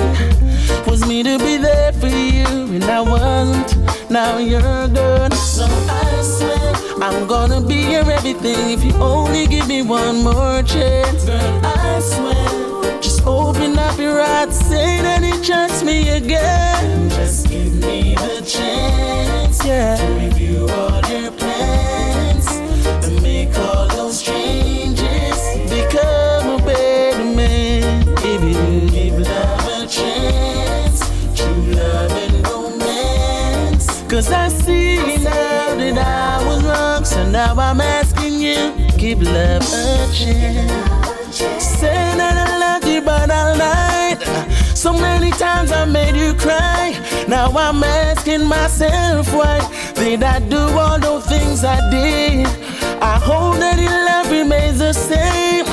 was 0.86 1.07
me 1.07 1.22
to 1.24 1.38
be 1.38 1.59
there 1.59 1.93
for 1.93 2.07
you, 2.07 2.47
and 2.72 2.84
I 2.84 3.03
wasn't. 3.03 4.11
Now 4.11 4.38
you're 4.38 4.62
gone, 4.88 5.32
so 5.32 5.66
I 5.66 6.22
swear 6.22 6.72
I'm 7.03 7.26
gonna 7.28 7.61
be 7.61 7.91
your 7.93 8.11
everything 8.11 8.70
if 8.70 8.82
you 8.82 8.95
only 8.95 9.47
give 9.47 9.68
me 9.68 9.82
one 9.82 10.22
more 10.22 10.62
chance. 10.62 11.26
Girl, 11.26 11.61
I 11.64 12.01
swear. 12.01 13.01
Just 13.03 13.26
open 13.26 13.78
up 13.78 13.99
your 13.99 14.22
heart, 14.24 14.55
say 14.55 15.03
that 15.03 15.22
you 15.22 15.45
trust 15.45 15.84
me 15.84 16.09
again. 16.09 17.11
Just 17.11 17.47
give 17.51 17.74
me 17.74 18.14
the 18.14 18.43
chance, 18.47 19.50
yeah. 19.65 19.97
To 19.97 20.13
review 20.15 20.69
all 20.69 21.01
your 21.11 21.31
plans 21.33 22.47
and 23.07 23.23
make 23.23 23.57
all 23.59 23.87
those 23.89 24.23
changes. 24.23 25.39
Become 25.69 26.61
a 26.61 26.63
better 26.65 27.25
man 27.25 28.05
if 28.19 28.43
you 28.43 28.91
give 28.91 29.19
love 29.19 29.69
a 29.69 29.87
chance. 29.87 31.01
True 31.37 31.75
love 31.75 32.13
and 32.13 32.47
romance. 32.49 34.03
Cause 34.09 34.31
I 34.31 34.49
see 34.49 34.97
now 35.19 35.75
that 35.75 35.99
I 35.99 36.47
was 36.47 36.63
wrong, 36.65 37.05
so 37.05 37.29
now 37.29 37.55
I'm 37.57 37.81
asking 37.81 38.35
you, 38.35 38.73
give 38.97 39.23
love 39.23 39.63
a 39.63 40.13
chance. 40.13 41.37
Say 41.63 41.95
that 42.17 42.37
I 42.49 42.59
loved 42.59 42.87
you, 42.87 43.01
but 43.01 43.31
I 43.31 43.55
lied. 43.57 44.60
So 44.81 44.95
many 44.95 45.31
times 45.33 45.72
I 45.72 45.85
made 45.85 46.16
you 46.16 46.33
cry. 46.33 46.99
Now 47.28 47.51
I'm 47.51 47.85
asking 47.85 48.47
myself 48.47 49.31
why 49.31 49.61
did 49.95 50.22
I 50.22 50.39
do 50.39 50.57
all 50.57 50.99
those 50.99 51.26
things 51.26 51.64
I 51.64 51.76
did? 51.91 52.47
I 53.03 53.18
hope 53.18 53.59
that 53.59 53.78
your 53.78 53.93
love 54.09 54.31
remains 54.31 54.78
the 54.78 54.95
same. 54.95 55.66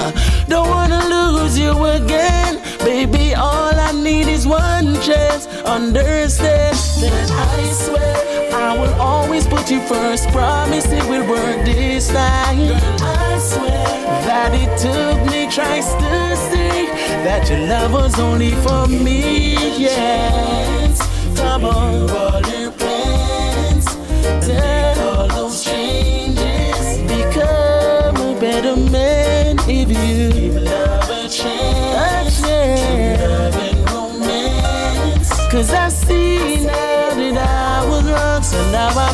Don't 0.50 0.68
wanna 0.68 1.00
lose 1.08 1.58
you 1.58 1.72
again, 1.86 2.62
baby. 2.80 3.34
All 3.34 3.74
I 3.74 3.94
need 3.94 4.28
is 4.28 4.46
one 4.46 5.00
chance. 5.00 5.48
Understand 5.64 6.76
that 7.02 7.32
I 7.32 7.72
swear 7.72 8.27
I 8.58 8.76
will 8.78 8.94
always 9.00 9.46
put 9.46 9.70
you 9.70 9.80
first. 9.82 10.30
Promise 10.30 10.92
it 10.92 11.04
will 11.08 11.26
work 11.30 11.64
this 11.64 12.08
time. 12.08 12.58
I 13.02 13.38
swear 13.40 13.88
that 14.28 14.52
it 14.54 14.72
took 14.78 15.18
me 15.32 15.46
twice 15.46 15.94
to 15.94 16.36
see 16.50 16.88
that 17.26 17.48
your 17.50 17.60
love 17.68 17.94
was 17.94 18.20
only 18.20 18.52
for 18.66 18.88
me. 18.88 19.54
Yes, 19.78 21.00
come 21.38 21.66
on, 21.66 22.10
all 22.10 22.42
your 22.42 22.72
plans, 22.72 23.86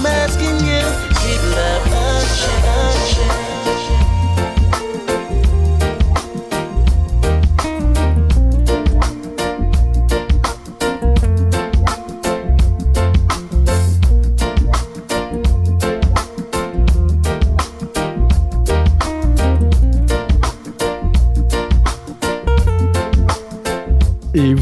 I'm 0.06 0.08
asking 0.08 0.60
you, 0.68 0.82
did 1.22 1.56
love 1.56 1.94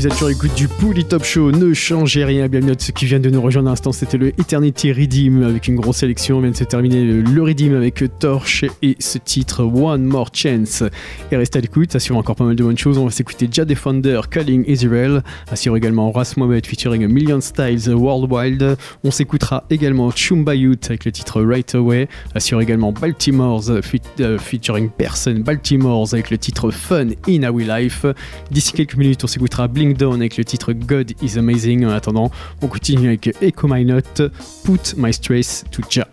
change? 0.02 0.11
sur 0.22 0.28
l'écoute 0.28 0.54
du 0.54 0.68
Pouli 0.68 1.04
Top 1.04 1.24
Show. 1.24 1.52
Ne 1.52 1.74
changez 1.74 2.24
rien. 2.24 2.48
Bienvenue 2.48 2.74
à 2.74 2.76
ceux 2.78 2.94
qui 2.94 3.06
viennent 3.06 3.24
de 3.24 3.32
nous 3.32 3.42
rejoindre 3.42 3.70
à 3.70 3.72
l'instant. 3.72 3.92
C'était 3.92 4.20
le 4.20 4.28
Eternity 4.40 4.92
Redeem 4.92 5.42
avec 5.42 5.68
une 5.68 5.78
grosse 5.78 5.98
sélection. 5.98 6.38
On 6.38 6.42
vient 6.42 6.52
de 6.52 6.56
se 6.56 6.64
terminer 6.64 7.04
le 7.04 7.42
Redeem 7.42 7.74
avec 7.74 8.04
Torch 8.20 8.64
et 8.84 8.96
ce 9.00 9.18
titre 9.18 9.64
One 9.64 10.04
More 10.04 10.30
Chance. 10.32 10.84
Et 11.32 11.38
restez 11.38 11.58
à 11.58 11.62
l'écoute. 11.64 11.96
Assure 11.96 12.18
encore 12.18 12.36
pas 12.36 12.44
mal 12.44 12.56
de 12.56 12.64
bonnes 12.64 12.78
choses. 12.78 13.00
On 13.00 13.06
va 13.06 13.12
s'écouter 13.12 13.50
Jad 13.52 13.68
Defender, 13.68 14.22
Calling 14.30 14.64
Israel. 14.68 15.24
Assure 15.52 15.76
également 15.76 16.12
Ras 16.12 16.36
Mohamed 16.38 16.68
featuring 16.68 17.04
a 17.04 17.08
Million 17.08 17.42
Styles 17.42 17.90
World 17.90 18.32
Wild. 18.32 18.78
On 19.04 19.10
s'écoutera 19.10 19.64
également 19.72 20.12
Chumbayout 20.12 20.86
avec 20.86 21.06
le 21.06 21.12
titre 21.12 21.42
Right 21.42 21.74
Away. 21.74 22.08
Assure 22.36 22.62
également 22.62 22.92
Baltimore's 22.92 23.72
euh, 23.72 23.82
euh, 24.20 24.38
featuring 24.38 24.92
Person 24.92 25.40
Baltimore's 25.40 26.14
avec 26.14 26.30
le 26.30 26.38
titre 26.38 26.70
Fun 26.70 27.08
in 27.28 27.42
Our 27.42 27.62
Life. 27.62 28.06
D'ici 28.52 28.74
quelques 28.74 28.98
minutes, 28.98 29.24
on 29.24 29.28
s'écoutera 29.28 29.68
Blink 29.68 29.98
on 30.12 30.20
avec 30.20 30.38
le 30.38 30.46
titre 30.46 30.74
God 30.74 31.14
is 31.22 31.38
Amazing. 31.38 31.86
En 31.86 31.90
attendant, 31.90 32.32
on 32.62 32.68
continue 32.68 33.08
avec 33.08 33.36
Echo 33.42 33.68
My 33.68 33.86
Note, 33.86 34.22
Put 34.64 34.96
My 34.98 35.14
Stress 35.14 35.64
to 35.72 35.82
Ja. 35.90 36.08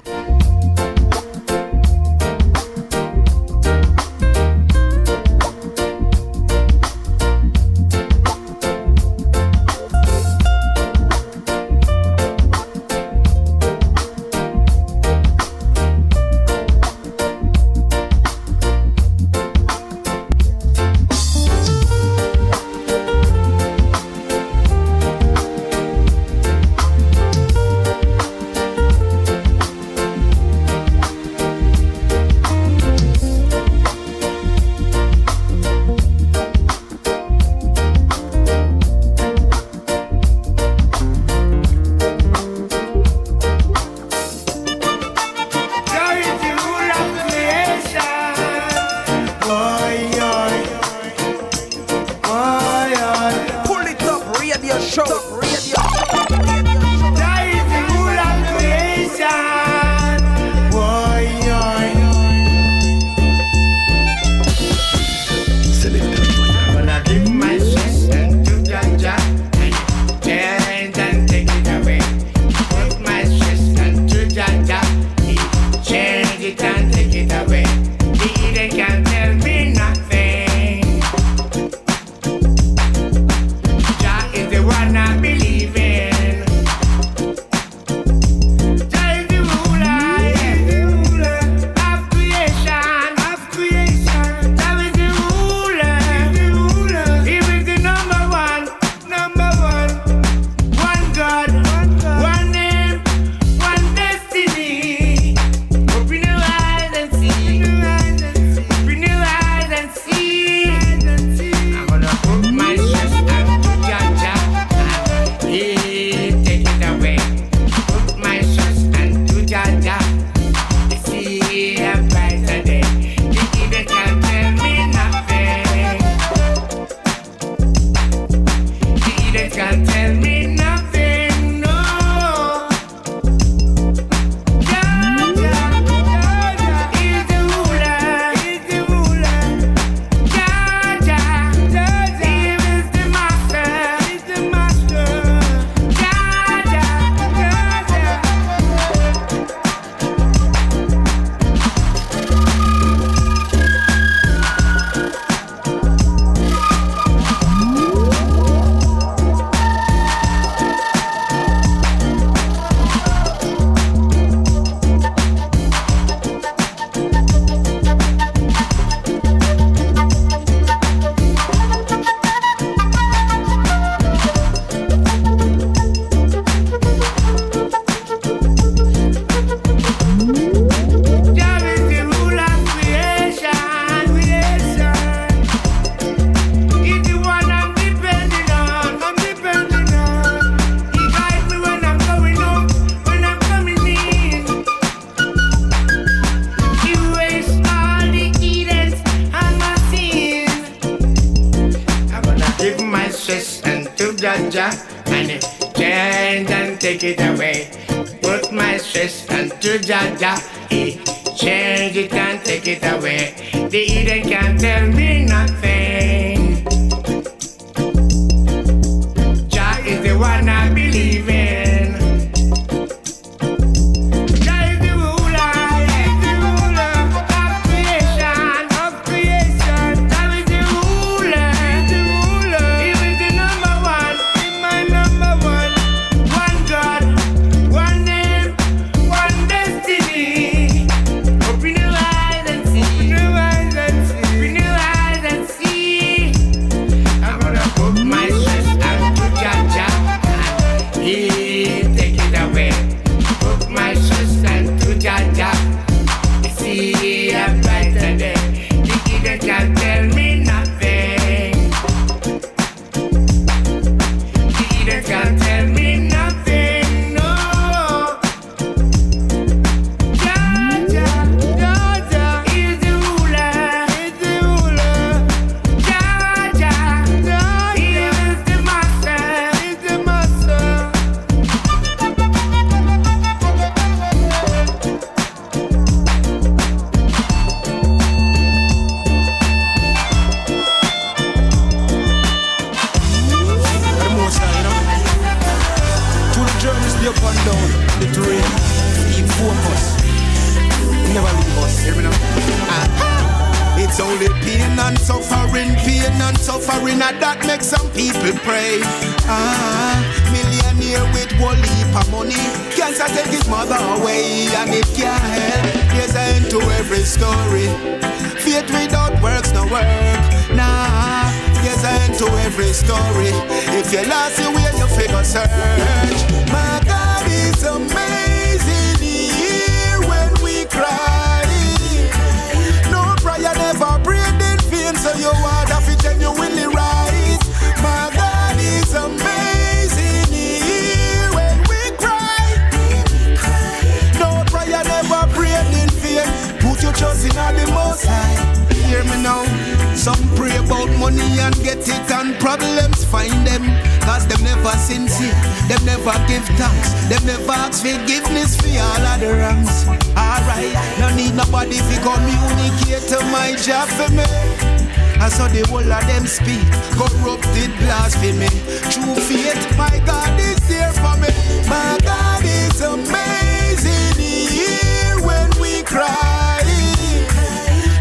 Corrupted 367.22 367.70
blasphemy. 367.78 368.48
True 368.90 369.14
faith, 369.14 369.76
my 369.76 370.02
God 370.04 370.38
is 370.40 370.58
there 370.68 370.92
for 370.92 371.16
me. 371.18 371.28
My 371.68 371.98
God 372.02 372.42
is 372.44 372.80
amazing. 372.80 374.14
He 374.18 374.78
when 375.24 375.48
we 375.60 375.82
cry. 375.82 376.62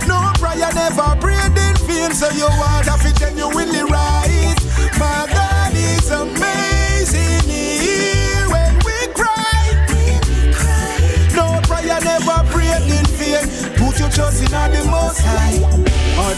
No 0.07 0.31
prayer 0.39 0.71
never 0.73 1.15
prayed 1.19 1.57
in 1.57 1.75
vain, 1.87 2.11
so 2.13 2.29
you 2.31 2.47
want 2.59 2.86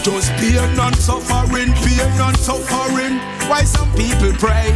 just 0.02 0.32
pain 0.40 0.56
and 0.56 0.96
suffering, 0.96 1.72
pain 1.84 2.20
and 2.20 2.36
suffering. 2.36 3.18
Why 3.48 3.64
some 3.64 3.90
people 3.94 4.32
pray? 4.38 4.70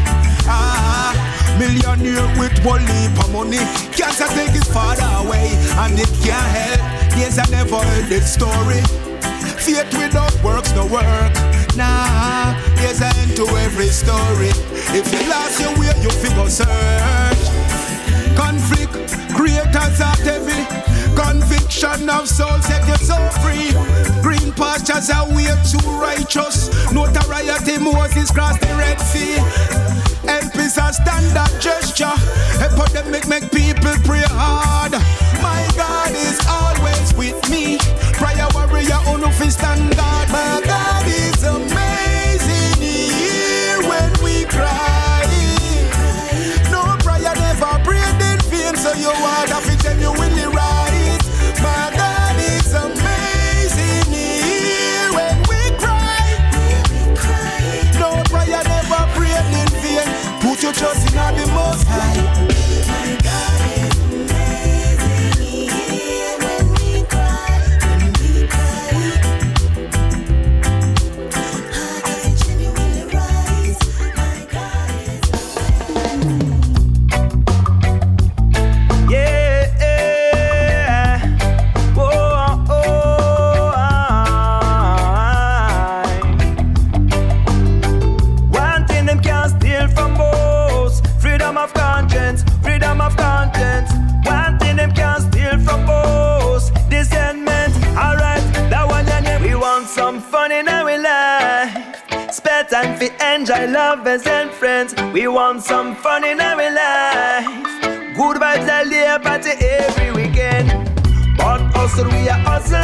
Ah, 0.46 1.14
millionaire 1.58 2.28
with 2.38 2.56
one 2.64 2.84
leap 2.84 3.18
of 3.24 3.32
money. 3.32 3.64
Take 4.34 4.50
his 4.50 4.64
father 4.64 5.06
away, 5.22 5.54
and 5.84 5.94
it 5.98 6.08
can't 6.24 6.50
help. 6.50 6.80
Yes, 7.14 7.38
I 7.38 7.48
never 7.50 7.76
heard 7.76 8.06
this 8.08 8.32
story. 8.32 8.82
Faith 9.62 9.92
without 9.96 10.34
works 10.42 10.72
no 10.74 10.86
work. 10.86 11.32
Nah, 11.76 12.58
there's 12.76 13.00
an 13.00 13.12
end 13.18 13.36
to 13.36 13.46
every 13.58 13.88
story. 13.88 14.50
If 14.90 15.12
you 15.12 15.28
lost 15.30 15.60
your 15.60 15.70
way, 15.78 15.94
you 16.02 16.10
figure 16.10 16.50
search. 16.50 17.44
Conflict, 18.34 19.12
creators 19.34 20.00
are 20.00 20.16
heavy. 20.26 20.93
Conviction 21.16 22.10
of 22.10 22.28
soul 22.28 22.60
set 22.62 22.86
you 22.88 22.96
so 22.96 23.16
free. 23.40 23.70
Green 24.22 24.52
pastures 24.52 25.10
are 25.10 25.28
way 25.34 25.46
too 25.70 25.88
righteous. 26.00 26.68
Notoriety 26.92 27.78
Moses 27.78 28.30
crossed 28.30 28.60
the 28.60 28.74
Red 28.74 29.00
Sea. 29.00 29.38
Help 30.26 30.56
is 30.56 30.78
a 30.78 30.92
standard 30.92 31.60
gesture. 31.60 32.12
Epidemic 32.60 33.28
make 33.28 33.42
make 33.42 33.50
people 33.52 33.94
pray 34.04 34.24
hard. 34.26 34.92
My 35.42 35.62
God 35.76 36.12
is 36.12 36.40
always 36.48 37.14
with 37.14 37.38
me. 37.50 37.78
Prayer 38.14 38.48
warrior 38.54 39.00
on 39.08 39.20
no 39.20 39.30
stand 39.48 39.96
guard. 39.96 40.28
My 40.30 40.62
God 40.64 41.06
is 41.06 41.42
amazing. 41.44 42.80
He 42.80 43.12
hear 43.12 43.88
when 43.88 44.12
we 44.24 44.44
cry. 44.46 44.93
For 103.54 103.66
lovers 103.66 104.26
and 104.26 104.50
friends. 104.50 104.94
We 105.12 105.28
want 105.28 105.62
some 105.62 105.94
fun 105.96 106.24
in 106.24 106.40
our 106.40 106.56
life. 106.56 107.46
Good 108.16 108.36
vibes 108.42 108.68
all 108.76 108.88
day, 108.90 109.16
party 109.22 109.50
every 109.60 110.10
weekend. 110.12 110.68
But 111.36 111.60
hustle, 111.74 112.06
we 112.06 112.28
are 112.28 112.42
hustle, 112.48 112.78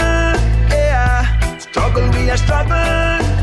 yeah. 0.71 1.59
Struggle, 1.59 2.09
we 2.11 2.31
are 2.31 2.37
struggle. 2.37 3.40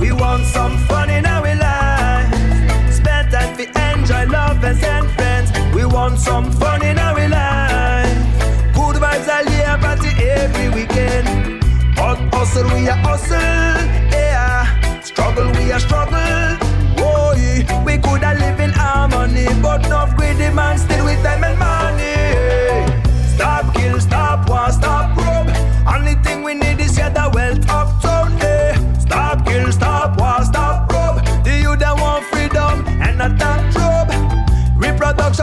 We 0.00 0.12
want 0.12 0.46
some 0.46 0.78
fun 0.88 1.10
in 1.10 1.26
our 1.26 1.54
life. 1.54 2.92
Spend 2.92 3.30
time 3.30 3.56
to 3.58 3.64
enjoy 3.92 4.24
lovers 4.26 4.82
and 4.82 5.10
friends. 5.10 5.50
We 5.74 5.84
want 5.84 6.18
some 6.18 6.50
fun 6.52 6.82
in 6.82 6.98
our 6.98 7.28
life. 7.28 8.16
Good 8.74 8.96
vibes 9.02 9.28
all 9.28 9.44
year, 9.52 9.76
party 9.78 10.10
every 10.24 10.68
weekend. 10.70 11.60
But 11.96 12.18
hustle, 12.34 12.64
we 12.74 12.88
are 12.88 12.96
hustle, 12.96 13.36
yeah. 14.10 15.00
Struggle, 15.02 15.50
we 15.52 15.70
are 15.70 15.80
struggle. 15.80 16.56
Oh, 16.98 17.34
we 17.84 17.98
could 17.98 18.22
have 18.22 18.38
live 18.38 18.60
in 18.60 18.70
harmony, 18.70 19.46
but 19.60 19.86
no 19.90 20.06
greedy 20.16 20.50
man 20.54 20.78
still 20.78 21.04
with 21.04 21.22
time 21.22 21.44
and 21.44 21.58
money. 21.58 22.19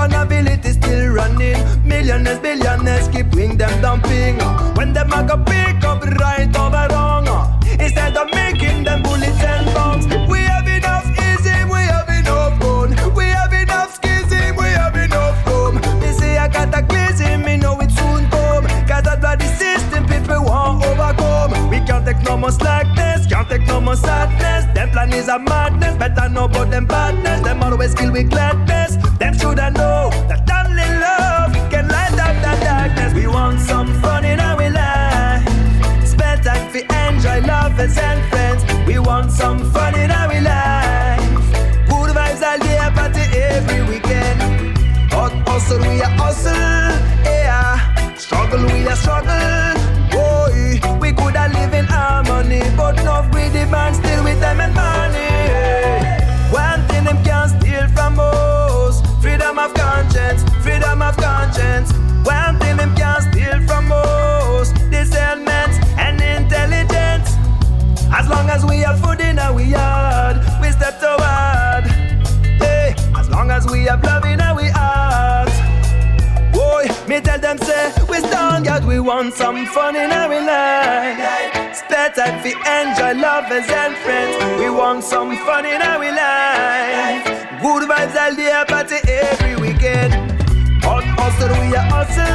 Reproduction 0.07 0.21
ability 0.21 0.71
still 0.71 1.13
running. 1.13 1.87
Millionaires, 1.87 2.39
billionaires 2.39 3.07
keep 3.09 3.33
wing 3.33 3.57
them 3.57 3.81
dumping. 3.81 4.37
When 4.75 4.93
them 4.93 5.11
a 5.11 5.23
go 5.23 5.37
pick 5.43 5.83
up 5.83 6.03
right 6.19 6.47
over 6.55 6.87
wrong. 6.93 7.27
Uh, 7.27 7.59
instead 7.79 8.15
of 8.15 8.29
making 8.33 8.83
them 8.83 9.03
bullets 9.03 9.41
and 9.43 9.65
bombs. 9.73 10.05
We 10.29 10.39
have 10.39 10.67
enough 10.67 11.07
easy, 11.11 11.63
we 11.65 11.79
have 11.91 12.09
enough 12.09 12.59
gun. 12.59 12.89
We 13.15 13.25
have 13.25 13.53
enough 13.53 13.99
skizzy, 13.99 14.55
we 14.57 14.67
have 14.79 14.95
enough 14.95 15.45
room. 15.47 15.81
They 15.99 16.11
say 16.13 16.37
I 16.37 16.47
got 16.47 16.77
a 16.77 16.81
glazing, 16.81 17.43
me 17.43 17.57
know 17.57 17.79
it 17.81 17.91
soon 17.91 18.29
come. 18.29 18.65
Cause 18.87 19.03
that's 19.03 19.21
the 19.21 19.55
system 19.57 20.05
people 20.05 20.43
want 20.43 20.85
overcome. 20.85 21.69
We 21.69 21.79
can't 21.81 22.05
take 22.05 22.21
no 22.23 22.37
more 22.37 22.51
slackness, 22.51 23.27
can't 23.27 23.49
take 23.49 23.67
no 23.67 23.81
more 23.81 23.95
sadness. 23.95 24.65
Them 24.73 24.89
plan 24.91 25.11
is 25.13 25.27
a 25.27 25.39
madness. 25.39 25.97
Better 25.97 26.29
know 26.29 26.45
about 26.45 26.69
them 26.69 26.85
badness. 26.85 27.41
Them 27.41 27.61
always 27.63 27.93
kill 27.93 28.11
with 28.11 28.29
gladness. 28.29 28.86
Them 29.19 29.33
shoulda 29.37 29.71
know 29.71 30.09
that 30.29 30.45
only 30.59 30.87
love 31.01 31.51
can 31.71 31.87
light 31.87 32.13
up 32.13 32.35
the 32.45 32.53
darkness. 32.63 33.13
We 33.13 33.25
want 33.25 33.59
some 33.59 33.99
fun 34.01 34.23
in 34.25 34.39
our 34.39 34.69
life. 34.69 35.43
Spend 36.05 36.43
time 36.43 36.71
to 36.73 36.79
enjoy 37.07 37.41
lovers 37.41 37.97
and 37.97 38.21
friends. 38.29 38.63
We 38.85 38.99
want 38.99 39.31
some 39.31 39.71
fun 39.71 39.95
in 39.99 40.11
our 40.11 40.39
life. 40.39 41.19
Good 41.89 42.11
vibes 42.15 42.43
all 42.45 42.59
day, 42.59 42.77
party 42.93 43.25
every 43.37 43.81
weekend. 43.89 44.37
Hot 45.11 45.33
hustle, 45.47 45.79
we 45.79 45.99
a 46.01 46.09
hustle, 46.21 46.53
freedom 60.87 61.01
of 61.01 61.17
conscience. 61.17 61.91
One 62.25 62.57
thing 62.59 62.77
them 62.77 62.95
can't 62.95 63.23
steal 63.23 63.61
from 63.67 63.91
us: 63.91 64.71
discernment 64.89 65.73
and 65.97 66.21
intelligence. 66.21 67.35
As 68.11 68.27
long 68.27 68.49
as 68.49 68.65
we 68.65 68.77
have 68.79 68.99
food 69.01 69.19
in 69.19 69.39
our 69.39 69.61
yard, 69.61 70.37
we 70.61 70.71
step 70.71 70.99
toward. 70.99 71.85
Hey, 72.61 72.95
as 73.15 73.29
long 73.29 73.51
as 73.51 73.67
we 73.67 73.83
have 73.85 74.03
love 74.03 74.25
in 74.25 74.41
our 74.41 74.63
heart. 74.71 75.51
Boy, 76.53 76.87
me 77.07 77.21
tell 77.21 77.39
them 77.39 77.57
say 77.57 77.93
we 78.09 78.17
stand 78.19 78.65
God, 78.65 78.85
we 78.85 78.99
want 78.99 79.33
some 79.33 79.65
fun 79.67 79.95
in 79.95 80.11
our 80.11 80.41
life. 80.41 81.75
Spare 81.75 82.09
time 82.09 82.41
fi 82.41 82.51
enjoy 82.79 83.19
lovers 83.19 83.69
and 83.69 83.95
friends. 83.97 84.59
We 84.59 84.69
want 84.69 85.03
some 85.03 85.35
fun 85.45 85.65
in 85.65 85.81
our 85.81 86.11
life. 86.11 87.25
Good 87.61 87.89
vibes 87.89 88.15
all 88.15 88.35
day, 88.35 88.63
party 88.67 88.97
every 89.07 89.55
weekend. 89.55 90.36
Hustle, 91.47 91.63
we 91.63 91.73
a 91.73 91.79
hustle. 91.79 92.27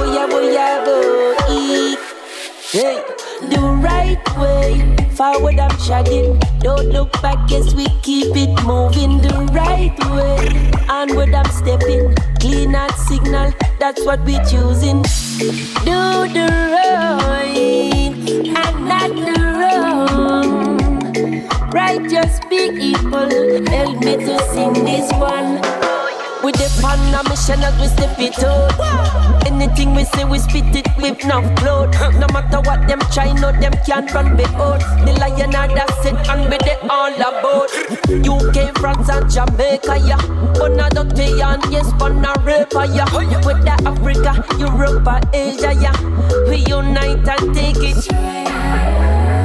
We 0.00 0.18
we. 1.46 1.96
Hey, 2.70 3.02
the 3.48 3.60
right 3.82 4.18
way. 4.36 4.96
Forward 5.14 5.58
I'm 5.58 5.70
shagging. 5.78 6.38
Don't 6.60 6.88
look 6.88 7.12
back, 7.22 7.48
we 7.74 7.86
keep 8.02 8.36
it 8.36 8.50
moving 8.64 9.18
the 9.18 9.48
right 9.52 9.96
way. 10.10 10.68
Onward 11.08 11.32
I'm 11.34 11.50
stepping. 11.50 12.14
Clean 12.38 12.74
out 12.74 12.92
signal, 12.92 13.52
that's 13.78 14.04
what 14.04 14.20
we 14.24 14.34
choosing. 14.44 15.02
Do 15.84 16.28
the 16.36 16.48
right 16.84 18.12
and 18.34 18.84
not 18.86 19.10
the 19.10 19.36
wrong. 19.58 20.78
Righteous 21.70 22.40
people, 22.48 23.30
help 23.70 24.00
me 24.00 24.16
to 24.16 24.38
sing 24.52 24.72
this 24.84 25.10
one. 25.12 25.77
On 26.84 27.14
a 27.14 27.28
mission 27.28 27.62
as 27.62 27.78
we 27.80 27.86
step 27.88 28.18
it 28.18 28.38
out. 28.44 29.46
Anything 29.46 29.94
we 29.94 30.04
say, 30.04 30.24
we 30.24 30.38
spit 30.38 30.74
it 30.76 30.86
with 30.96 31.24
no 31.24 31.42
cloud. 31.56 31.92
No 32.14 32.26
matter 32.32 32.60
what 32.60 32.86
them 32.86 33.00
try, 33.12 33.32
no 33.32 33.50
them 33.52 33.72
can't 33.84 34.12
run 34.12 34.36
me 34.36 34.44
out. 34.54 34.80
The 35.04 35.12
lion 35.18 35.54
are 35.54 35.68
that's 35.68 36.06
it, 36.06 36.14
and 36.28 36.48
we 36.50 36.58
they 36.58 36.76
all 36.88 37.14
about. 37.14 37.70
UK, 38.08 38.76
France, 38.78 39.08
and 39.08 39.30
Jamaica, 39.30 39.98
yeah. 40.06 40.18
Bonadotty 40.58 41.40
and 41.42 41.72
yes, 41.72 41.90
Bonarapa, 41.94 42.94
yeah. 42.94 43.08
With 43.44 43.64
the 43.64 43.74
Africa, 43.84 44.44
Europe, 44.58 45.08
Asia, 45.34 45.74
yeah. 45.74 45.96
We 46.48 46.58
unite 46.66 47.26
and 47.28 47.54
take 47.54 47.76
it 47.80 48.04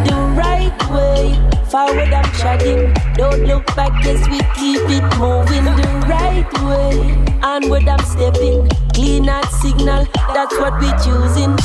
the 0.06 0.16
right 0.38 0.92
way. 0.92 1.53
Forward 1.74 2.14
I'm 2.14 2.24
shagging. 2.36 2.94
Don't 3.16 3.46
look 3.46 3.66
back, 3.76 4.06
yes, 4.06 4.22
we 4.30 4.38
keep 4.54 4.82
it 4.94 5.02
moving 5.18 5.66
the 5.66 6.06
right 6.08 6.46
way. 6.70 7.18
Onward 7.42 7.88
I'm 7.88 7.98
stepping. 8.06 8.70
Clean 8.94 9.28
out 9.28 9.52
signal, 9.52 10.06
that's 10.36 10.56
what 10.60 10.80
we 10.80 10.90
choosing. 11.04 11.56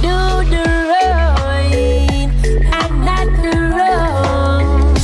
Do 0.00 0.16
the 0.48 0.64
right 0.88 2.30
and 2.80 3.04
not 3.04 3.28
the 3.44 3.56
wrong. 3.76 4.94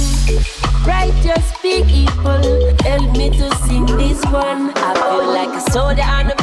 Righteous 0.86 1.52
people, 1.60 2.74
help 2.84 3.14
me 3.14 3.28
to 3.36 3.54
sing 3.66 3.84
this 3.84 4.24
one. 4.32 4.72
I 4.76 4.94
feel 4.94 5.26
like 5.28 5.50
a 5.50 5.70
soldier 5.70 6.00
on 6.04 6.28
the. 6.28 6.41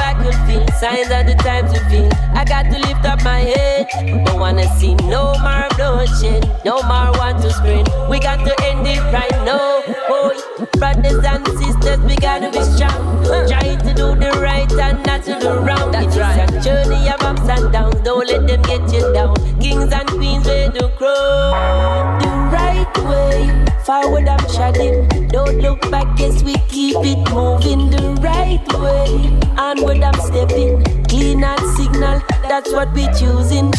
Signs 0.80 1.12
of 1.12 1.26
the 1.28 1.36
times 1.44 1.74
we 1.74 1.80
feel. 1.90 2.10
I 2.32 2.46
got 2.46 2.64
to 2.72 2.80
lift 2.80 3.04
up 3.04 3.22
my 3.22 3.40
head. 3.40 3.90
Don't 4.26 4.40
wanna 4.40 4.64
see 4.78 4.96
no 5.12 5.36
more 5.40 5.68
bloodshed, 5.76 6.48
no 6.64 6.82
more 6.84 7.12
want 7.20 7.42
to 7.44 7.52
scream. 7.52 7.84
We 8.10 8.18
got 8.22 8.46
to 8.46 8.56
end 8.64 8.88
it 8.88 9.02
right 9.12 9.30
now. 9.44 9.84
Boy, 10.08 10.40
brothers 10.80 11.22
and 11.26 11.46
sisters, 11.60 12.00
we 12.08 12.16
gotta 12.16 12.50
be 12.50 12.64
strong. 12.64 13.26
Try 13.50 13.76
to 13.76 13.94
do 13.94 14.16
the 14.16 14.40
right 14.42 14.72
and 14.72 15.06
not 15.06 15.24
to 15.26 15.38
do 15.38 15.50
wrong. 15.60 15.94
It's 15.96 16.16
a 16.16 16.62
journey 16.64 17.10
of 17.10 17.22
ups 17.24 17.50
and 17.50 17.74
downs. 17.74 18.00
Don't 18.06 18.26
let 18.26 18.48
them 18.48 18.62
get 18.62 18.94
you 18.94 19.14
down. 19.14 19.36
Kings 19.60 19.92
and 19.92 20.08
queens, 20.08 20.46
wear 20.46 20.70
the 20.70 20.88
crown. 20.96 22.22
The 22.22 22.28
right 22.56 22.98
way. 23.10 23.69
Forward 23.90 24.28
I'm 24.28 24.38
shagging. 24.42 25.32
Don't 25.32 25.58
look 25.62 25.82
back, 25.90 26.20
yes, 26.20 26.44
we 26.44 26.54
keep 26.68 26.98
it 26.98 27.18
moving 27.34 27.90
the 27.90 28.14
right 28.22 28.62
way. 28.78 29.36
Onward 29.58 30.04
I'm 30.04 30.14
stepping. 30.22 30.84
Clean 31.06 31.44
and 31.44 31.60
signal, 31.76 32.22
that's 32.44 32.72
what 32.72 32.94
we're 32.94 33.12
choosing. 33.14 33.72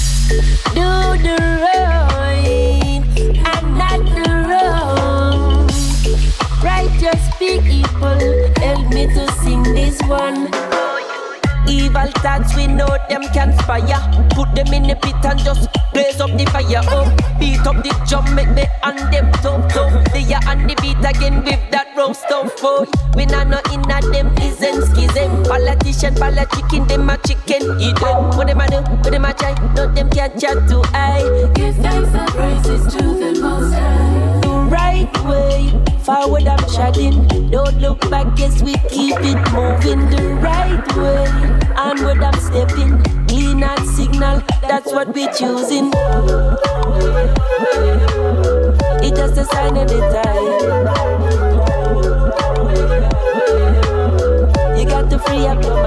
Do 0.74 0.90
the 1.26 1.38
right 1.62 3.04
and 3.54 3.78
not 3.78 4.00
the 4.16 4.30
wrong. 4.50 5.68
Righteous 6.60 7.22
people, 7.38 8.18
help 8.58 8.88
me 8.92 9.06
to 9.14 9.30
sing 9.44 9.62
this 9.62 10.02
one. 10.08 10.50
Evil 11.70 12.10
thoughts 12.18 12.56
we 12.56 12.66
know 12.66 12.88
them 13.08 13.22
can 13.32 13.56
fire. 13.62 14.02
Put 14.34 14.52
them 14.56 14.74
in 14.74 14.88
the 14.88 14.96
pit 14.96 15.14
and 15.22 15.38
just 15.38 15.70
blaze 15.92 16.20
up 16.20 16.30
the 16.36 16.44
fire. 16.46 16.82
Oh, 16.90 17.06
beat 17.38 17.64
up 17.64 17.76
the 17.84 17.94
drum, 18.08 18.34
make 18.34 18.50
me 18.50 18.64
oh, 18.66 18.74
oh. 18.82 18.90
and 18.90 19.14
them 19.14 19.30
tough 19.34 19.72
tough. 19.72 20.12
They 20.12 20.26
are 20.34 20.42
on 20.50 20.66
the 20.66 20.74
beat 20.82 20.98
again 20.98 21.44
with 21.44 21.62
that 21.70 21.94
roast 21.96 22.22
stuff. 22.22 22.52
Oh, 22.62 22.90
we 23.14 23.24
not 23.26 23.46
know 23.46 23.62
in 23.72 23.86
a 23.86 24.00
them 24.10 24.34
isn't 24.42 24.82
schism. 24.90 25.44
Politician, 25.44 26.16
chicken, 26.16 26.88
them 26.88 27.08
a 27.08 27.16
chicken. 27.18 27.62
Eat 27.80 27.94
them. 28.00 28.34
What 28.34 28.48
them 28.48 28.60
a 28.60 28.66
do? 28.66 28.82
What 28.82 29.12
them 29.12 29.24
a 29.24 29.32
try? 29.32 29.54
No 29.74 29.86
them 29.94 30.10
can't 30.10 30.40
chat 30.40 30.58
to 30.70 30.82
I. 30.92 31.22
Give 31.54 31.76
thanks 31.76 32.10
and 32.10 32.30
praises 32.30 32.94
to 32.94 32.98
the 32.98 33.40
Most 33.40 33.74
High. 33.74 34.40
The 34.42 34.48
right 34.74 35.24
way. 35.24 35.89
Forward 36.04 36.46
I'm 36.46 36.58
shagging. 36.60 37.50
Don't 37.50 37.78
look 37.78 38.00
back, 38.10 38.34
guess 38.36 38.62
we 38.62 38.74
keep 38.88 39.16
it 39.20 39.52
moving 39.52 40.08
the 40.08 40.34
right 40.40 40.96
way. 40.96 41.26
Onward 41.76 42.22
I'm 42.22 42.40
stepping. 42.40 43.02
Clean 43.26 43.62
and 43.62 43.86
signal, 43.86 44.42
that's 44.62 44.92
what 44.92 45.08
we're 45.14 45.32
choosing. 45.32 45.92
It's 49.02 49.18
just 49.18 49.36
a 49.38 49.44
sign 49.44 49.76
of 49.76 49.88
the 49.88 50.00
time. 50.22 50.44
You 54.78 54.84
got 54.86 55.10
to 55.10 55.18
free 55.18 55.46
up 55.46 55.62
your 55.62 55.80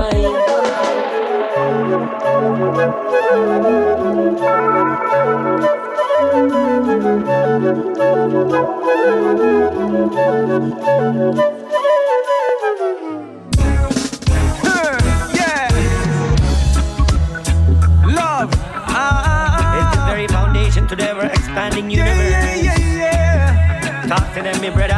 yeah. 9.34 9.63
Ah. 18.96 19.92
to 19.92 19.98
the 19.98 20.06
very 20.06 20.28
foundation 20.28 20.88
to 20.88 20.96
ever 21.10 21.26
expanding 21.26 21.90
universe. 21.90 22.30
Talk 24.08 24.34
to 24.36 24.44
them 24.44 24.62
my 24.62 24.70
bread 24.70 24.92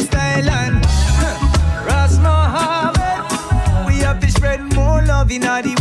styling 0.00 0.80
Rasmah 1.84 2.92
We 3.88 3.94
have 4.06 4.20
to 4.20 4.30
spread 4.30 4.60
more 4.74 5.02
love 5.02 5.32
in 5.32 5.44
all 5.44 5.62
the 5.62 5.74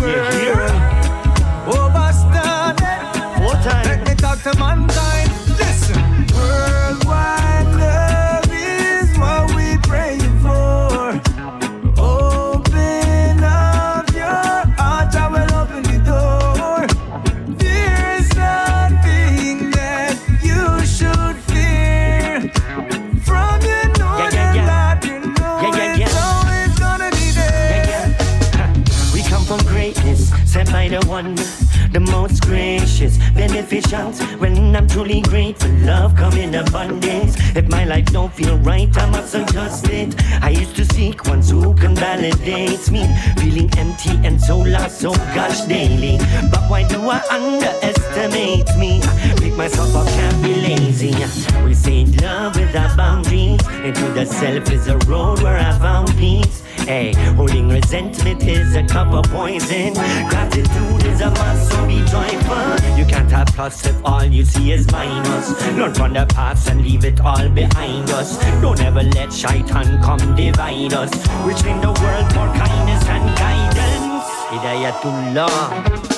beneficial. 33.65 34.11
When 34.39 34.75
I'm 34.75 34.87
truly 34.87 35.21
grateful, 35.21 35.71
love 35.81 36.15
come 36.15 36.33
in 36.37 36.55
abundance. 36.55 37.35
If 37.55 37.67
my 37.67 37.85
life 37.85 38.05
don't 38.05 38.33
feel 38.33 38.57
right, 38.57 38.89
I 38.97 39.09
must 39.09 39.35
adjust 39.35 39.87
it. 39.89 40.15
I 40.41 40.49
used 40.49 40.75
to 40.75 40.85
seek 40.85 41.25
ones 41.25 41.49
who 41.49 41.73
can 41.75 41.95
validate 41.95 42.91
me, 42.91 43.07
feeling 43.37 43.69
empty 43.77 44.17
and 44.23 44.39
so 44.39 44.57
lost, 44.59 44.99
so 44.99 45.11
gosh 45.33 45.61
daily. 45.61 46.17
But 46.51 46.69
why 46.69 46.83
do 46.87 46.99
I 47.09 47.21
underestimate 47.31 48.75
me? 48.77 49.01
Make 49.41 49.57
myself 49.57 49.95
up, 49.95 50.07
can't 50.07 50.43
be 50.43 50.55
lazy. 50.55 51.15
We 51.63 51.73
say 51.73 52.05
love 52.21 52.55
without 52.55 52.95
boundaries. 52.97 53.61
Into 53.83 54.07
the 54.13 54.25
self 54.25 54.71
is 54.71 54.87
a 54.87 54.97
road 55.09 55.41
where 55.41 55.57
I 55.57 55.77
found 55.79 56.09
peace. 56.17 56.64
Hey, 56.85 57.13
holding 57.33 57.67
resentment 57.67 58.43
is 58.43 58.75
a 58.75 58.83
cup 58.83 59.11
of 59.11 59.25
poison. 59.31 59.93
Gratitude 60.29 61.03
is 61.03 61.19
a 61.19 61.31
must, 61.31 61.71
so 61.71 61.87
be 61.87 61.97
joyful. 62.05 62.95
You 62.95 63.05
can't 63.05 63.31
have 63.31 63.47
plus 63.47 63.87
if 63.87 63.95
all 64.05 64.23
you 64.23 64.45
see 64.45 64.71
is 64.71 64.85
minus. 64.91 65.49
Learn 65.75 65.95
from 65.95 66.13
the 66.13 66.27
past 66.27 66.69
and 66.69 66.83
leave 66.83 67.03
it 67.03 67.19
all 67.21 67.49
behind 67.49 68.11
us. 68.11 68.37
Don't 68.61 68.79
ever 68.81 69.01
let 69.01 69.33
shaitan 69.33 69.99
come 70.03 70.35
divide 70.35 70.93
us. 70.93 71.11
Which 71.43 71.65
in 71.65 71.81
the 71.81 71.87
world 71.87 72.35
more 72.35 72.53
kindness 72.53 73.03
and 73.07 73.35
guidance. 73.35 74.29
Hidayatullah. 74.53 76.14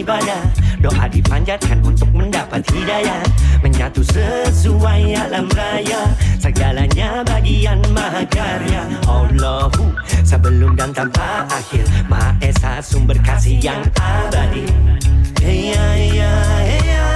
Ibadah 0.00 0.42
Doa 0.80 1.04
dipanjatkan 1.12 1.84
untuk 1.84 2.08
mendapat 2.16 2.64
hidayah. 2.72 3.20
Menyatu 3.60 4.00
sesuai 4.00 5.12
alam 5.12 5.44
raya. 5.52 6.08
Segalanya 6.40 7.20
bagian 7.20 7.84
mahakarya 7.92 8.88
Allahu 9.04 9.92
sebelum 10.24 10.72
dan 10.80 10.96
tanpa 10.96 11.44
akhir. 11.52 11.84
Maha 12.08 12.32
Esa 12.40 12.80
sumber 12.80 13.20
kasih 13.20 13.60
yang 13.60 13.84
abadi. 14.00 14.64
Hey, 15.36 15.76
ya, 15.76 15.84
ya, 16.16 16.32
hey, 16.64 16.80
ya. 16.88 17.06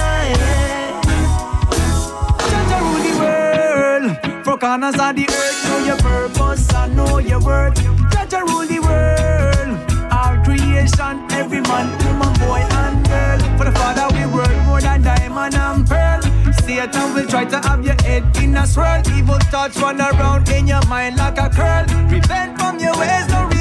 Four 4.45 4.61
corners 4.61 4.93
the 4.93 5.25
earth, 5.25 5.59
know 5.65 5.79
your 5.89 5.97
purpose 5.97 6.69
and 6.69 6.93
know 6.93 7.17
your 7.17 7.41
worth. 7.41 7.81
Jah 8.29 8.45
rule 8.45 8.65
the 8.65 8.77
world. 8.77 9.14
Creation, 10.85 11.25
every 11.31 11.61
man, 11.61 11.89
woman, 12.05 12.33
boy, 12.39 12.61
and 12.61 13.07
girl. 13.07 13.39
For 13.57 13.65
the 13.65 13.71
Father, 13.71 14.07
we 14.15 14.25
work 14.31 14.55
more 14.65 14.79
than 14.79 15.01
diamond 15.01 15.55
and 15.55 15.87
pearl. 15.87 16.21
Satan 16.61 17.13
will 17.15 17.25
try 17.25 17.45
to 17.45 17.57
have 17.57 17.83
your 17.83 17.95
head 18.03 18.23
in 18.37 18.55
a 18.55 18.67
swirl. 18.67 19.01
Evil 19.17 19.39
thoughts 19.49 19.77
run 19.79 19.99
around 19.99 20.47
in 20.49 20.67
your 20.67 20.85
mind 20.85 21.17
like 21.17 21.39
a 21.39 21.49
curl. 21.49 21.85
Repent 22.07 22.59
from 22.59 22.77
your 22.79 22.95
ways, 22.99 23.25
don't 23.27 23.54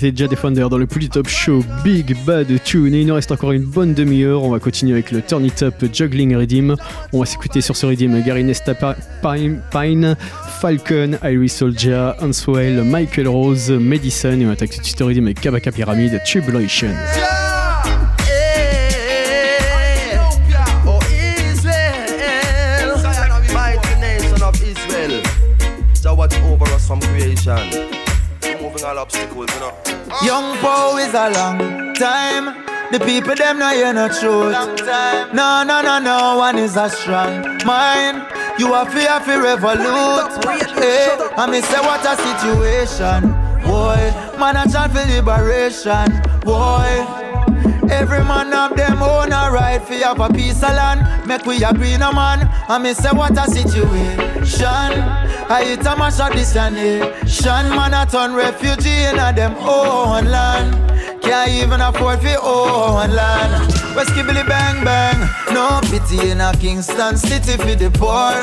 c'était 0.00 0.12
déjà 0.12 0.28
Defender 0.28 0.66
dans 0.70 0.78
le 0.78 0.86
Top 0.86 1.28
Show 1.28 1.62
Big 1.84 2.16
Bad 2.24 2.46
Tune. 2.64 2.94
Et 2.94 3.02
il 3.02 3.06
nous 3.06 3.12
reste 3.12 3.32
encore 3.32 3.52
une 3.52 3.64
bonne 3.64 3.92
demi-heure. 3.92 4.42
On 4.42 4.48
va 4.48 4.58
continuer 4.58 4.94
avec 4.94 5.10
le 5.10 5.20
Turn 5.20 5.44
It 5.44 5.62
Up 5.62 5.74
Juggling 5.92 6.34
Redeem. 6.34 6.74
On 7.12 7.20
va 7.20 7.26
s'écouter 7.26 7.60
sur 7.60 7.76
ce 7.76 7.84
Redeem 7.84 8.22
Gary 8.22 8.42
Nesta 8.42 8.74
Pine, 8.74 10.16
Falcon, 10.58 11.18
Iris 11.22 11.54
Soldier, 11.54 12.12
Answell, 12.22 12.82
Michael 12.82 13.28
Rose, 13.28 13.70
Medicine. 13.70 14.40
Et 14.40 14.46
on 14.46 14.50
attaque 14.50 14.70
tout 14.70 14.80
de 14.80 14.86
suite 14.86 15.00
Redeem 15.00 15.26
avec 15.26 15.42
Kabaka 15.42 15.70
Pyramid, 15.70 16.18
Tribulation. 16.24 16.94
Young 30.62 30.98
is 30.98 31.14
a 31.14 31.30
long 31.30 31.94
time. 31.94 32.66
The 32.92 32.98
people 33.00 33.34
them 33.34 33.58
not 33.58 33.74
hear 33.74 33.92
no 33.92 34.08
truth. 34.08 34.52
No, 35.32 35.62
no, 35.62 35.80
no, 35.80 35.98
no 35.98 36.36
one 36.38 36.58
is 36.58 36.76
a 36.76 36.90
strong 36.90 37.58
mind. 37.64 38.26
You 38.58 38.74
are 38.74 38.88
fear 38.90 39.20
for 39.20 39.40
revolute. 39.40 40.44
Hey, 40.74 41.08
eh, 41.08 41.28
I 41.36 41.50
mean 41.50 41.62
say 41.62 41.80
what 41.80 42.04
a 42.04 42.16
situation, 42.16 43.30
boy. 43.62 44.12
Man 44.38 44.56
a 44.56 44.70
chant 44.70 44.92
for 44.92 45.04
liberation, 45.06 46.20
boy. 46.40 47.19
Every 47.90 48.22
man 48.24 48.52
of 48.52 48.76
them 48.76 49.02
own 49.02 49.32
a 49.32 49.50
right 49.50 49.82
for 49.82 49.94
have 49.94 50.20
a 50.20 50.32
piece 50.32 50.62
of 50.62 50.74
land. 50.74 51.26
Make 51.26 51.44
we 51.44 51.62
agree 51.64 51.96
no 51.96 52.12
man. 52.12 52.48
I 52.68 52.78
me 52.78 52.94
say 52.94 53.10
what 53.10 53.36
a 53.36 53.50
situation. 53.50 54.66
I 55.50 55.64
hit 55.64 55.86
a 55.86 55.96
mash 55.96 56.20
of 56.20 56.32
this 56.32 56.54
nation. 56.54 57.68
Man 57.74 57.92
a 57.92 58.06
turn 58.06 58.34
refugee 58.34 59.04
in 59.04 59.18
a 59.18 59.32
them 59.32 59.54
own 59.58 60.26
land. 60.26 60.90
Can't 61.20 61.50
even 61.50 61.80
afford 61.80 62.20
for 62.20 62.36
own 62.42 63.10
land. 63.10 63.74
West 63.96 64.14
Kibble 64.14 64.34
bang 64.34 64.84
bang. 64.84 65.28
No 65.52 65.80
pity 65.90 66.30
in 66.30 66.40
a 66.40 66.52
Kingston 66.52 67.16
city 67.16 67.56
for 67.56 67.74
the 67.74 67.90
poor. 67.90 68.34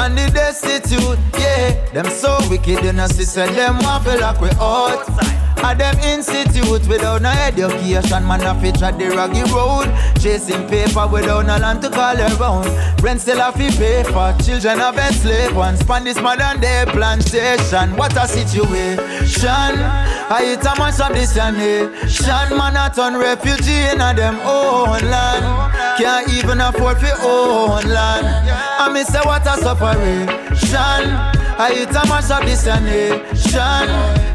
And 0.00 0.16
the 0.16 0.30
destitute, 0.32 1.18
yeah. 1.38 1.90
Them 1.92 2.06
so 2.06 2.38
wicked 2.48 2.84
in 2.84 2.98
a 2.98 3.08
system, 3.08 3.54
them 3.54 3.78
to 3.78 4.18
lock 4.18 4.40
we 4.40 4.48
out. 4.58 5.41
A 5.64 5.74
them 5.74 5.96
institute 6.00 6.86
without 6.88 7.22
no 7.22 7.30
education, 7.30 8.26
man 8.26 8.42
a 8.42 8.60
fit 8.60 8.76
tread 8.76 8.98
the 8.98 9.10
raggy 9.10 9.42
road. 9.52 9.86
Chasing 10.20 10.66
paper 10.68 11.06
without 11.06 11.46
no 11.46 11.56
land 11.56 11.80
to 11.82 11.90
call 11.90 12.18
around. 12.18 12.66
Rent 13.02 13.20
still 13.20 13.38
have 13.38 13.54
to 13.54 13.70
pay 13.78 14.02
for 14.04 14.34
children 14.42 14.80
of 14.80 14.98
enslaved 14.98 15.54
ones. 15.54 15.80
Span 15.80 16.04
this 16.04 16.20
modern 16.20 16.60
day 16.60 16.84
plantation. 16.88 17.96
What 17.96 18.16
a 18.16 18.26
situation. 18.26 19.48
I 19.48 20.42
hit 20.44 20.64
a 20.64 20.74
mash 20.78 21.00
of 21.00 21.14
this 21.14 21.36
nation. 21.36 22.56
Man 22.56 22.76
a 22.76 22.92
turn 22.94 23.14
refugee 23.14 23.88
in 23.92 24.00
a 24.00 24.14
them 24.14 24.40
own 24.44 25.00
land. 25.10 25.72
Can't 25.98 26.28
even 26.34 26.60
afford 26.60 26.98
for 26.98 27.14
own 27.22 27.84
land. 27.88 28.26
I 28.50 28.92
me 28.92 29.04
say 29.04 29.20
what 29.20 29.46
a 29.46 29.56
separation. 29.62 31.41
I 31.62 31.72
hit 31.74 31.90
a 31.90 32.04
mash 32.08 32.28
of 32.28 32.44
this 32.44 32.66
nation. 32.66 33.88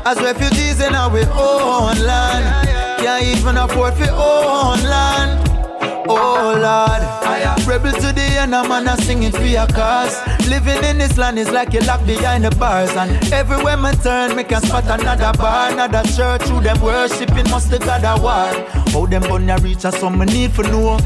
As 0.06 0.18
refugees 0.22 0.80
in 0.80 0.96
our 0.96 1.12
own 1.12 2.00
land. 2.00 2.68
Can't 3.00 3.26
even 3.26 3.58
afford 3.58 3.96
for 3.96 4.10
own 4.12 4.80
land. 4.88 5.36
Oh 6.10 6.54
Lord, 6.54 7.02
I 7.28 7.40
am 7.44 7.68
rebel 7.68 7.92
to 7.92 8.14
the 8.14 8.22
end, 8.22 8.56
I'm 8.56 8.70
man, 8.70 8.88
I 8.88 8.96
singing 8.98 9.32
for 9.32 9.44
your 9.44 9.68
cause. 9.68 10.16
Living 10.48 10.84
in 10.84 10.98
this 10.98 11.18
land 11.18 11.38
is 11.38 11.52
like 11.52 11.74
a 11.74 11.80
lock 11.82 12.06
behind 12.06 12.46
the 12.46 12.52
bars, 12.52 12.92
and 12.92 13.12
everywhere 13.34 13.78
me 13.78 13.92
turn, 14.04 14.36
me 14.36 14.44
can 14.44 14.62
spot 14.62 14.86
another 14.86 15.38
bar, 15.38 15.72
another 15.72 16.04
church. 16.16 16.44
Who 16.44 16.62
them 16.62 16.82
worshiping 16.82 17.50
must 17.50 17.70
the 17.70 17.80
God 17.80 18.06
of 18.06 18.22
war. 18.24 18.54
How 18.92 19.06
them 19.06 19.24
gonna 19.24 19.58
reach 19.58 19.86
us? 19.86 20.00
Some 20.00 20.20
need 20.20 20.52
for 20.52 20.64
know. 20.64 20.98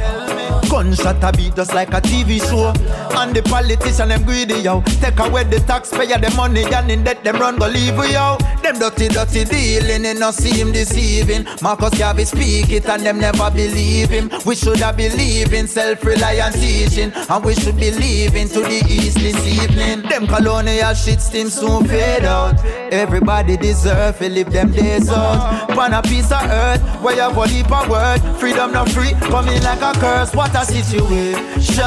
Gunshot 0.70 1.22
a 1.24 1.32
beat 1.36 1.56
just 1.56 1.74
like 1.74 1.90
a 1.90 2.00
TV 2.00 2.40
show. 2.40 2.72
And 3.20 3.36
the 3.36 3.42
politician 3.44 4.10
them 4.10 4.24
greedy 4.24 4.56
yo. 4.60 4.82
Take 5.02 5.20
away 5.20 5.44
the 5.44 5.60
taxpayer 5.60 6.18
the 6.18 6.34
money 6.36 6.64
and 6.64 6.90
in 6.90 7.04
debt 7.04 7.24
them 7.24 7.38
run 7.38 7.58
go 7.58 7.68
leave 7.68 7.98
yo. 8.10 8.38
Them 8.64 8.80
dirty 8.80 9.10
dirty 9.10 9.44
dealing 9.44 10.06
and 10.06 10.20
not 10.20 10.34
see 10.34 10.58
him 10.58 10.72
deceiving. 10.72 11.46
Marcus 11.62 11.98
Garvey 11.98 12.24
speak 12.24 12.72
it 12.72 12.88
and 12.88 13.04
them 13.04 13.20
never 13.20 13.52
believe 13.52 14.10
him. 14.10 14.32
We 14.46 14.56
should 14.56 14.80
have 14.80 14.91
believe 14.92 15.54
in 15.54 15.68
self-reliant 15.68 16.56
teaching 16.56 17.12
and 17.14 17.46
we 17.46 17.56
should 17.56 17.78
be 17.78 17.92
leaving 17.92 18.48
to 18.50 18.60
the 18.60 18.84
east 18.90 19.18
this 19.18 19.46
evening. 19.48 20.02
Them 20.10 20.28
colonial 20.28 20.94
shit 20.94 21.22
still 21.22 21.50
soon 21.50 21.88
fade 21.88 22.26
out. 22.26 22.64
Everybody 22.92 23.58
deserve 23.58 24.18
to 24.20 24.30
live 24.30 24.52
them 24.52 24.72
days 24.72 25.10
out. 25.10 25.70
Pan 25.70 25.94
a 25.94 26.02
piece 26.02 26.32
of 26.32 26.44
earth 26.44 26.82
where 27.02 27.16
you 27.16 27.22
have 27.22 27.38
a 27.38 27.42
leap 27.42 27.70
word. 27.90 28.20
Freedom 28.40 28.72
not 28.72 28.90
free, 28.90 29.12
coming 29.30 29.62
like 29.64 29.82
a 29.82 29.94
curse. 30.00 30.34
What 30.34 30.56
a 30.56 30.66
situation. 30.66 31.82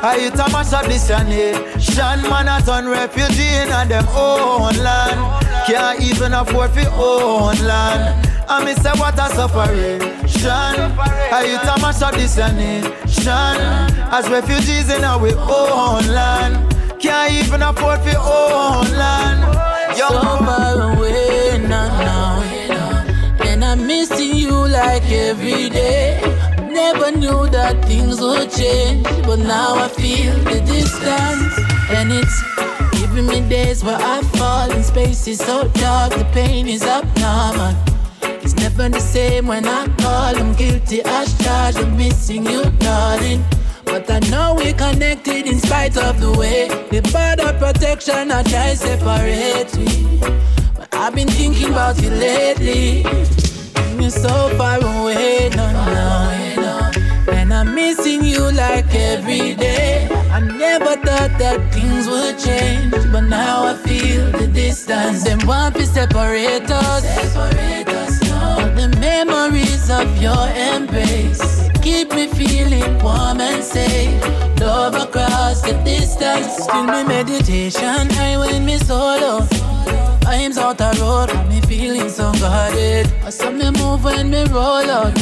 I 0.00 0.16
hit 0.20 0.34
a 0.34 0.48
mash 0.52 0.72
of 0.72 0.86
this 0.86 1.08
nation. 1.08 2.22
Man 2.30 2.48
a 2.48 2.64
turn 2.64 2.88
refugee 2.88 3.54
in 3.62 3.68
a 3.68 3.84
them 3.86 4.06
own 4.14 4.76
land. 4.82 5.44
Can't 5.66 6.00
even 6.00 6.34
afford 6.34 6.70
for 6.70 6.88
own 6.94 7.56
land. 7.66 8.37
I 8.50 8.64
me 8.64 8.72
say 8.74 8.92
what 8.92 9.18
a 9.18 9.28
separation. 9.28 10.50
I 10.50 11.46
hit 11.46 11.68
a 11.68 11.80
mash 11.80 12.00
of 12.00 12.12
this 12.12 12.36
nation. 12.38 13.28
As 14.10 14.28
refugees 14.30 14.88
in 14.88 15.04
our 15.04 15.20
own 15.20 16.06
land. 16.08 16.74
Can't 16.98 17.32
even 17.32 17.62
afford 17.62 18.00
for 18.00 18.16
own 18.16 18.90
land. 18.96 19.44
So 19.96 20.08
far 20.08 20.92
away 20.92 21.58
now. 21.68 22.42
And 23.44 23.64
I'm 23.64 23.86
missing 23.86 24.34
you 24.34 24.66
like 24.66 25.04
every 25.10 25.68
day. 25.68 26.20
Never 26.70 27.10
knew 27.12 27.48
that 27.50 27.84
things 27.84 28.20
would 28.20 28.50
change, 28.50 29.04
but 29.26 29.40
now 29.40 29.74
I 29.74 29.88
feel 29.88 30.32
the 30.44 30.60
distance, 30.60 31.58
and 31.90 32.12
it's 32.12 32.42
giving 32.98 33.26
me 33.26 33.46
days 33.48 33.82
where 33.82 33.98
I 33.98 34.22
fall 34.38 34.70
in 34.70 34.82
spaces 34.82 35.38
so 35.38 35.68
dark. 35.68 36.12
The 36.14 36.24
pain 36.32 36.68
is 36.68 36.84
abnormal. 36.84 37.74
It's 38.50 38.56
never 38.56 38.88
the 38.88 38.98
same 38.98 39.46
when 39.46 39.66
I 39.66 39.86
call. 39.98 40.34
I'm 40.34 40.54
guilty 40.54 41.02
as 41.04 41.36
charged 41.44 41.80
of 41.80 41.92
missing 41.92 42.46
you, 42.46 42.64
darling. 42.78 43.44
But 43.84 44.10
I 44.10 44.20
know 44.30 44.54
we 44.54 44.72
connected 44.72 45.46
in 45.46 45.58
spite 45.58 45.98
of 45.98 46.18
the 46.18 46.32
way 46.32 46.68
the 46.88 47.02
border 47.12 47.52
protection 47.58 48.32
I 48.32 48.42
try 48.44 48.72
separate 48.72 49.76
we. 49.76 50.18
But 50.74 50.88
I've 50.94 51.14
been 51.14 51.28
thinking 51.28 51.72
about 51.72 52.00
you 52.00 52.08
lately. 52.08 53.02
You're 54.00 54.08
so 54.08 54.48
far 54.56 54.78
away 54.78 55.50
now, 55.54 55.72
now. 56.56 56.90
And 57.30 57.52
I'm 57.52 57.74
missing 57.74 58.24
you 58.24 58.50
like 58.52 58.94
every 58.94 59.56
day. 59.56 60.08
I 60.32 60.40
never 60.40 60.96
thought 60.96 61.36
that 61.38 61.70
things 61.74 62.08
would 62.08 62.38
change, 62.38 63.12
but 63.12 63.28
now 63.28 63.66
I 63.66 63.74
feel 63.74 64.32
the 64.32 64.46
distance. 64.46 65.24
Them 65.24 65.46
want 65.46 65.74
to 65.74 65.84
separate 65.84 66.70
us. 66.70 67.04
Separate 67.04 67.88
us 67.88 68.27
the 68.78 68.88
memories 69.00 69.90
of 69.90 70.06
your 70.22 70.46
embrace 70.72 71.68
keep 71.88 72.12
me 72.12 72.26
feeling 72.26 72.98
warm 73.02 73.40
and 73.40 73.64
safe. 73.64 74.20
Love 74.60 74.94
across 74.94 75.62
the 75.62 75.72
distance. 75.84 76.64
Still 76.64 76.84
me 76.84 77.02
meditation. 77.02 78.06
I 78.26 78.36
when 78.38 78.64
me 78.64 78.76
solo. 78.78 79.46
Times 80.20 80.58
out 80.58 80.76
the 80.76 80.90
road, 81.00 81.28
got 81.30 81.48
me 81.48 81.60
feeling 81.62 82.10
so 82.10 82.30
guarded. 82.34 83.06
I 83.24 83.30
saw 83.30 83.50
me 83.50 83.70
move 83.70 84.04
when 84.04 84.30
me 84.30 84.44
roll 84.56 84.88
out. 84.98 85.14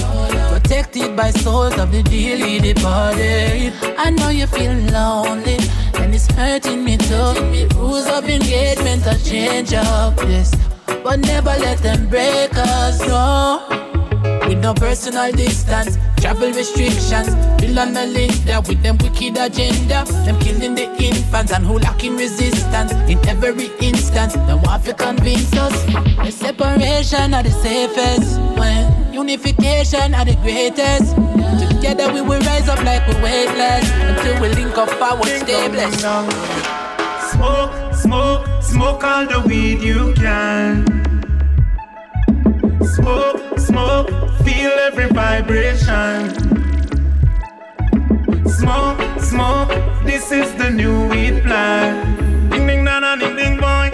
Protected 0.52 1.16
by 1.16 1.30
souls 1.30 1.78
of 1.78 1.92
the 1.92 2.02
dearly 2.02 2.58
departed. 2.58 3.72
I 3.96 4.10
know 4.10 4.30
you 4.30 4.46
feel 4.48 4.74
lonely, 4.96 5.58
and 6.00 6.14
it's 6.14 6.26
hurting 6.32 6.82
me 6.84 6.96
too. 6.96 7.32
Rules 7.76 8.08
of 8.08 8.28
engagement 8.28 9.06
are 9.06 9.18
change 9.18 9.72
up, 9.72 10.18
yes. 10.22 10.50
But 10.86 11.20
never 11.20 11.50
let 11.50 11.78
them 11.78 12.08
break 12.08 12.50
us, 12.56 13.00
no. 13.06 13.62
With 14.48 14.58
no 14.58 14.74
personal 14.74 15.32
distance, 15.32 15.98
travel 16.20 16.52
restrictions. 16.52 17.34
Bill 17.60 17.78
and 17.78 17.92
Melinda 17.94 18.62
with 18.66 18.82
them 18.82 18.96
wicked 18.98 19.36
agenda. 19.36 20.04
Them 20.24 20.38
killing 20.40 20.74
the 20.74 20.86
infants 21.02 21.52
and 21.52 21.64
who 21.64 21.78
lacking 21.78 22.16
resistance. 22.16 22.92
In 23.10 23.18
every 23.28 23.70
instance, 23.80 24.34
them 24.34 24.62
want 24.62 24.84
to 24.84 24.94
convince 24.94 25.52
us. 25.54 25.84
The 26.16 26.30
separation 26.30 27.34
are 27.34 27.42
the 27.42 27.50
safest. 27.50 28.40
When 28.58 29.12
unification 29.12 30.14
are 30.14 30.24
the 30.24 30.36
greatest. 30.36 31.16
Together 31.70 32.12
we 32.12 32.20
will 32.20 32.40
rise 32.40 32.68
up 32.68 32.82
like 32.84 33.06
we're 33.08 33.22
weightless. 33.22 33.90
Until 33.90 34.40
we 34.40 34.48
link 34.54 34.76
up 34.78 34.90
stay 34.90 35.68
blessed. 35.68 36.00
Smoke, 37.32 37.94
smoke, 37.94 38.55
smoke 38.66 39.04
all 39.04 39.26
the 39.26 39.40
weed 39.48 39.80
you 39.80 40.12
can. 40.14 40.84
Smoke, 42.94 43.58
smoke, 43.58 44.10
feel 44.44 44.72
every 44.88 45.08
vibration. 45.08 46.30
Smoke, 48.48 49.00
smoke, 49.20 49.70
this 50.04 50.32
is 50.32 50.52
the 50.54 50.70
new 50.70 51.08
weed 51.08 51.42
plan. 51.42 52.50
Ding 52.50 52.66
ding 52.66 52.84
na 52.84 52.98
na 53.00 53.16
ding 53.16 53.36
ding 53.36 53.56
boy. 53.56 53.90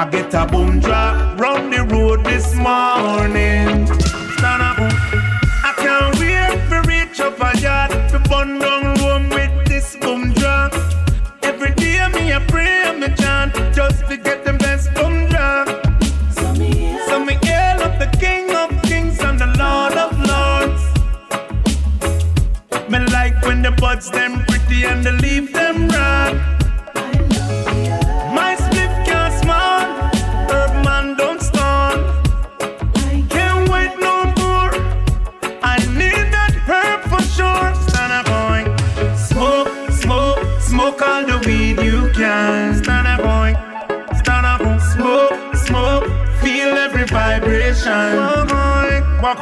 I 0.00 0.08
get 0.10 0.34
a 0.34 0.46
boom 0.46 0.80
drop 0.80 1.38
round 1.40 1.72
the 1.72 1.84
road 1.84 2.24
this 2.24 2.54
morning. 2.54 3.86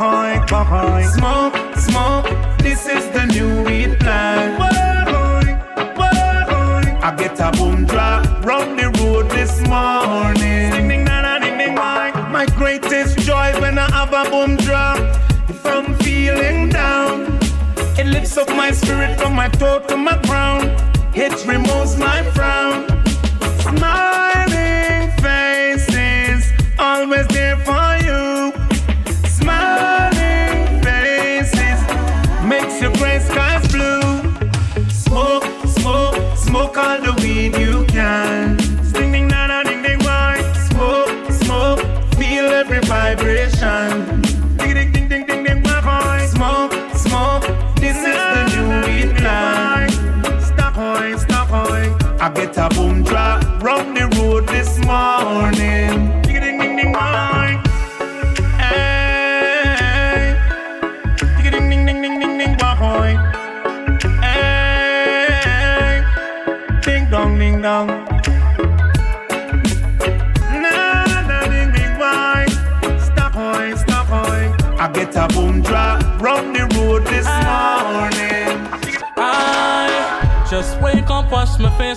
On, 0.00 0.40
walk 0.40 0.52
on, 0.52 0.70
walk 0.70 0.72
on. 0.72 1.04
Smoke, 1.12 1.76
smoke. 1.76 2.58
This 2.58 2.86
is 2.86 3.08
the 3.10 3.26
new 3.26 3.64
weed 3.64 3.98
plan. 4.00 4.60
I 7.06 7.14
get 7.16 7.38
a 7.38 7.52
boom 7.52 7.84
drop 7.84 8.44
round 8.44 8.78
the 8.78 8.88
road 9.02 9.30
this 9.30 9.60
morning. 9.68 10.70
Ding 10.72 10.88
ding 10.88 11.04
na 11.04 11.38
ding 11.38 11.58
ding? 11.58 11.74
My 11.74 12.46
greatest 12.56 13.18
joy 13.18 13.52
when 13.60 13.78
I 13.78 13.90
have 13.90 14.12
a 14.14 14.30
boom 14.30 14.56
drop. 14.56 14.98
If 15.48 15.64
I'm 15.66 15.94
feeling 15.98 16.70
down, 16.70 17.38
it 17.98 18.06
lifts 18.06 18.36
up 18.38 18.48
my 18.48 18.70
spirit 18.70 19.20
from 19.20 19.34
my 19.34 19.48
toe 19.48 19.80
to 19.88 19.96
my 19.96 20.16
crown. 20.26 20.70
It 21.14 21.46
removes 21.46 21.96
my 21.98 22.22
frown. 22.32 22.63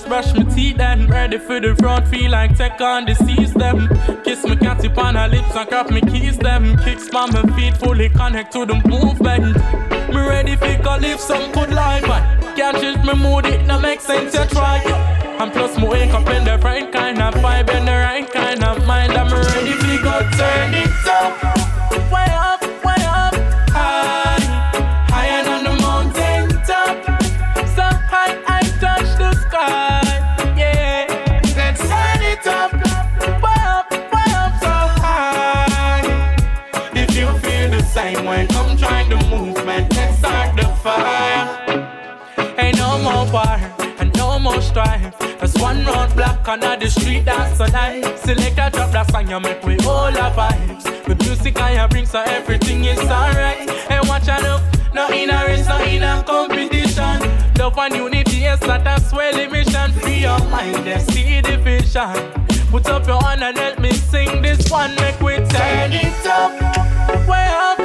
Brush 0.08 0.34
my 0.34 0.44
teeth, 0.44 0.78
then 0.78 1.08
ready 1.08 1.38
for 1.38 1.60
the 1.60 1.74
road. 1.76 2.08
Feel 2.08 2.32
like 2.32 2.58
take 2.58 2.80
on 2.82 3.08
seas 3.16 3.54
them. 3.54 3.88
Kiss 4.24 4.44
my 4.46 4.56
cat 4.56 4.80
tip 4.80 4.98
on 4.98 5.16
her 5.16 5.28
lips 5.28 5.56
and 5.56 5.70
grab 5.70 5.90
my 5.90 6.02
keys 6.02 6.38
them. 6.38 6.78
Kicks 6.78 7.10
by 7.10 7.26
my 7.28 7.44
feet, 7.56 7.76
fully 7.78 8.10
connect 8.10 8.54
to 8.54 8.66
the 8.66 8.76
movement. 8.88 9.56
Me 10.10 10.22
ready 10.28 10.56
for 10.56 10.68
live 11.00 11.20
some 11.20 11.52
good 11.52 11.72
life, 11.72 12.04
but 12.08 12.24
can't 12.56 12.78
change 12.78 13.04
my 13.04 13.14
mood. 13.14 13.46
It 13.46 13.66
no 13.66 13.80
make 13.80 14.02
sense 14.02 14.32
to 14.34 14.48
try. 14.48 14.82
And 15.40 15.52
plus, 15.52 15.78
me 15.78 15.88
wake 15.88 16.12
up 16.12 16.28
in 16.30 16.44
the 16.46 16.58
right 16.60 16.92
kind 16.92 17.22
of 17.22 17.34
vibe 17.36 17.70
and 17.70 17.88
the 17.88 17.92
right 17.92 18.32
kind 18.32 18.64
of 18.64 18.86
mind. 18.88 19.14
I'm 19.14 19.32
ready 19.32 19.74
for 19.74 20.04
go 20.04 20.20
turn 20.38 20.74
it 20.74 21.08
up. 21.08 21.67
Strife. 44.78 45.18
There's 45.40 45.56
one 45.56 45.78
roadblock 45.86 46.48
on 46.48 46.60
the 46.60 46.88
street 46.88 47.26
that's 47.26 47.60
a 47.60 47.68
life. 47.72 48.20
Select 48.20 48.60
a 48.60 48.70
drop 48.70 48.92
that 48.92 49.10
song 49.10 49.28
you 49.28 49.40
make 49.40 49.64
we 49.64 49.76
all 49.80 50.16
our 50.16 50.32
vibes. 50.32 50.86
With 51.08 51.20
music 51.26 51.60
I 51.60 51.88
bring 51.88 52.06
so 52.06 52.22
everything 52.22 52.86
is 52.86 53.00
alright. 53.00 53.68
And 53.90 54.08
watch 54.08 54.28
out 54.28 54.44
up, 54.44 54.62
no 54.94 55.10
in 55.10 55.32
a 55.32 55.46
race, 55.48 55.68
no 55.68 55.80
in 55.82 56.04
a 56.04 56.24
competition. 56.24 57.18
Love 57.58 57.78
and 57.80 57.96
unity 57.96 58.46
is 58.46 58.62
not 58.62 58.86
a 58.86 59.02
swelling 59.02 59.52
mission. 59.52 59.92
Free 59.94 60.22
your 60.22 60.40
mind 60.50 60.88
and 60.88 61.02
see 61.10 61.42
the 61.42 61.58
vision. 61.58 62.14
Put 62.70 62.88
up 62.88 63.08
your 63.08 63.22
hand 63.24 63.44
and 63.44 63.58
help 63.58 63.80
me 63.80 63.94
sing 63.94 64.44
this 64.44 64.70
one. 64.70 64.94
Make 64.96 65.20
we 65.22 65.38
turn 65.38 65.92
it 65.92 66.28
up, 66.28 66.52
way 67.28 67.48
up, 67.50 67.77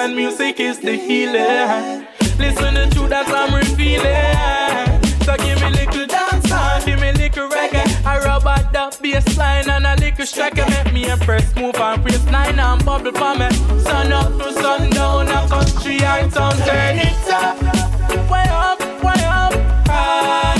And 0.00 0.16
music 0.16 0.58
is 0.60 0.78
the 0.78 0.94
healer. 0.94 2.06
Listen 2.38 2.72
to 2.72 2.88
truth 2.90 3.10
that 3.10 3.28
I'm 3.28 3.54
revealing. 3.54 4.96
So 5.24 5.36
give 5.36 5.60
me 5.60 5.68
little 5.76 6.06
dance 6.06 6.48
song, 6.48 6.80
give 6.86 6.98
me 7.02 7.12
little 7.12 7.50
reggae. 7.50 7.84
I 8.06 8.18
rub 8.24 8.46
out 8.46 8.72
the 8.72 8.96
bass 9.02 9.36
line 9.36 9.68
and 9.68 9.84
a 9.84 9.96
little 9.96 10.24
striker. 10.24 10.64
Make 10.70 10.94
me 10.94 11.04
a 11.10 11.12
impress, 11.12 11.54
move 11.54 11.76
and 11.76 12.02
press 12.02 12.24
nine 12.30 12.58
and 12.58 12.82
bubble 12.82 13.12
for 13.12 13.34
me. 13.34 13.50
Sun 13.84 14.10
up 14.10 14.32
to 14.38 14.50
sundown, 14.54 15.28
a 15.28 15.46
country 15.46 16.00
and 16.00 16.32
town. 16.32 16.56
Turn 16.64 16.96
it 16.96 17.28
up, 17.28 17.60
way 18.30 18.46
up, 18.48 18.80
way 19.04 19.22
up, 19.28 19.52
high, 19.86 20.59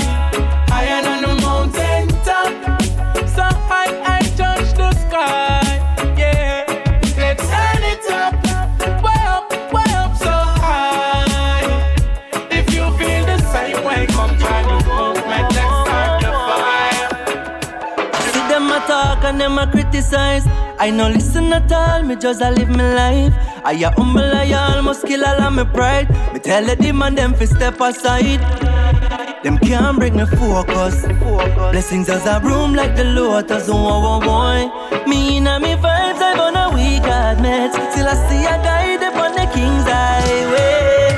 them 19.41 19.57
a 19.57 19.65
criticize. 19.65 20.45
I 20.79 20.91
no 20.91 21.09
listen 21.09 21.51
at 21.53 21.71
all, 21.71 22.03
me 22.03 22.15
just 22.15 22.41
a 22.41 22.51
live 22.51 22.69
my 22.69 22.93
life. 22.93 23.33
I 23.65 23.73
a 23.73 23.89
humble, 23.91 24.33
I 24.41 24.51
almost 24.53 25.05
kill 25.07 25.25
all 25.25 25.41
of 25.41 25.53
my 25.53 25.63
pride. 25.63 26.09
Me 26.33 26.39
tell 26.39 26.63
the 26.63 26.75
demon 26.75 27.15
them 27.15 27.33
fi 27.33 27.45
step 27.45 27.81
aside. 27.81 28.41
Them 29.43 29.57
can't 29.57 29.97
break 29.97 30.13
me 30.13 30.25
focus. 30.25 30.95
Blessings 31.71 32.09
as 32.09 32.25
a 32.27 32.39
room 32.47 32.75
like 32.75 32.95
the 32.95 33.03
lotus. 33.03 33.67
Oh, 33.67 33.75
oh, 33.75 34.21
oh. 34.23 35.07
Me 35.07 35.37
and 35.37 35.63
me 35.63 35.73
vibes, 35.83 36.21
I 36.27 36.33
gonna 36.35 36.65
we 36.75 36.99
God 36.99 37.41
met. 37.41 37.73
Till 37.93 38.07
I 38.13 38.15
see 38.27 38.43
a 38.53 38.55
guide 38.67 39.03
up 39.07 39.15
on 39.15 39.31
the 39.39 39.45
king's 39.55 39.87
highway. 39.95 41.09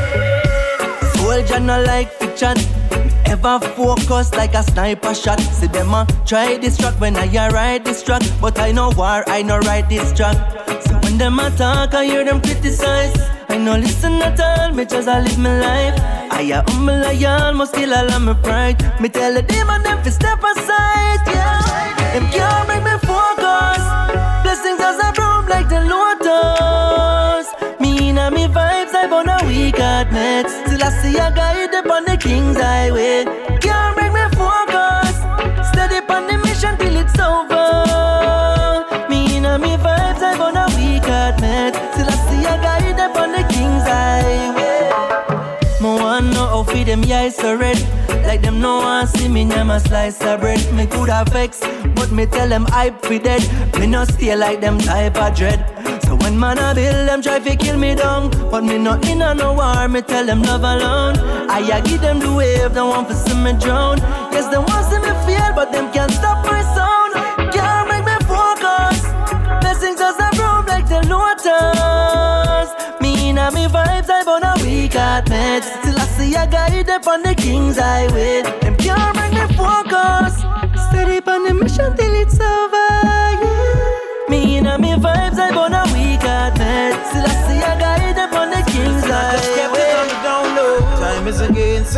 Soldier 1.16 1.60
no 1.60 1.82
like 1.84 2.10
fiction. 2.20 2.83
Never 3.34 3.60
focus 3.74 4.32
like 4.36 4.54
a 4.54 4.62
sniper 4.62 5.16
shot. 5.16 5.40
See 5.40 5.66
them 5.66 5.92
a 5.96 6.06
try 6.24 6.56
this 6.58 6.78
track 6.78 6.94
when 7.02 7.16
I 7.16 7.26
a 7.26 7.50
ride 7.50 7.84
this 7.84 8.04
track, 8.04 8.22
but 8.40 8.60
I 8.60 8.72
know 8.72 8.92
war, 8.96 9.24
I 9.26 9.42
know 9.42 9.58
ride 9.58 9.90
this 9.90 10.14
track. 10.14 10.38
So 10.84 10.94
when 11.00 11.18
them 11.18 11.40
a 11.40 11.50
talk, 11.50 11.96
I 11.96 12.06
hear 12.06 12.24
them 12.24 12.40
criticize. 12.42 13.12
I 13.50 13.58
no 13.58 13.76
listen 13.76 14.22
at 14.22 14.40
all, 14.40 14.72
me 14.76 14.86
just 14.86 15.08
I 15.08 15.22
live 15.22 15.40
my 15.40 15.60
life. 15.60 16.00
I 16.32 16.42
a 16.42 16.62
humble, 16.70 17.04
I 17.04 17.16
almost 17.26 17.74
kill 17.74 17.92
all 17.96 18.08
of 18.08 18.22
my 18.22 18.36
pride. 18.36 18.78
Me 19.02 19.10
tell 19.10 19.34
the 19.34 19.42
demon 19.42 19.82
them 19.82 20.04
to 20.04 20.12
step 20.12 20.38
aside, 20.38 21.26
yeah. 21.26 22.14
Them 22.14 22.30
can't 22.30 22.68
make 22.68 22.84
me 22.84 22.96
focus. 23.02 23.82
Blessings 24.44 24.80
as 24.80 25.00
a 25.02 25.12
broom 25.12 25.48
like 25.48 25.70
the 25.70 25.82
lotus. 25.82 27.48
Me 27.82 28.10
and 28.10 28.36
me 28.36 28.46
vibes, 28.46 28.94
I 28.94 29.08
burn 29.10 29.28
a 29.28 29.44
weak 29.48 29.82
meds. 30.14 30.52
Still 30.68 30.84
I 30.84 30.90
see 31.02 31.18
a 31.18 31.32
guide 31.34 31.73
on 32.54 32.60
the 32.60 32.94
king's. 32.94 33.26
Can't 33.62 33.96
make 33.98 34.14
me 34.14 34.26
focus. 34.38 35.16
Steady 35.70 36.00
on 36.10 36.28
the 36.28 36.38
mission 36.46 36.78
till 36.78 36.96
it's 36.96 37.18
over. 37.20 39.10
Me 39.10 39.38
and 39.38 39.62
me 39.62 39.76
vibes, 39.78 40.22
I 40.22 40.38
burn 40.38 40.58
a 40.58 40.66
weak 40.78 41.06
heart 41.06 41.36
meds. 41.38 41.78
Till 41.96 42.08
I 42.08 42.16
see 42.28 42.46
a 42.46 42.56
guide 42.62 43.00
up 43.00 43.16
on 43.16 43.32
the 43.32 43.44
king's 43.54 43.84
highway. 43.84 44.90
Me 45.82 45.90
one 46.02 46.30
know 46.32 46.48
how 46.48 46.64
feed 46.64 46.88
them 46.88 47.04
eyes 47.12 47.36
so 47.36 47.56
red 47.56 47.78
Like 48.26 48.42
them 48.42 48.62
no 48.62 48.78
one 48.78 49.08
see 49.08 49.28
me 49.28 49.44
name 49.44 49.70
a 49.70 49.82
slice 49.82 50.24
of 50.24 50.40
bread 50.40 50.62
Me 50.74 50.86
could 50.86 51.10
have 51.10 51.28
vex, 51.28 51.60
but 51.96 52.10
me 52.10 52.26
tell 52.26 52.48
them 52.48 52.66
I 52.70 52.92
fi 53.02 53.18
dead 53.18 53.44
Me 53.78 53.88
no 53.88 54.06
stay 54.06 54.34
like 54.36 54.62
them 54.62 54.78
type 54.78 55.18
of 55.18 55.36
dread 55.36 55.60
when 56.24 56.40
man 56.40 56.58
a 56.58 56.74
bill, 56.74 57.06
them 57.06 57.22
try 57.22 57.40
fi 57.40 57.56
kill 57.56 57.78
me 57.78 57.94
down. 57.96 58.30
But 58.50 58.64
me 58.64 58.78
no 58.78 58.94
in 59.02 59.22
a 59.22 59.36
no 59.36 59.54
war, 59.54 59.88
me 59.88 60.02
tell 60.02 60.26
them 60.26 60.42
love 60.42 60.64
alone. 60.64 61.18
I 61.50 61.60
a 61.78 61.82
give 61.82 62.02
them 62.02 62.20
the 62.20 62.34
wave, 62.34 62.74
them 62.74 62.88
want 62.88 63.10
fi 63.10 63.14
see 63.14 63.36
me 63.36 63.54
drown. 63.60 63.98
Yes, 64.32 64.48
them 64.48 64.64
want 64.66 64.86
see 64.90 65.00
me 65.00 65.14
fail, 65.26 65.54
but 65.54 65.72
them 65.72 65.92
can't 65.92 66.12
stop 66.12 66.46
my 66.46 66.62
sound. 66.76 67.14
Can't 67.54 67.88
make 67.90 68.06
me 68.06 68.18
focus. 68.26 69.00
Blessings 69.62 70.00
does 70.00 70.18
a 70.18 70.30
room 70.40 70.66
like 70.66 70.88
the 70.88 71.02
lotus. 71.12 72.70
Me 73.02 73.30
and 73.30 73.54
me 73.54 73.66
vibes, 73.68 74.10
I 74.10 74.24
burn 74.24 74.44
a 74.44 74.54
weak 74.64 74.94
heart 74.94 75.26
meds. 75.26 75.68
Till 75.84 75.98
I 76.00 76.06
see 76.16 76.36
a 76.36 76.48
guide 76.48 76.90
up 76.90 77.06
on 77.08 77.22
the 77.22 77.36
king's 77.36 77.78
highway. 77.78 78.44
Them 78.62 78.76
can't 78.78 79.16
make 79.18 79.34
me 79.34 79.46
focus. 79.58 80.40
Steady 80.88 81.20
on 81.28 81.44
the 81.44 81.54
mission 81.54 81.96
till 81.98 82.16
it's 82.16 82.40
over, 82.40 82.90
yeah. 83.44 84.30
Me 84.30 84.58
and 84.58 84.82
me 84.82 84.94
vibes, 84.94 85.38
I 85.38 85.52
burn 85.54 85.74
a 85.74 85.84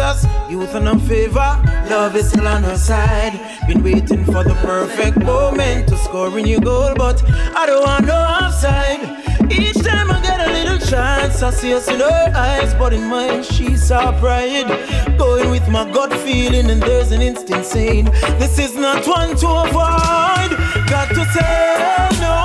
us, 0.06 0.26
youth 0.49 0.76
in 0.76 0.88
our 0.88 0.99
favor, 0.99 1.52
love 1.90 2.15
is 2.15 2.30
still 2.30 2.48
on 2.48 2.64
our 2.64 2.77
side. 2.77 3.34
Been 3.68 3.82
waiting 3.84 4.23
for 4.23 4.44
the 4.44 4.56
perfect 4.61 5.18
moment 5.18 5.88
to 5.90 5.98
score 5.98 6.38
a 6.38 6.41
new 6.41 6.60
goal, 6.60 6.94
but 6.95 7.18
I 7.61 7.65
don't 7.65 7.84
want 7.84 8.06
no 8.06 8.19
offside. 8.38 9.02
Each 9.52 9.80
time 9.90 10.07
I 10.11 10.19
get 10.22 10.40
a 10.48 10.52
little 10.57 10.80
chance, 10.91 11.41
I 11.41 11.49
see 11.49 11.73
us 11.73 11.88
in 11.88 11.99
her 11.99 12.32
eyes, 12.36 12.73
but 12.76 12.94
in 12.94 13.06
mine 13.10 13.44
she 13.44 13.76
saw 13.76 14.18
pride. 14.19 14.69
Going 15.18 15.49
with 15.49 15.68
my 15.69 15.84
gut 15.91 16.14
feeling, 16.26 16.69
and 16.69 16.82
there's 16.82 17.11
an 17.11 17.22
instinct 17.22 17.65
saying, 17.65 18.06
This 18.41 18.60
is 18.60 18.76
not 18.76 19.07
one 19.07 19.36
to 19.41 19.48
avoid. 19.65 20.52
Got 20.94 21.10
to 21.18 21.23
say 21.36 22.10
no, 22.26 22.36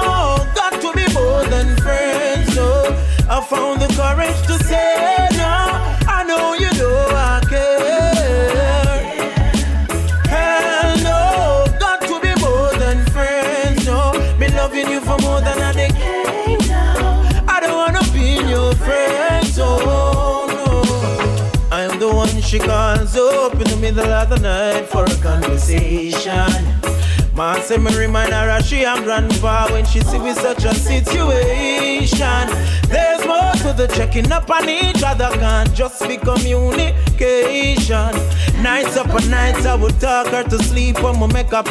got 0.61 0.75
to 0.85 0.91
be 0.99 1.07
more 1.13 1.45
than 1.55 1.77
friends. 1.85 2.57
No, 2.57 2.71
I 3.29 3.37
found 3.53 3.83
the 3.83 3.89
courage 4.01 4.41
to 4.49 4.55
say 4.65 5.29
no. 5.43 5.57
I 6.17 6.25
know 6.27 6.55
you 6.55 6.71
know 6.79 6.97
I 7.29 7.30
up 23.17 23.55
in 23.55 23.65
the 23.65 23.77
middle 23.77 24.13
of 24.13 24.29
the 24.29 24.39
night 24.39 24.87
for 24.87 25.05
a 25.05 25.17
conversation. 25.23 26.47
Ma 27.35 27.55
say 27.61 27.77
me 27.79 27.97
remind 27.97 28.33
her 28.33 28.51
of 28.51 28.65
she 28.65 28.85
and 28.85 29.05
grandpa 29.05 29.71
when 29.73 29.85
she 29.85 30.01
see 30.01 30.19
with 30.19 30.37
such 30.37 30.65
a 30.65 30.75
situation. 30.75 32.47
There's 32.89 33.25
more 33.27 33.53
to 33.63 33.73
the 33.77 33.89
checking 33.95 34.31
up 34.31 34.51
on 34.51 34.69
each 34.69 35.03
other, 35.03 35.29
can't 35.39 35.73
just 35.75 36.07
be 36.07 36.17
communication. 36.19 38.13
Nights 38.63 38.97
up 38.97 39.09
and 39.09 39.31
nights 39.31 39.67
I 39.67 39.75
would 39.75 39.99
talk 39.99 40.29
her 40.29 40.45
to 40.45 40.59
sleep 40.63 41.03
when 41.03 41.19
we 41.19 41.27
make 41.29 41.53
a 41.53 41.63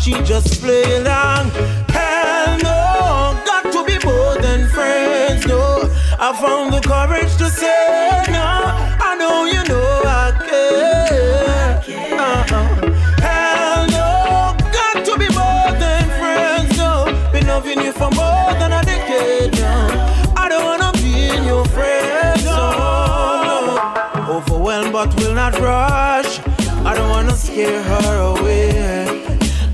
she 0.00 0.12
just 0.22 0.60
play 0.60 0.98
along. 0.98 1.50
Hell 1.88 2.58
no, 2.58 3.42
got 3.46 3.72
to 3.72 3.84
be 3.84 3.98
more 4.04 4.36
than 4.40 4.68
friends, 4.68 5.46
no. 5.46 5.85
I 6.18 6.32
found 6.32 6.72
the 6.72 6.80
courage 6.80 7.36
to 7.36 7.50
say 7.50 8.24
no. 8.28 8.40
I 8.40 9.16
know 9.18 9.44
you 9.44 9.62
know 9.68 10.02
I 10.04 10.32
care. 10.48 11.82
Uh-uh. 12.18 12.90
Hell 13.20 13.86
no, 13.88 14.56
got 14.72 15.04
to 15.04 15.18
be 15.18 15.28
more 15.34 15.70
than 15.78 16.04
friends, 16.18 16.76
no. 16.78 17.04
Been 17.32 17.46
loving 17.46 17.80
you 17.82 17.92
for 17.92 18.10
more 18.12 18.52
than 18.60 18.72
a 18.72 18.82
decade 18.82 19.52
now. 19.60 20.32
I 20.36 20.48
don't 20.48 20.64
wanna 20.64 20.90
be 20.94 21.28
in 21.28 21.44
your 21.44 21.64
friend 21.66 22.40
zone. 22.40 23.46
no. 23.46 24.36
Overwhelmed 24.36 24.92
but 24.92 25.14
will 25.20 25.34
not 25.34 25.58
rush. 25.60 26.40
I 26.84 26.94
don't 26.94 27.10
wanna 27.10 27.36
scare 27.36 27.82
her 27.82 28.38
away. 28.38 29.06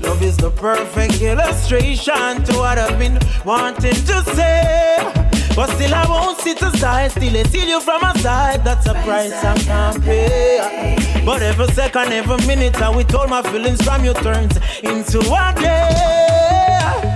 Love 0.01 0.21
is 0.21 0.35
the 0.37 0.51
perfect 0.51 1.21
illustration 1.21 2.43
to 2.43 2.53
what 2.57 2.77
I've 2.77 2.99
been 2.99 3.17
wanting 3.45 3.95
to 3.95 4.23
say. 4.35 5.32
But 5.55 5.69
still 5.75 5.93
I 5.93 6.05
won't 6.09 6.39
sit 6.39 6.61
aside, 6.61 7.11
still 7.11 7.37
I 7.37 7.43
steal 7.43 7.67
you 7.67 7.79
from 7.79 8.01
my 8.01 8.13
side. 8.15 8.63
That's 8.63 8.87
a 8.87 8.93
price 9.05 9.33
I 9.33 9.55
can't 9.59 10.03
pay. 10.03 11.23
But 11.23 11.43
every 11.43 11.67
second, 11.67 12.11
every 12.11 12.37
minute, 12.47 12.81
I 12.81 12.89
will 12.89 13.03
told 13.03 13.29
my 13.29 13.43
feelings 13.43 13.81
from 13.83 14.03
you 14.03 14.13
turns 14.15 14.57
into 14.81 15.19
a 15.19 15.53
day. 15.59 16.63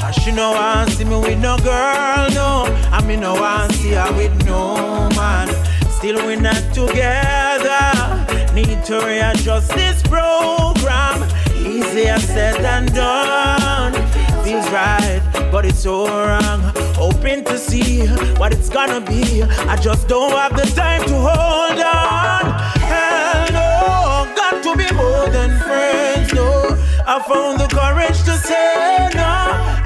I 0.07 0.11
she 0.11 0.31
know 0.31 0.53
I 0.53 0.85
see 0.89 1.03
me 1.03 1.18
with 1.19 1.39
no 1.39 1.57
girl, 1.57 2.30
no. 2.31 2.65
I 2.91 3.03
mean 3.05 3.22
no 3.22 3.35
I 3.35 3.68
see 3.69 3.91
her 3.91 4.14
with 4.14 4.45
no 4.45 5.09
man. 5.15 5.49
Still 5.89 6.18
we're 6.26 6.39
not 6.39 6.64
together. 6.73 8.53
Need 8.53 8.85
to 8.85 8.99
readjust 8.99 9.73
this 9.73 10.01
program. 10.03 11.23
Easier 11.55 12.19
said 12.19 12.61
than 12.64 12.85
done. 12.93 14.06
Feels 14.48 14.69
right, 14.69 15.22
but 15.52 15.65
it's 15.65 15.80
so 15.80 16.07
wrong. 16.07 16.61
Hoping 16.95 17.44
to 17.44 17.57
see 17.57 18.07
what 18.40 18.53
it's 18.53 18.69
gonna 18.69 19.02
be. 19.02 19.44
I 19.44 19.76
just 19.76 20.07
don't 20.07 20.32
have 20.32 20.56
the 20.56 20.64
time 20.74 21.02
to 21.02 21.15
hold 21.15 21.78
on. 21.82 22.44
Hell 22.80 23.44
no, 23.52 24.34
got 24.38 24.64
to 24.64 24.72
be 24.78 24.90
more 24.95 25.28
than 25.36 25.49
friends. 25.68 26.32
No, 26.34 26.80
I 27.06 27.22
found 27.28 27.60
the 27.60 27.68
courage 27.68 28.19
to 28.24 28.38
say 28.48 29.10
no. 29.15 29.34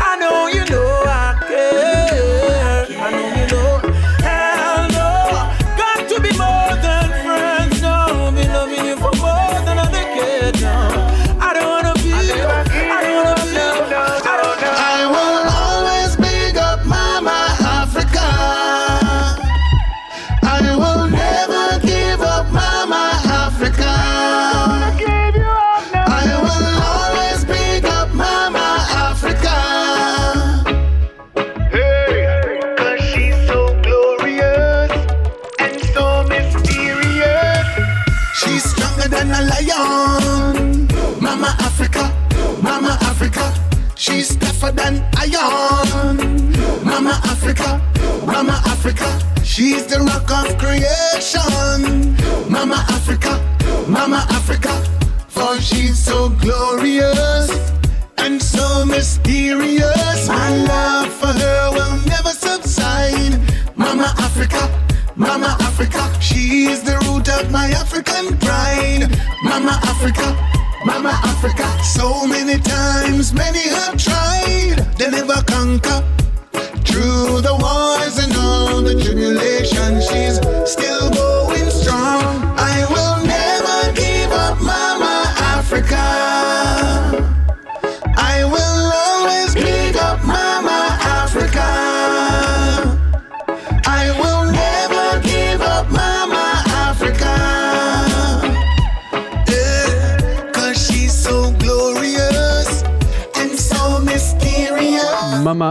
I 0.10 0.18
know 0.20 0.46
you 0.56 0.64
know 0.70 0.81
iron. 45.22 46.18
Mama 46.84 47.20
Africa, 47.26 47.80
Mama 48.26 48.62
Africa. 48.66 49.08
She's 49.44 49.86
the 49.86 50.00
rock 50.00 50.30
of 50.32 50.58
creation. 50.58 52.18
Mama 52.50 52.84
Africa, 52.90 53.34
Mama 53.88 54.26
Africa. 54.30 54.74
For 55.28 55.60
she's 55.60 55.98
so 55.98 56.30
glorious 56.30 57.50
and 58.18 58.42
so 58.42 58.86
mysterious. 58.86 60.28
My 60.28 60.50
love 60.66 61.14
for 61.14 61.28
her 61.44 61.72
will 61.72 61.98
never 62.08 62.30
subside. 62.30 63.40
Mama 63.76 64.14
Africa, 64.18 64.62
Mama 65.16 65.56
Africa. 65.62 66.02
She's 66.20 66.82
the 66.84 66.98
root 67.06 67.30
of 67.30 67.52
my 67.52 67.68
African 67.84 68.38
pride. 68.40 69.10
Mama 69.44 69.80
Africa, 69.84 70.28
Mama 70.86 71.20
Africa. 71.24 71.68
So 71.84 72.26
many 72.28 72.60
times, 72.60 73.34
many 73.34 73.68
have 73.70 73.98
tried, 73.98 74.78
they 74.98 75.10
never 75.10 75.42
conquer. 75.44 76.04
Through 76.86 77.42
the 77.42 77.56
wars 77.60 78.18
and 78.18 78.34
all 78.36 78.82
the 78.82 78.96
tribulations, 79.02 80.06
she's 80.10 80.38
still 80.70 81.01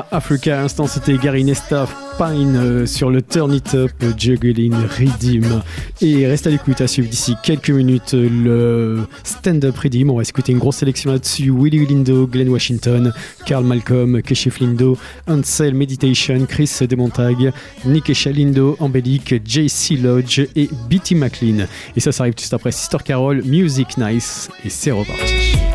Mama 0.00 0.06
Africa, 0.12 0.58
à 0.58 0.62
l'instant 0.62 0.86
c'était 0.86 1.16
Gary 1.18 1.44
Nesta 1.44 1.86
Pine 2.16 2.56
euh, 2.56 2.86
sur 2.86 3.10
le 3.10 3.22
Turn 3.22 3.52
It 3.52 3.74
Up 3.74 3.92
Juggling 4.16 4.72
Redeem. 4.72 5.62
Et 6.00 6.26
reste 6.26 6.46
à 6.46 6.50
l'écoute 6.50 6.80
à 6.80 6.86
suivre 6.86 7.08
d'ici 7.08 7.34
quelques 7.42 7.70
minutes 7.70 8.12
le 8.14 9.00
stand-up 9.24 9.76
Redeem. 9.76 10.10
On 10.10 10.16
va 10.16 10.22
écouter 10.22 10.52
une 10.52 10.58
grosse 10.58 10.76
sélection 10.76 11.12
là-dessus. 11.12 11.50
Willie 11.50 11.86
Lindo, 11.86 12.26
Glenn 12.26 12.48
Washington, 12.48 13.12
Carl 13.46 13.64
Malcolm, 13.64 14.22
Keshif 14.22 14.60
Lindo, 14.60 14.96
Ansel 15.26 15.74
Meditation, 15.74 16.46
Chris 16.46 16.78
Demontag, 16.88 17.52
Nick 17.84 18.08
Lindo, 18.08 18.76
Ambelic, 18.80 19.34
JC 19.44 20.00
Lodge 20.00 20.40
et 20.56 20.70
Bitty 20.88 21.14
McLean. 21.14 21.66
Et 21.96 22.00
ça, 22.00 22.12
ça 22.12 22.22
arrive 22.22 22.34
juste 22.38 22.54
après 22.54 22.72
Sister 22.72 22.98
Carol, 23.04 23.42
Music 23.44 23.98
Nice. 23.98 24.48
Et 24.64 24.70
c'est 24.70 24.92
reparti. 24.92 25.69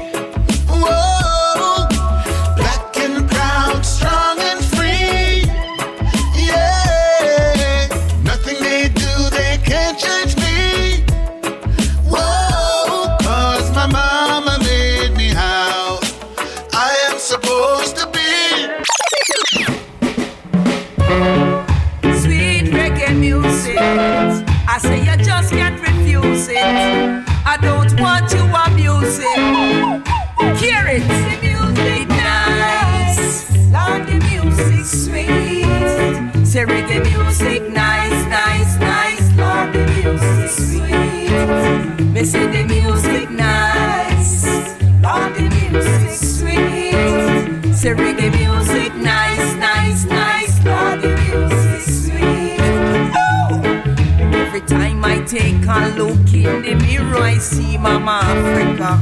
Mama 57.85 58.19
Africa. 58.23 58.99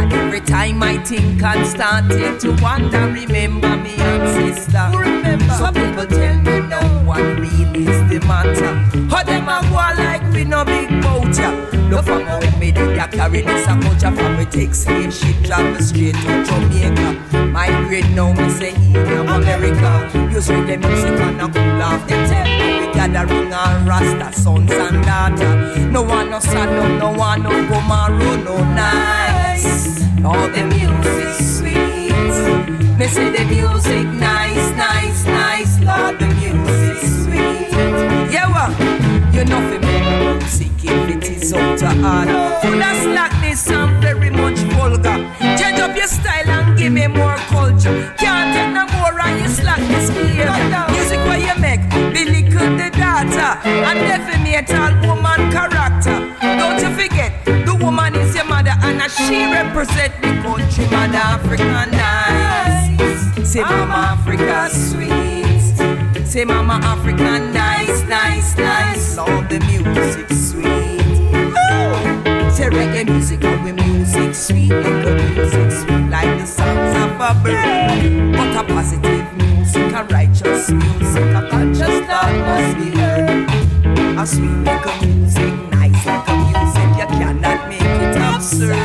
And 0.00 0.10
every 0.14 0.40
time 0.40 0.82
I 0.82 0.96
think 1.04 1.42
I'm 1.42 1.66
starting 1.66 2.38
to 2.38 2.56
wonder, 2.62 3.02
remember 3.12 3.76
me 3.76 3.94
ancestor. 3.96 4.88
Remember, 4.96 5.52
some 5.52 5.74
people 5.74 6.06
tell 6.06 6.36
me 6.40 6.60
no 6.60 6.80
one 7.04 7.36
really 7.36 7.84
is 7.92 8.00
the 8.08 8.18
matter. 8.26 8.72
How 9.12 9.22
them 9.22 9.48
a 9.50 9.60
go 9.68 10.02
like 10.02 10.22
we 10.32 10.44
no 10.44 10.64
big 10.64 10.88
voucher. 11.02 11.52
No 11.90 12.00
from 12.00 12.24
when 12.24 12.58
me 12.58 12.72
did 12.72 12.96
ya 12.96 13.06
carry 13.06 13.42
this 13.42 13.66
a 13.66 13.78
culture 13.78 14.12
from 14.16 14.38
we 14.38 14.46
take 14.46 14.74
slave 14.74 15.12
ship 15.12 15.36
travel 15.44 15.82
straight 15.82 16.14
to 16.14 16.44
Jamaica. 16.46 17.08
Migrate 17.52 18.08
now 18.16 18.32
me 18.32 18.48
say 18.48 18.74
in 18.74 19.28
America. 19.28 19.92
You 20.32 20.40
see 20.40 20.60
the 20.68 20.78
music 20.78 21.20
and 21.20 21.42
a 21.42 21.48
cool 21.52 21.82
off 21.82 22.00
the 22.08 22.14
tell 22.30 22.44
me 22.44 22.56
we 22.56 22.59
gathering 23.08 23.52
our 23.52 23.78
rasta 23.86 24.32
sons 24.38 24.70
and 24.70 25.02
daughter. 25.04 25.90
No 25.90 26.02
one 26.02 26.30
no 26.30 26.38
sad 26.38 26.68
no 26.70 26.98
no 26.98 27.18
one 27.18 27.42
no 27.42 27.50
go 27.68 27.80
maroon 27.80 28.44
no 28.44 28.56
nice. 28.74 30.02
All 30.24 30.48
the 30.48 30.64
music 30.64 31.34
sweet. 31.54 32.98
Me 32.98 33.06
say 33.06 33.30
the 33.30 33.44
music 33.44 34.06
nice 34.06 34.70
nice 34.76 35.24
nice. 35.24 35.80
Lord 35.80 36.18
the 36.18 36.26
music 36.40 36.98
sweet. 37.22 37.72
Yeah 38.34 38.48
well, 38.54 38.70
you 39.34 39.44
know 39.44 39.60
for 39.68 39.80
me 39.86 40.36
music 40.36 40.72
if 40.84 41.16
it 41.16 41.30
is 41.30 41.52
out 41.54 41.78
to 41.78 41.88
hard. 41.88 42.28
Full 42.62 42.82
of 42.82 42.96
slackness 43.02 43.70
and 43.70 44.02
very 44.02 44.30
much 44.30 44.58
vulgar. 44.76 45.18
Change 45.58 45.80
up 45.80 45.96
your 45.96 46.06
style 46.06 46.48
and 46.50 46.78
give 46.78 46.92
me 46.92 47.06
more 47.06 47.36
culture. 47.48 48.14
Mm. 53.70 53.84
and 53.90 54.00
defamate 54.10 54.72
all 54.80 54.94
woman 55.06 55.40
character. 55.52 56.18
Don't 56.60 56.80
you 56.82 56.90
forget, 56.98 57.44
the 57.44 57.74
woman 57.80 58.14
is 58.16 58.34
your 58.34 58.44
mother 58.44 58.74
and 58.82 59.00
she 59.12 59.44
represent 59.52 60.12
the 60.22 60.32
country, 60.42 60.84
mother 60.90 61.18
Africa 61.18 61.86
nice. 61.92 63.48
Say 63.48 63.62
mama 63.62 64.16
Africa 64.18 64.68
sweet. 64.70 66.26
Say 66.26 66.44
mama 66.44 66.80
Africa 66.82 67.38
nice, 67.52 68.02
nice, 68.08 68.56
nice. 68.56 69.16
Love 69.16 69.48
the 69.48 69.60
music 69.70 70.28
sweet. 70.30 71.00
Say 72.52 72.68
reggae 72.68 73.06
music, 73.06 73.44
and 73.44 73.64
we 73.64 73.72
music 73.72 74.34
sweet, 74.34 74.70
make 74.70 75.04
the 75.04 75.14
music 75.34 75.70
sweet 75.70 76.08
like 76.10 76.38
the 76.40 76.46
songs 76.46 76.94
of 77.04 77.20
a 77.20 77.32
bird. 77.42 78.32
But 78.36 78.56
a 78.60 78.64
positive 78.74 79.26
music, 79.36 79.92
a 79.92 80.04
righteous 80.04 80.70
music, 80.70 81.34
a 81.40 81.48
conscious 81.50 82.06
thought 82.06 82.34
must 82.48 82.76
be 82.78 82.90
heard. 82.98 83.59
A 84.20 84.26
sweet 84.26 84.68
a 84.68 85.06
music, 85.06 85.54
nice. 85.70 86.06
A 86.06 86.34
music, 86.36 86.90
you 86.98 87.06
cannot 87.16 87.68
make 87.70 87.80
it 87.80 88.16
absurd. 88.16 88.76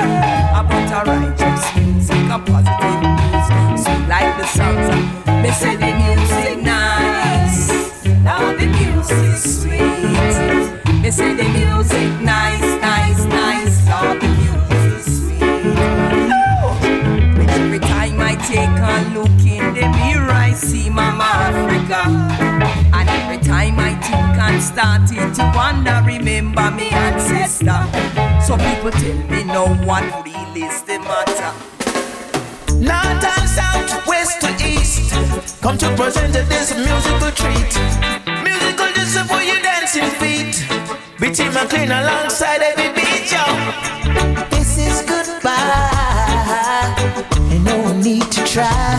About 0.56 0.92
a 0.96 1.12
righteous 1.12 1.76
music, 1.76 2.24
a 2.32 2.40
positive 2.40 3.02
music, 3.04 3.84
sweet 3.84 4.08
like 4.08 4.38
the 4.38 4.48
songs 4.48 5.16
me 5.46 5.52
say 5.52 5.76
starting 24.66 25.32
to 25.34 25.52
wonder, 25.56 26.02
remember 26.06 26.72
me 26.72 26.90
ancestor. 26.90 27.82
So 28.42 28.58
people 28.58 28.92
tell 28.92 29.18
me 29.30 29.44
no 29.44 29.68
what 29.86 30.04
really 30.26 30.64
is 30.64 30.82
the 30.84 30.98
matter. 31.00 31.52
North 32.76 33.24
and 33.24 33.48
south, 33.50 34.08
west 34.08 34.42
to 34.42 34.50
east. 34.66 35.12
Come 35.62 35.78
to 35.78 35.90
present 35.96 36.34
this 36.34 36.76
musical 36.76 37.32
treat. 37.32 37.72
Musical 38.44 38.90
just 38.98 39.18
for 39.30 39.42
your 39.42 39.62
dancing 39.62 40.10
feet. 40.20 40.56
Bitty 41.20 41.46
McLean 41.50 41.92
alongside 41.92 42.62
every 42.62 42.90
beat, 42.94 43.32
yo. 43.32 43.46
This 44.50 44.78
is 44.78 45.02
goodbye. 45.04 46.96
And 47.52 47.64
no 47.64 47.94
need 48.02 48.32
to. 48.32 48.46
Try 48.46 48.95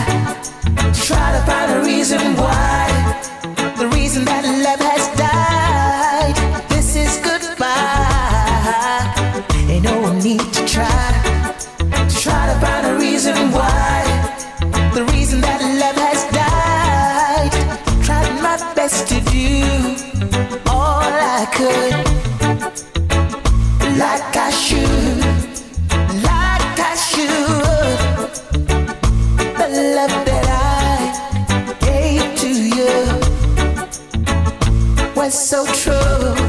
was 35.27 35.49
so 35.49 35.65
true. 35.73 36.46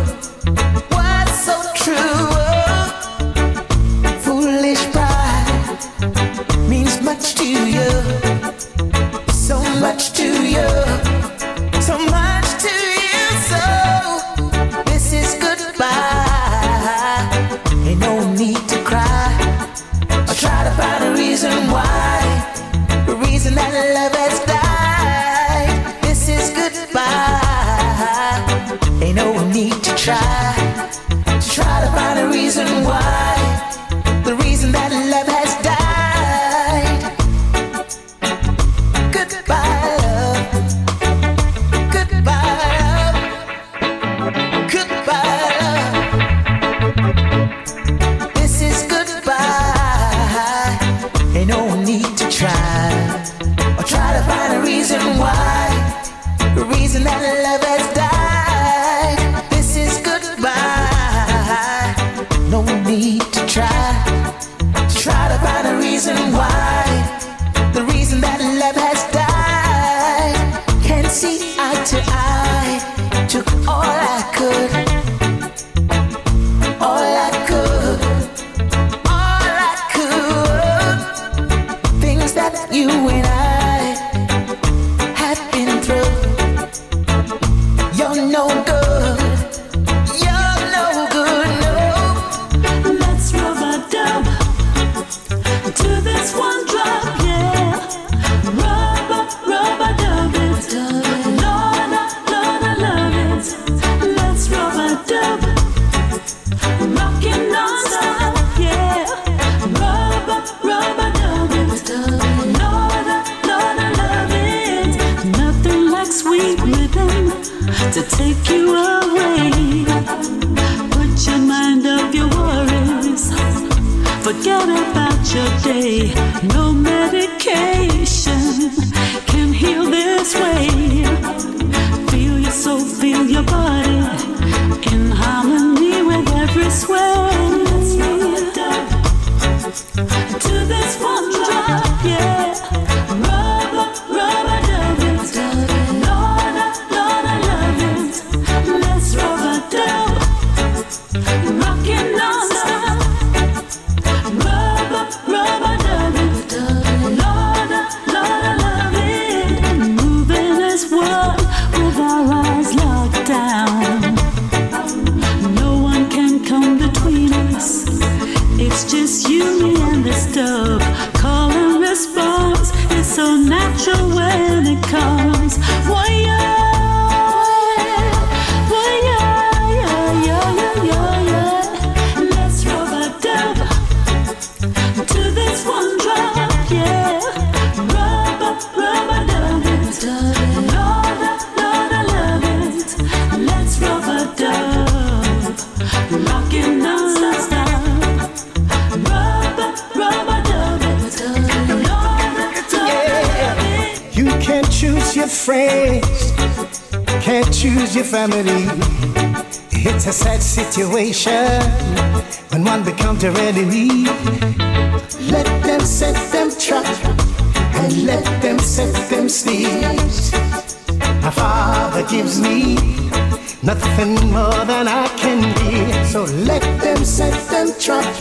Nothing 223.62 224.14
more 224.30 224.64
than 224.64 224.88
I 224.88 225.08
can 225.16 225.40
be. 225.58 225.92
So 226.04 226.24
let 226.46 226.62
them 226.80 227.04
set 227.04 227.34
them 227.50 227.68
trap 227.78 228.14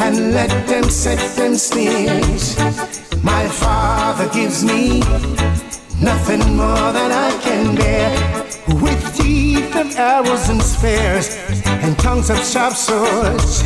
and 0.00 0.32
let 0.32 0.50
them 0.66 0.84
set 0.84 1.18
them 1.36 1.54
sneeze. 1.56 2.58
My 3.22 3.48
father 3.48 4.28
gives 4.28 4.64
me 4.64 5.00
nothing 6.00 6.56
more 6.56 6.92
than 6.92 7.10
I 7.12 7.30
can 7.42 7.74
bear. 7.74 8.10
With 8.82 9.02
teeth 9.16 9.74
of 9.76 9.96
arrows 9.96 10.48
and 10.48 10.62
spears 10.62 11.26
and 11.66 11.98
tongues 11.98 12.30
of 12.30 12.38
sharp 12.44 12.74
swords, 12.74 13.62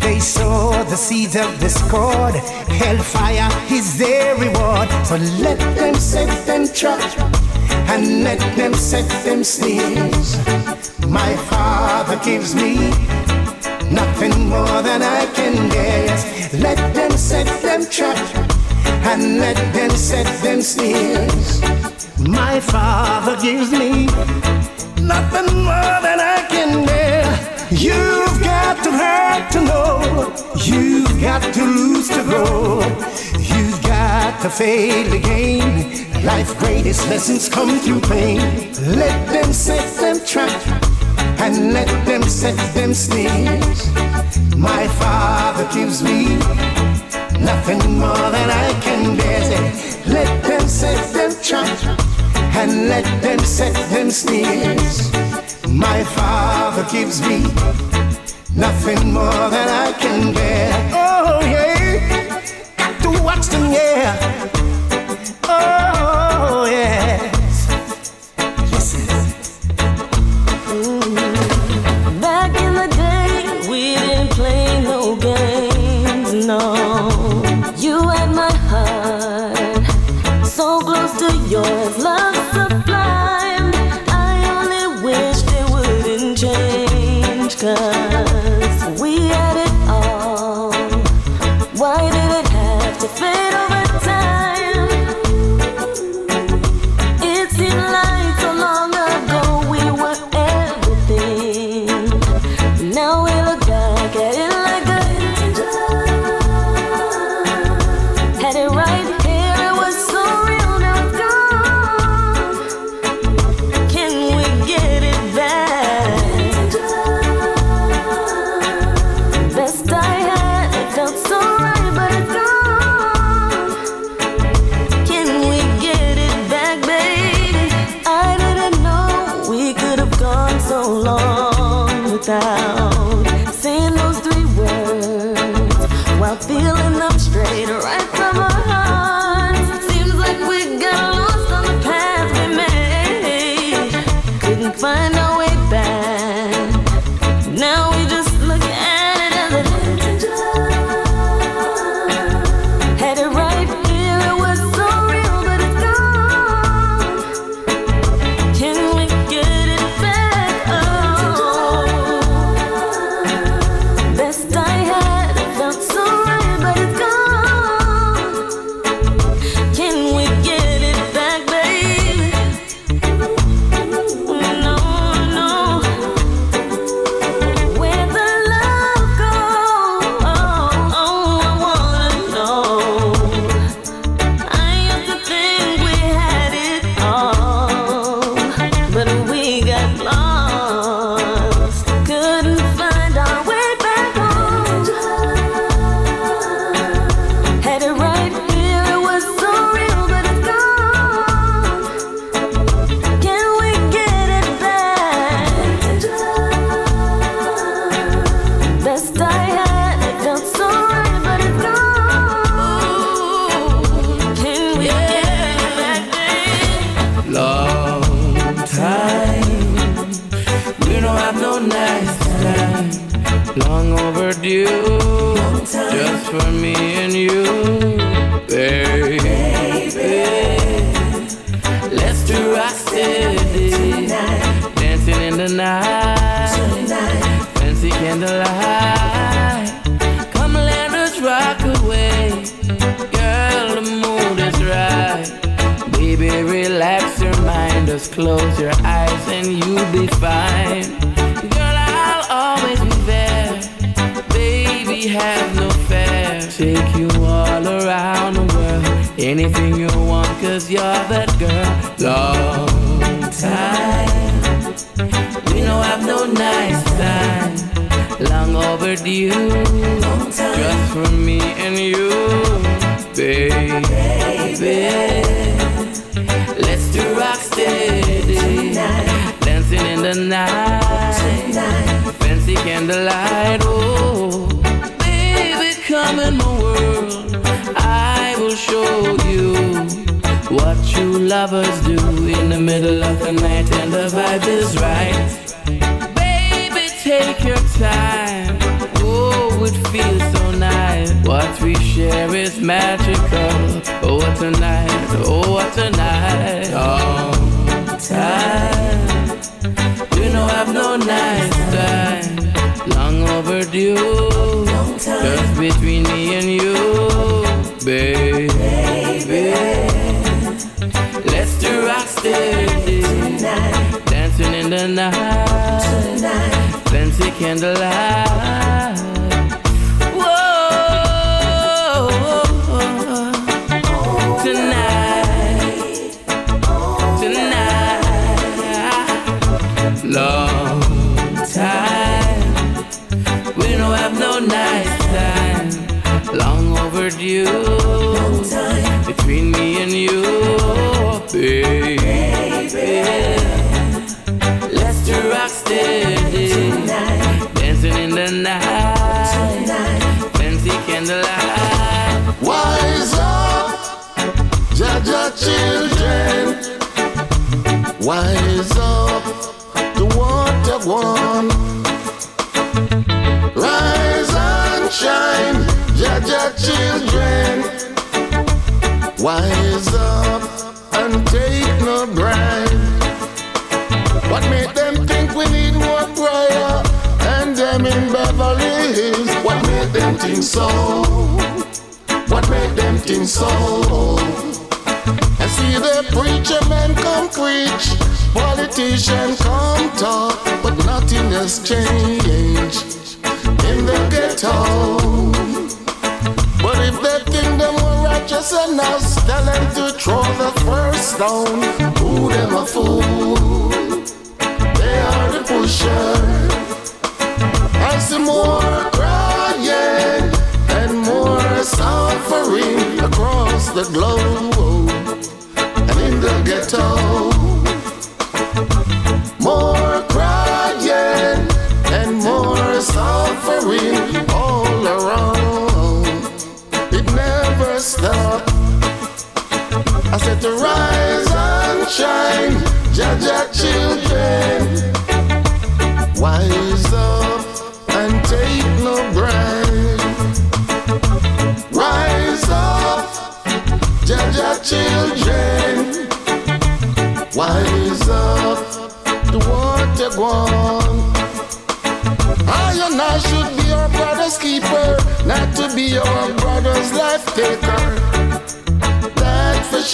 they 0.00 0.18
sow 0.18 0.72
the 0.84 0.96
seeds 0.96 1.36
of 1.36 1.58
discord. 1.60 2.34
Hellfire 2.80 3.48
is 3.70 3.98
their 3.98 4.34
reward. 4.36 4.88
So 5.06 5.16
let 5.40 5.58
them 5.76 5.94
set 5.94 6.46
them 6.46 6.66
trap 6.68 7.53
and 7.92 8.24
let 8.24 8.38
them 8.56 8.74
set 8.74 9.08
them 9.24 9.44
sneeze. 9.44 10.36
My 11.08 11.36
father 11.50 12.18
gives 12.24 12.54
me 12.54 12.76
nothing 13.90 14.48
more 14.48 14.82
than 14.82 15.02
I 15.02 15.26
can 15.34 15.68
bear. 15.68 16.08
Let 16.54 16.78
them 16.94 17.12
set 17.12 17.46
them 17.62 17.86
trap 17.90 18.18
and 19.10 19.38
let 19.38 19.56
them 19.72 19.90
set 19.90 20.26
them 20.42 20.60
sneeze. 20.62 21.60
My 22.18 22.60
father 22.60 23.36
gives 23.40 23.70
me 23.70 24.06
nothing 25.02 25.48
more 25.68 25.96
than 26.06 26.18
I 26.20 26.46
can 26.48 26.86
bear. 26.86 27.24
You've 27.70 28.40
got 28.42 28.82
to 28.84 28.90
hurt 28.90 29.50
to 29.52 29.60
know. 29.60 30.32
You've 30.56 31.20
got 31.20 31.42
to 31.54 31.64
lose 31.64 32.08
to 32.08 32.22
grow. 32.22 32.80
You've 33.38 33.73
got 34.14 34.40
to 34.40 34.48
fail 34.48 35.12
again. 35.12 35.74
Life's 36.24 36.54
greatest 36.54 37.02
lessons 37.10 37.48
come 37.48 37.72
through 37.80 38.00
pain. 38.14 38.40
Let 39.02 39.18
them 39.34 39.52
set 39.52 39.86
them 40.00 40.16
trap 40.24 40.60
and 41.44 41.72
let 41.76 41.90
them 42.06 42.22
set 42.22 42.58
them 42.76 42.94
sneeze. 42.94 43.80
My 44.70 44.84
father 45.00 45.66
gives 45.76 45.98
me 46.08 46.18
nothing 47.50 47.82
more 48.02 48.26
than 48.36 48.48
I 48.66 48.68
can 48.86 49.16
bear. 49.16 49.42
Let 50.16 50.30
them 50.48 50.64
set 50.68 51.00
them 51.16 51.32
trap 51.48 51.78
and 52.60 52.70
let 52.92 53.06
them 53.20 53.40
set 53.40 53.74
them 53.92 54.08
sneeze. 54.10 54.98
My 55.86 56.00
father 56.16 56.84
gives 56.96 57.20
me 57.28 57.38
nothing 58.64 59.00
more 59.18 59.44
than 59.56 59.68
I 59.86 59.88
can 60.02 60.32
bear. 60.32 60.70
Oh 60.92 61.40
yeah, 61.54 61.83
got 63.14 63.18
to 63.18 63.22
watch 63.24 63.46
them, 63.46 63.72
yeah. 63.72 64.50
Oh 65.44 66.66
yes. 66.68 67.68
Listen. 68.72 69.06
Back 72.20 72.54
in 72.60 72.74
the 72.74 72.88
day, 72.96 73.68
we 73.68 73.94
didn't 73.94 74.30
play 74.30 74.82
no 74.82 75.16
games, 75.16 76.46
no. 76.46 76.74
You 77.76 78.08
had 78.08 78.34
my 78.34 78.52
heart, 78.68 79.86
so 80.46 80.80
close 80.80 81.18
to 81.18 81.36
yours, 81.48 81.98
love 81.98 82.43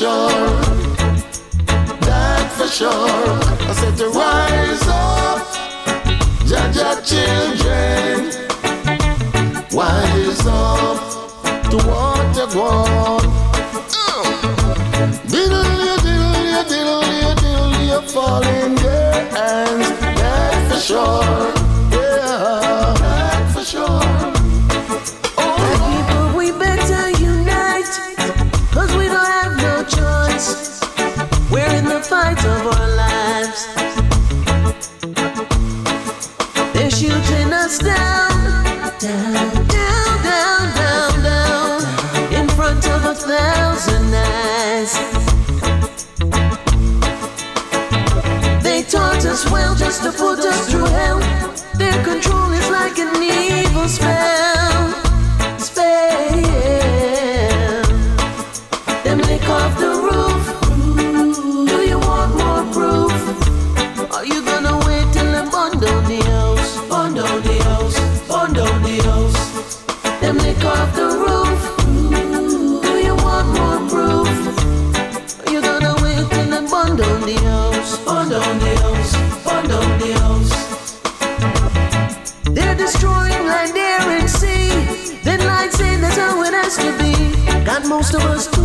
sure. 0.00 0.60
That 2.08 2.46
for 2.56 2.68
sure. 2.68 2.90
I 2.90 3.72
said 3.80 3.96
to 3.98 4.08
rise 4.08 4.86
up, 4.88 5.40
Jah 6.48 6.68
Jah 6.76 6.96
children. 7.10 8.16
Wise 9.76 10.46
up 10.46 11.00
to 11.70 11.76
what 11.88 12.28
you 12.38 12.46
want. 12.58 13.28
Diddle 15.32 15.68
you, 15.84 15.94
diddle 16.06 16.36
you, 16.52 16.62
diddle 16.72 17.04
you, 17.20 17.30
diddle 17.42 17.74
you, 17.88 18.00
fall 18.08 18.42
in 18.42 18.74
their 18.76 19.20
hands. 19.36 19.88
That 20.20 20.72
for 20.72 20.80
sure. 20.80 21.69
Most 88.00 88.14
of 88.14 88.22
us 88.22 88.59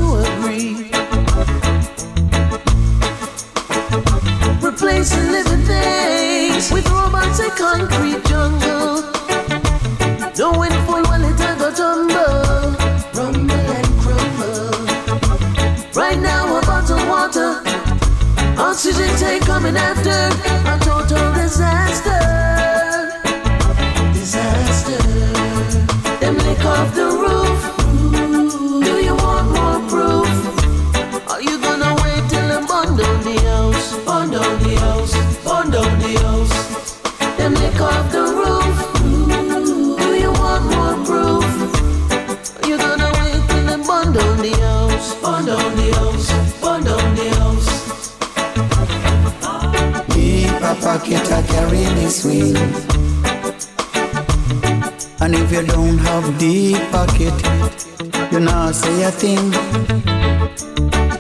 pocket, 57.06 58.32
you 58.32 58.40
not 58.40 58.74
say 58.74 59.04
a 59.04 59.12
thing. 59.12 59.52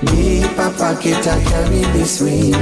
Deep 0.05 0.57
a 0.57 0.69
pocket 0.77 1.27
I 1.27 1.43
carry 1.43 1.83
this 1.93 2.21
weed. 2.21 2.55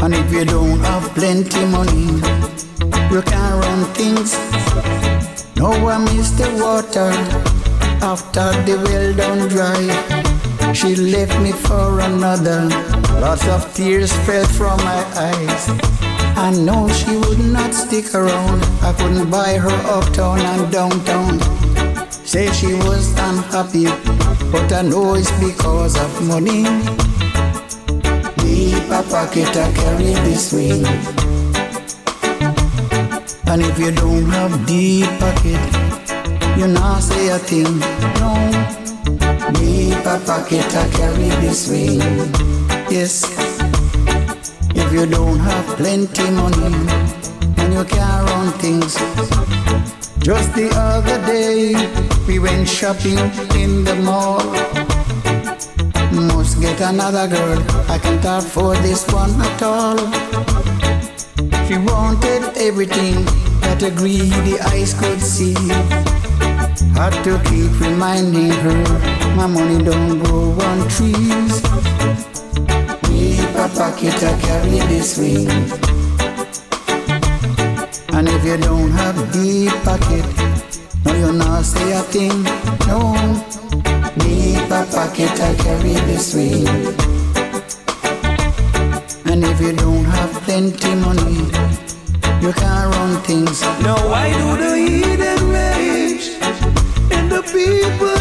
And 0.00 0.14
if 0.14 0.32
you 0.32 0.44
don't 0.44 0.80
have 0.80 1.04
plenty 1.14 1.64
money, 1.66 2.06
you 3.12 3.22
can 3.22 3.52
run 3.60 3.84
things. 3.94 4.36
No 5.56 5.70
one 5.82 6.04
miss 6.04 6.30
the 6.30 6.48
water 6.62 7.10
after 8.02 8.52
the 8.66 8.76
well 8.84 9.14
done 9.14 9.48
dry. 9.48 10.72
She 10.72 10.94
left 10.96 11.40
me 11.40 11.52
for 11.52 12.00
another. 12.00 12.68
Lots 13.20 13.46
of 13.48 13.74
tears 13.74 14.12
fell 14.24 14.46
from 14.46 14.78
my 14.84 15.02
eyes. 15.16 15.97
I 16.40 16.52
know 16.52 16.86
she 16.88 17.16
would 17.16 17.40
not 17.40 17.74
stick 17.74 18.14
around. 18.14 18.62
I 18.80 18.92
couldn't 18.92 19.28
buy 19.28 19.54
her 19.58 19.78
uptown 19.90 20.38
and 20.38 20.70
downtown. 20.70 21.40
Say 22.10 22.46
she 22.52 22.74
was 22.74 23.10
unhappy, 23.18 23.86
but 24.52 24.72
I 24.72 24.82
know 24.82 25.14
it's 25.14 25.32
because 25.40 25.98
of 25.98 26.10
money. 26.28 26.62
Deep 28.38 28.86
a 28.86 29.02
pocket 29.10 29.50
I 29.56 29.72
carry 29.74 30.14
this 30.26 30.52
way. 30.52 30.78
And 33.50 33.60
if 33.62 33.76
you 33.76 33.90
don't 33.90 34.30
have 34.30 34.64
deep 34.64 35.10
pocket, 35.18 35.60
you 36.56 36.68
not 36.68 37.00
say 37.00 37.30
a 37.30 37.38
thing. 37.38 37.80
No. 38.20 38.32
Deep 39.58 40.06
a 40.06 40.22
pocket 40.24 40.72
I 40.72 40.88
carry 40.92 41.30
this 41.42 41.68
way. 41.68 41.96
Yes. 42.94 43.47
You 44.98 45.06
don't 45.06 45.38
have 45.38 45.76
plenty 45.76 46.28
money 46.32 46.74
and 47.56 47.72
you 47.72 47.84
can't 47.84 48.28
run 48.30 48.50
things. 48.58 48.96
Just 50.18 50.52
the 50.56 50.70
other 50.74 51.24
day 51.24 51.76
we 52.26 52.40
went 52.40 52.68
shopping 52.68 53.16
in 53.54 53.84
the 53.84 53.94
mall. 54.02 54.42
Must 56.10 56.60
get 56.60 56.80
another 56.80 57.28
girl. 57.28 57.62
I 57.88 58.00
can't 58.02 58.24
afford 58.24 58.78
this 58.78 59.06
one 59.12 59.40
at 59.40 59.62
all. 59.62 59.98
She 61.68 61.78
wanted 61.78 62.58
everything 62.58 63.24
that 63.60 63.80
a 63.84 63.92
greedy 63.92 64.58
eyes 64.58 64.94
could 64.94 65.20
see. 65.20 65.54
Had 66.98 67.14
to 67.22 67.38
keep 67.48 67.70
reminding 67.78 68.50
her 68.50 68.82
my 69.36 69.46
money 69.46 69.80
don't 69.80 70.18
grow 70.24 70.50
on 70.66 70.88
trees. 70.88 71.57
Pocket 73.78 74.22
I 74.24 74.40
carry 74.40 74.80
this 74.88 75.16
way. 75.18 75.46
And 78.12 78.28
if 78.28 78.44
you 78.44 78.56
don't 78.56 78.90
have 78.90 79.32
deep 79.32 79.72
pocket, 79.84 80.26
no 81.04 81.14
you 81.14 81.32
not 81.32 81.64
say 81.64 81.92
a 81.92 82.02
thing. 82.02 82.42
No, 82.88 83.14
deep 84.18 84.68
pocket 84.68 85.30
I 85.40 85.54
carry 85.62 85.94
this 86.10 86.34
way. 86.34 86.66
And 89.30 89.44
if 89.44 89.60
you 89.60 89.72
don't 89.74 90.04
have 90.06 90.32
plenty 90.42 90.94
money, 90.96 91.46
you 92.42 92.52
can't 92.52 92.92
run 92.94 93.22
things. 93.22 93.62
Now 93.82 93.96
why 94.10 94.32
do 94.32 94.56
the 94.56 94.76
heathen 94.76 95.50
rage? 95.50 96.26
And 97.12 97.30
the 97.30 97.42
people 97.42 98.17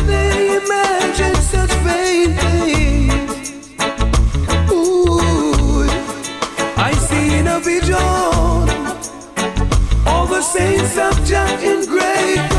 saints 10.58 10.98
of 10.98 11.24
Jah 11.24 11.60
in 11.62 11.86
great 11.86 12.57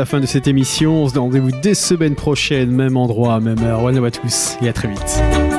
la 0.00 0.06
fin 0.06 0.18
de 0.18 0.24
cette 0.24 0.48
émission. 0.48 1.02
On 1.04 1.08
se 1.10 1.12
donne 1.12 1.24
rendez-vous 1.24 1.50
dès 1.62 1.74
semaine 1.74 2.14
prochaine, 2.14 2.70
même 2.70 2.96
endroit, 2.96 3.38
même 3.38 3.62
heure. 3.62 3.82
One 3.82 3.96
love 3.96 4.06
à 4.06 4.10
tous 4.10 4.56
et 4.62 4.68
à 4.70 4.72
très 4.72 4.88
vite. 4.88 5.49